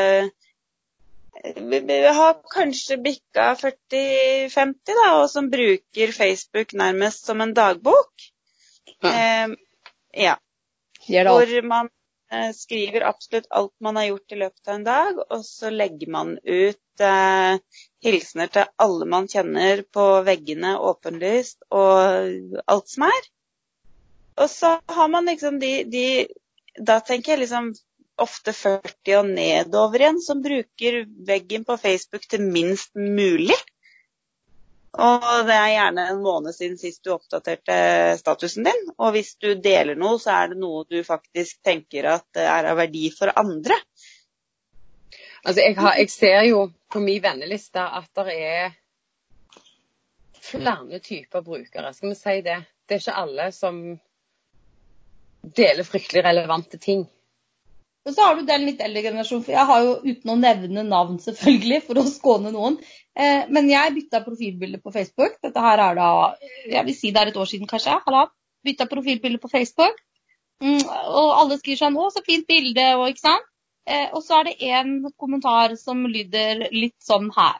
har 2.16 2.38
kanskje 2.54 2.98
bikka 3.04 3.50
40-50, 3.60 4.94
da, 4.96 5.10
og 5.20 5.30
som 5.30 5.50
bruker 5.52 6.12
Facebook 6.16 6.74
nærmest 6.74 7.26
som 7.26 7.42
en 7.42 7.54
dagbok. 7.54 8.14
Eh, 9.04 9.48
ja. 10.16 10.36
Hvor 11.07 11.61
man 11.68 11.89
eh, 12.32 12.51
skriver 12.55 13.05
absolutt 13.09 13.47
alt 13.49 13.74
man 13.84 13.99
har 13.99 14.09
gjort 14.09 14.32
i 14.32 14.39
løpet 14.41 14.68
av 14.68 14.76
en 14.76 14.88
dag, 14.88 15.20
og 15.30 15.45
så 15.45 15.72
legger 15.74 16.11
man 16.11 16.36
ut 16.43 17.03
eh, 17.03 17.57
hilsener 18.05 18.51
til 18.53 18.72
alle 18.82 19.09
man 19.11 19.30
kjenner 19.32 19.84
på 19.93 20.05
veggene 20.28 20.76
åpenlyst, 20.80 21.68
og 21.72 22.63
alt 22.66 22.89
som 22.91 23.07
er. 23.09 23.30
Og 24.41 24.49
så 24.51 24.78
har 24.97 25.11
man 25.11 25.30
liksom 25.32 25.61
de, 25.61 25.76
de 25.88 26.07
Da 26.76 26.97
tenker 26.99 27.36
jeg 27.36 27.45
liksom 27.45 27.70
ofte 28.20 28.51
40 28.51 29.13
og 29.20 29.30
nedover 29.30 30.01
igjen, 30.01 30.20
som 30.24 30.41
bruker 30.43 30.97
veggen 31.28 31.63
på 31.68 31.78
Facebook 31.80 32.28
til 32.32 32.43
minst 32.43 32.91
mulig. 32.95 33.55
Og 34.96 35.24
det 35.48 35.56
er 35.56 35.74
gjerne 35.74 36.08
en 36.12 36.22
måned 36.24 36.56
siden 36.56 36.78
sist 36.80 37.04
du 37.04 37.12
oppdaterte 37.16 37.76
statusen 38.20 38.68
din. 38.68 38.84
Og 38.96 39.12
hvis 39.16 39.34
du 39.41 39.50
deler 39.60 39.98
noe, 40.00 40.20
så 40.22 40.38
er 40.38 40.54
det 40.54 40.60
noe 40.62 40.86
du 40.88 41.02
faktisk 41.04 41.60
tenker 41.66 42.08
at 42.14 42.39
er 42.39 42.70
av 42.72 42.80
verdi 42.80 43.10
for 43.16 43.34
andre. 43.36 43.76
Altså, 45.46 45.60
jeg, 45.62 45.76
har, 45.78 45.98
jeg 46.00 46.10
ser 46.10 46.39
jo 46.48 46.62
på 46.91 47.02
min 47.04 47.22
venneliste 47.22 47.84
at 47.84 48.10
det 48.18 48.38
er 48.39 48.78
flere 50.46 51.00
typer 51.04 51.43
brukere. 51.46 51.93
Skal 51.93 52.14
vi 52.14 52.18
si 52.18 52.39
det? 52.46 52.62
Det 52.86 52.98
er 52.98 53.04
ikke 53.04 53.20
alle 53.22 53.50
som 53.54 53.82
deler 55.56 55.86
fryktelig 55.86 56.24
relevante 56.26 56.80
ting. 56.82 57.06
Og 58.06 58.14
så 58.14 58.22
har 58.22 58.36
du 58.38 58.45
den 58.45 58.68
litt 58.68 58.82
eldre 58.86 59.01
generasjonen, 59.01 59.43
for 59.47 59.56
jeg 59.56 59.68
har 59.70 59.82
jo 59.82 59.93
uten 60.06 60.32
å 60.32 60.38
nevne 60.38 60.84
navn 60.86 61.18
selvfølgelig, 61.24 61.80
for 61.88 61.97
å 61.97 62.06
skåne 62.06 62.51
noen. 62.53 62.78
Eh, 63.18 63.47
men 63.49 63.70
jeg 63.72 63.95
bytta 63.95 64.22
profilbilde 64.26 64.82
på 64.84 64.93
Facebook. 64.93 65.39
Dette 65.41 65.64
her 65.66 65.82
er 65.88 65.97
da 65.97 66.10
jeg 66.70 66.86
vil 66.86 66.97
si 66.97 67.12
det 67.16 67.24
er 67.24 67.32
et 67.32 67.39
år 67.41 67.49
siden 67.49 67.72
kanskje. 67.72 67.97
Hallo. 68.06 68.28
Bytta 68.66 68.86
profilbilde 68.91 69.41
på 69.41 69.49
Facebook. 69.49 69.97
Mm, 70.64 70.86
og 70.86 71.34
alle 71.41 71.58
skriver 71.60 71.82
sånn 71.82 71.97
'Å, 71.99 72.12
så 72.14 72.22
fint 72.26 72.45
bilde', 72.47 72.93
og 72.95 73.10
ikke 73.10 73.26
sant. 73.26 73.49
Eh, 73.86 74.08
og 74.14 74.24
så 74.26 74.39
er 74.39 74.43
det 74.49 74.70
en 74.74 74.93
kommentar 75.18 75.76
som 75.78 76.06
lyder 76.10 76.68
litt 76.74 76.97
sånn 77.01 77.30
her. 77.36 77.60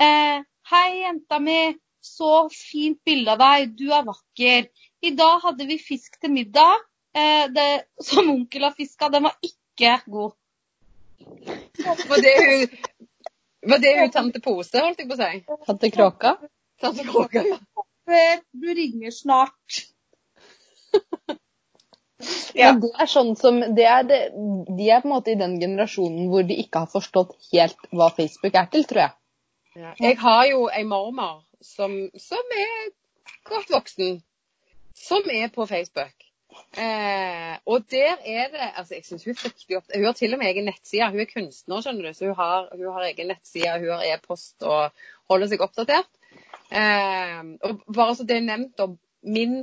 Eh, 0.00 0.42
Hei, 0.66 1.02
jenta 1.04 1.38
mi. 1.38 1.76
så 2.06 2.48
fint 2.50 2.98
bilde 3.06 3.32
av 3.34 3.38
deg. 3.38 3.76
Du 3.78 3.92
er 3.92 4.04
vakker. 4.06 4.66
I 5.02 5.10
dag 5.18 5.40
hadde 5.42 5.66
vi 5.66 5.76
fisk 5.78 6.20
til 6.22 6.30
middag. 6.30 6.82
Eh, 7.14 7.46
det, 7.50 7.86
som 8.02 8.30
onkel 8.30 8.66
har 8.66 8.74
fiska. 8.76 9.08
Den 9.08 9.26
var 9.26 9.34
ikke 9.42 9.65
god. 10.06 10.36
Var 12.08 12.22
det 12.22 12.34
hun, 12.42 12.76
var 13.70 13.78
det 13.78 13.92
hun 14.00 14.10
tante 14.14 14.40
Pose, 14.40 14.80
holdt 14.80 15.02
jeg 15.02 15.10
på 15.10 15.16
å 15.16 15.20
si? 15.20 15.42
Tante 15.66 15.90
Kråka? 15.90 16.36
Tante 16.80 17.04
Kråka, 17.08 17.42
ja. 17.44 17.58
Du 18.52 18.68
ringer 18.74 19.10
snart. 19.10 19.86
Ja. 22.56 22.70
Men 22.72 22.80
det 22.80 22.90
er 23.02 23.08
sånn 23.10 23.34
som 23.36 23.58
det 23.76 23.84
er 23.84 24.06
det, 24.08 24.18
De 24.78 24.86
er 24.88 25.02
på 25.02 25.10
en 25.10 25.12
måte 25.12 25.34
i 25.34 25.38
den 25.38 25.58
generasjonen 25.60 26.30
hvor 26.32 26.46
de 26.48 26.56
ikke 26.62 26.84
har 26.86 26.90
forstått 26.90 27.34
helt 27.50 27.88
hva 27.92 28.08
Facebook 28.16 28.56
er 28.56 28.70
til, 28.72 28.86
tror 28.88 29.02
jeg. 29.02 29.16
Jeg 30.00 30.16
har 30.22 30.46
jo 30.48 30.62
ei 30.72 30.86
mormor 30.88 31.42
som, 31.60 31.92
som 32.16 32.54
er 32.56 32.88
godt 33.50 33.68
voksen, 33.74 34.22
som 34.96 35.28
er 35.28 35.50
på 35.52 35.66
Facebook. 35.68 36.25
Eh, 36.76 37.54
og 37.64 37.86
der 37.90 38.18
er 38.20 38.50
det 38.52 38.66
altså 38.76 38.94
jeg 38.94 39.04
synes 39.06 39.24
Hun 39.24 39.32
er 39.32 39.38
fryktelig 39.40 39.76
opptatt 39.78 39.96
hun 39.96 40.04
har 40.04 40.16
til 40.18 40.34
og 40.34 40.40
med 40.40 40.50
egen 40.50 40.68
nettside. 40.68 41.08
Hun 41.10 41.22
er 41.22 41.30
kunstner, 41.30 41.80
skjønner 41.80 42.08
du, 42.08 42.12
så 42.16 42.28
hun 42.28 42.38
har, 42.40 42.68
hun 42.74 42.92
har 42.92 43.08
egen 43.08 43.32
nettside, 43.32 43.78
hun 43.80 43.94
har 43.94 44.04
e-post 44.10 44.66
og 44.66 45.06
holder 45.32 45.50
seg 45.52 45.64
oppdatert. 45.64 46.10
Eh, 46.70 47.40
og 47.64 47.82
bare 47.94 48.14
så 48.18 48.28
det 48.28 48.38
er 48.40 48.46
nevnt, 48.50 48.76
da. 48.78 48.90
min 49.22 49.58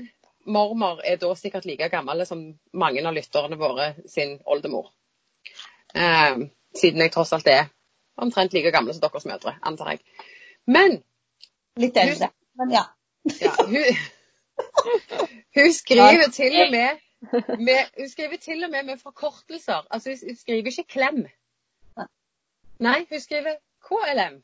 mormor 0.46 1.00
er 1.08 1.16
da 1.22 1.30
sikkert 1.40 1.66
like 1.66 1.88
gammel 1.90 2.26
som 2.28 2.42
mange 2.74 3.06
av 3.08 3.16
lytterne 3.16 3.60
våre 3.60 3.94
sin 4.10 4.40
oldemor. 4.46 4.92
Eh, 5.96 6.50
siden 6.76 7.06
jeg 7.06 7.14
tross 7.14 7.34
alt 7.34 7.48
er 7.48 7.70
omtrent 8.18 8.54
like 8.54 8.72
gammel 8.72 8.94
som 8.94 9.06
deres 9.06 9.26
mødre, 9.30 9.56
antar 9.62 9.96
jeg. 9.96 10.04
Men 10.66 11.02
Litt 11.80 11.98
eldre. 11.98 12.30
Men 12.60 12.74
ja. 12.74 12.84
ja, 13.42 13.54
hun, 13.66 13.78
hun 15.56 15.74
skriver 15.74 16.30
til 16.34 16.62
og 16.66 16.72
med 16.72 16.90
med, 17.60 17.86
hun 18.00 18.10
skriver 18.10 18.38
til 18.38 18.64
og 18.64 18.70
med 18.72 18.84
med 18.86 18.98
forkortelser. 19.00 19.88
Altså, 19.92 20.10
hun- 20.10 20.30
hun 20.30 20.36
skriver 20.36 20.68
ikke 20.68 20.84
klem. 20.84 21.26
Nei, 22.80 23.06
hun 23.10 23.20
skriver 23.20 23.56
KLM. 23.88 24.42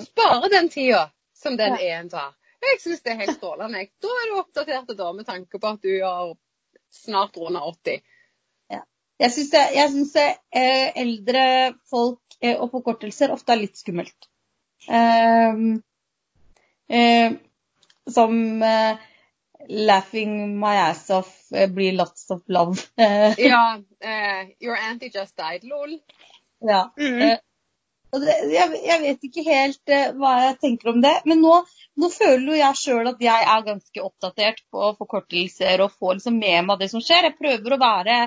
Spare 0.00 0.48
den 0.52 0.68
tida 0.70 1.08
som 1.34 1.56
den 1.56 1.76
E-en 1.80 2.08
tar. 2.10 2.34
Jeg 2.62 2.80
syns 2.80 3.00
det 3.02 3.12
er 3.12 3.20
helt 3.22 3.36
strålende. 3.38 3.84
Da 4.02 4.08
er 4.08 4.26
du 4.32 4.38
oppdatert 4.40 4.90
da, 4.98 5.12
med 5.12 5.24
tanke 5.26 5.58
på 5.58 5.66
at 5.66 5.82
du 5.82 5.92
har 6.02 6.34
snart 6.90 7.36
runda 7.36 7.60
80. 7.70 8.02
Jeg 9.20 9.32
syns, 9.32 9.50
det, 9.52 9.60
jeg 9.74 9.90
syns 9.92 10.12
det, 10.12 10.28
eh, 10.56 10.92
eldre 10.96 11.74
folk 11.90 12.20
eh, 12.40 12.56
og 12.60 12.70
forkortelser 12.72 13.32
ofte 13.34 13.52
er 13.52 13.60
litt 13.60 13.76
skummelt. 13.76 14.28
Ehm, 14.88 15.82
eh, 16.88 17.32
som 18.08 18.62
eh, 18.62 18.96
'laughing 19.68 20.58
my 20.58 20.74
ass 20.76 21.10
off' 21.10 21.52
eh, 21.54 21.68
blir 21.68 21.92
'lots 21.92 22.30
of 22.30 22.42
love'. 22.48 22.86
Ja, 23.38 23.80
Uh, 24.02 24.46
your 24.58 24.76
auntie 24.76 25.10
just 25.10 25.36
died, 25.36 25.64
lol. 25.64 25.98
ja. 26.60 26.92
Mm 26.98 27.38
det, 28.18 28.36
jeg, 28.50 28.80
jeg 28.86 29.00
vet 29.04 29.26
ikke 29.28 29.44
helt 29.46 29.92
uh, 29.92 30.08
hva 30.18 30.32
jeg 30.46 30.56
tenker 30.64 30.90
om 30.92 30.98
det, 31.02 31.12
men 31.30 31.42
nå, 31.44 31.60
nå 32.00 32.10
føler 32.10 32.46
jo 32.48 32.58
jeg 32.58 32.78
sjøl 32.80 33.10
at 33.12 33.22
jeg 33.22 33.46
er 33.54 33.66
ganske 33.66 34.02
oppdatert 34.02 34.62
på 34.72 34.90
forkortelser 34.98 35.84
og 35.84 35.94
får 35.94 36.18
liksom 36.18 36.40
med 36.42 36.66
meg 36.66 36.80
det 36.80 36.90
som 36.92 37.04
skjer. 37.04 37.28
Jeg 37.28 37.38
prøver 37.38 37.76
å 37.76 37.80
være 37.80 38.18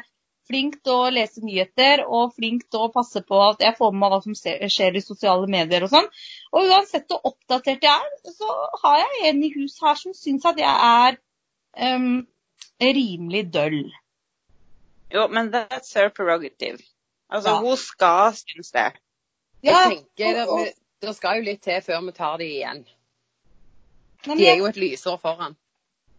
flink 0.50 0.76
til 0.84 0.94
å 0.94 1.10
lese 1.14 1.42
nyheter 1.44 2.04
og 2.06 2.34
flink 2.36 2.66
til 2.70 2.86
å 2.86 2.92
passe 2.94 3.22
på 3.24 3.38
at 3.46 3.62
jeg 3.64 3.76
får 3.78 3.92
med 3.94 4.00
meg 4.04 4.12
hva 4.14 4.20
som 4.26 4.36
skjer 4.36 4.98
i 4.98 5.02
sosiale 5.04 5.48
medier 5.48 5.86
og 5.86 5.92
sånn. 5.94 6.10
Og 6.52 6.68
uansett 6.72 7.08
hvor 7.08 7.22
oppdatert 7.32 7.84
jeg 7.84 7.92
er, 7.94 8.34
så 8.36 8.50
har 8.84 8.98
jeg 9.00 9.30
en 9.30 9.44
i 9.44 9.52
hus 9.56 9.78
her 9.82 9.96
som 9.96 10.14
syns 10.18 10.46
at 10.50 10.60
jeg 10.60 10.68
er 10.68 11.18
um, 11.96 12.28
rimelig 12.82 13.46
døll. 13.54 13.84
Jo, 15.14 15.28
men 15.30 15.52
that's 15.54 15.94
her 15.96 16.10
prerogative. 16.10 16.82
Altså, 17.30 17.50
Ja. 17.50 17.60
hun 17.62 17.78
skal 17.78 18.34
synes 18.36 18.72
det. 18.72 18.92
Jeg 19.64 19.74
tenker 19.90 20.34
det, 20.34 20.48
og- 20.48 20.60
og- 20.60 20.66
vi- 20.66 20.74
det 21.08 21.16
skal 21.16 21.38
jo 21.38 21.44
litt 21.52 21.62
til 21.62 21.82
før 21.82 22.06
vi 22.06 22.12
tar 22.12 22.38
de 22.38 22.44
igjen. 22.46 22.86
De 24.26 24.48
er 24.48 24.58
jo 24.58 24.66
et 24.66 24.76
lysår 24.76 25.18
foran. 25.20 25.56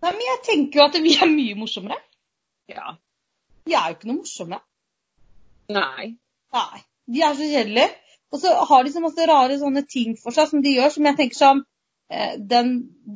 nei, 0.03 0.13
men 0.13 0.21
jeg 0.21 0.41
tenker 0.45 0.81
jo 0.81 0.85
at 0.85 1.03
vi 1.03 1.15
er 1.17 1.27
mye 1.27 1.55
morsommere. 1.57 1.97
Ja. 2.69 2.97
De 3.67 3.75
er 3.75 3.91
jo 3.91 3.97
ikke 3.97 4.09
noe 4.11 4.19
morsomme. 4.23 4.59
Nei. 5.73 6.09
Nei, 6.55 6.81
de 7.11 7.23
er 7.25 7.37
så 7.39 7.47
kjedelige. 7.49 7.91
Og 8.35 8.41
så 8.43 8.51
har 8.69 8.83
de 8.85 8.91
så 8.93 9.01
masse 9.05 9.27
rare 9.31 9.57
sånne 9.61 9.85
ting 9.89 10.17
for 10.21 10.35
seg 10.35 10.51
som 10.51 10.63
de 10.65 10.73
gjør, 10.75 10.91
som 10.91 11.07
jeg 11.09 11.17
tenker 11.21 11.39
sånn 11.39 11.61
eh, 12.11 12.35
den, 12.53 12.73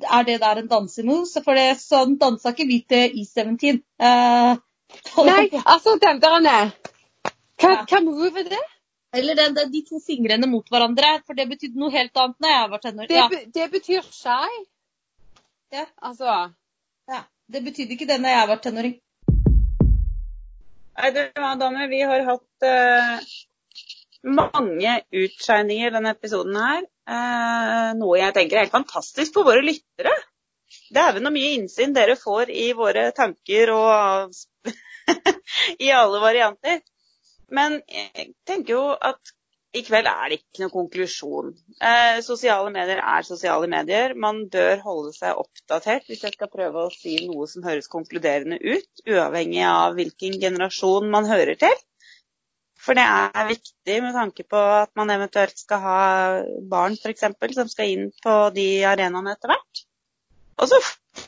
Er 0.07 0.25
det 0.29 0.39
der 0.45 0.61
en 0.63 0.71
dansemove? 0.71 1.43
For 1.45 1.59
det, 1.59 1.67
sånn 1.83 2.17
dansa 2.21 2.53
ikke 2.55 2.69
vi 2.71 2.81
til 2.89 3.19
E17. 3.23 3.83
Eh, 3.99 4.57
Nei, 5.27 5.43
altså 5.69 5.99
den 6.01 6.21
der. 6.23 6.71
Hva, 7.59 7.71
Ja. 7.75 7.85
hva 7.91 8.01
move 8.05 8.31
er 8.41 8.49
det? 8.55 8.63
Eller 9.19 9.35
den, 9.35 9.55
den, 9.57 9.71
de 9.73 9.83
to 9.89 9.99
fingrene 10.05 10.47
mot 10.49 10.67
hverandre, 10.71 11.11
for 11.27 11.35
det 11.35 11.49
betydde 11.51 11.81
noe 11.81 11.91
helt 11.91 12.17
annet 12.21 12.39
når 12.45 12.51
jeg 12.55 12.71
var 12.71 12.83
tenåring. 12.85 13.09
Det, 13.09 13.17
Ja, 13.19 13.29
be- 13.29 13.45
det 13.59 13.69
betyr 13.73 14.03
skei. 14.13 14.65
Ja. 15.73 15.85
Altså 16.01 16.25
ja, 17.09 17.23
det 17.53 17.63
betydde 17.65 17.97
ikke 17.97 18.07
det 18.09 18.21
når 18.21 18.35
jeg 18.37 18.49
var 18.49 18.61
tenåring. 18.65 18.95
Nei, 20.99 21.13
du, 21.15 21.21
hva, 21.39 21.53
damer, 21.55 21.87
vi 21.91 22.01
har 22.03 22.25
hatt 22.27 22.65
uh, 22.67 23.35
mange 24.27 24.95
utskeininger 25.15 25.93
denne 25.95 26.11
episoden 26.17 26.59
her. 26.59 26.83
Uh, 27.09 27.95
noe 28.01 28.19
jeg 28.19 28.35
tenker 28.35 28.59
er 28.59 28.67
helt 28.67 28.75
fantastisk 28.75 29.37
for 29.37 29.47
våre 29.47 29.63
lyttere. 29.63 30.15
Dæven 30.95 31.31
og 31.31 31.35
mye 31.37 31.55
innsyn 31.55 31.95
dere 31.95 32.17
får 32.19 32.51
i 32.51 32.73
våre 32.77 33.09
tanker 33.17 33.71
og 33.77 34.35
i 35.87 35.93
alle 35.95 36.23
varianter. 36.25 36.83
Men 37.55 37.79
jeg 37.87 38.33
tenker 38.49 38.75
jo 38.75 38.83
at 38.93 39.33
i 39.77 39.83
kveld 39.85 40.09
er 40.09 40.31
det 40.31 40.39
ikke 40.39 40.63
noen 40.63 40.73
konklusjon. 40.73 41.51
Eh, 41.85 42.21
sosiale 42.25 42.71
medier 42.73 43.03
er 43.03 43.27
sosiale 43.27 43.69
medier. 43.69 44.15
Man 44.17 44.47
bør 44.53 44.81
holde 44.85 45.13
seg 45.17 45.37
oppdatert 45.43 46.09
hvis 46.09 46.25
jeg 46.25 46.37
skal 46.37 46.51
prøve 46.53 46.87
å 46.87 46.95
si 46.95 47.19
noe 47.27 47.49
som 47.51 47.67
høres 47.67 47.91
konkluderende 47.93 48.57
ut, 48.63 49.03
uavhengig 49.05 49.67
av 49.69 49.99
hvilken 49.99 50.39
generasjon 50.41 51.11
man 51.13 51.29
hører 51.29 51.59
til. 51.61 51.77
For 52.79 52.97
det 52.97 53.05
er 53.05 53.51
viktig 53.51 53.99
med 54.05 54.17
tanke 54.17 54.47
på 54.49 54.61
at 54.79 54.93
man 54.97 55.13
eventuelt 55.13 55.59
skal 55.61 55.83
ha 55.83 56.01
barn 56.71 56.97
f.eks. 56.97 57.27
som 57.59 57.69
skal 57.69 57.93
inn 57.93 58.09
på 58.25 58.39
de 58.55 58.69
arenaene 58.89 59.35
etter 59.35 59.53
hvert. 59.53 59.85
Og 60.59 60.71
så 60.71 60.79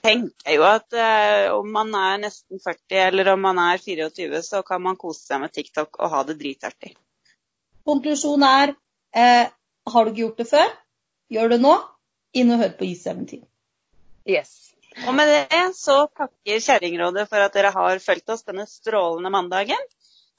tenker 0.00 0.48
jeg 0.48 0.58
jo 0.58 0.66
at 0.66 0.96
eh, 0.96 1.50
om 1.52 1.68
man 1.74 1.92
er 1.98 2.24
nesten 2.24 2.62
40 2.62 3.04
eller 3.10 3.34
om 3.34 3.44
man 3.50 3.60
er 3.62 3.82
24, 3.82 4.42
så 4.46 4.64
kan 4.66 4.82
man 4.82 4.98
kose 4.98 5.26
seg 5.26 5.44
med 5.44 5.52
TikTok 5.54 6.00
og 6.00 6.14
ha 6.14 6.24
det 6.30 6.40
dritartig. 6.40 6.94
Konklusjonen 7.90 8.46
er 8.46 8.74
eh, 9.16 9.50
har 9.90 10.04
du 10.04 10.12
ikke 10.12 10.22
gjort 10.22 10.42
det 10.42 10.48
før, 10.50 10.74
gjør 11.34 11.54
det 11.54 11.60
nå. 11.62 11.76
Inn 12.38 12.52
og 12.54 12.62
hør 12.62 12.76
på 12.78 12.86
I17. 12.86 13.40
Yes. 14.30 14.70
Og 15.06 15.14
med 15.16 15.30
det 15.30 15.62
så 15.74 16.04
takker 16.18 16.62
Kjerringrådet 16.62 17.26
for 17.30 17.42
at 17.42 17.54
dere 17.56 17.72
har 17.74 18.02
fulgt 18.02 18.30
oss 18.30 18.46
denne 18.46 18.66
strålende 18.70 19.32
mandagen. 19.34 19.82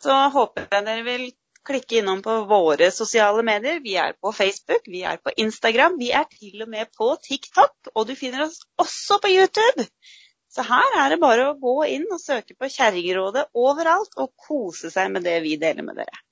Så 0.02 0.16
håper 0.34 0.68
jeg 0.72 0.88
dere 0.88 1.06
vil 1.06 1.26
klikke 1.68 2.00
innom 2.00 2.24
på 2.26 2.38
våre 2.50 2.90
sosiale 2.96 3.44
medier. 3.46 3.82
Vi 3.84 3.98
er 4.00 4.16
på 4.18 4.32
Facebook, 4.34 4.88
vi 4.88 5.04
er 5.08 5.20
på 5.22 5.34
Instagram, 5.38 6.00
vi 6.00 6.12
er 6.16 6.26
til 6.32 6.64
og 6.64 6.72
med 6.72 6.90
på 6.98 7.12
TikTok. 7.28 7.94
Og 7.96 8.08
du 8.08 8.16
finner 8.16 8.48
oss 8.48 8.62
også 8.82 9.20
på 9.22 9.32
YouTube. 9.34 9.88
Så 10.52 10.66
her 10.68 10.98
er 11.04 11.14
det 11.14 11.22
bare 11.22 11.52
å 11.52 11.60
gå 11.60 11.78
inn 11.92 12.10
og 12.12 12.20
søke 12.20 12.58
på 12.60 12.72
Kjerringrådet 12.72 13.48
overalt 13.56 14.18
og 14.20 14.34
kose 14.48 14.92
seg 14.92 15.14
med 15.14 15.24
det 15.28 15.38
vi 15.46 15.56
deler 15.60 15.86
med 15.88 16.02
dere. 16.02 16.24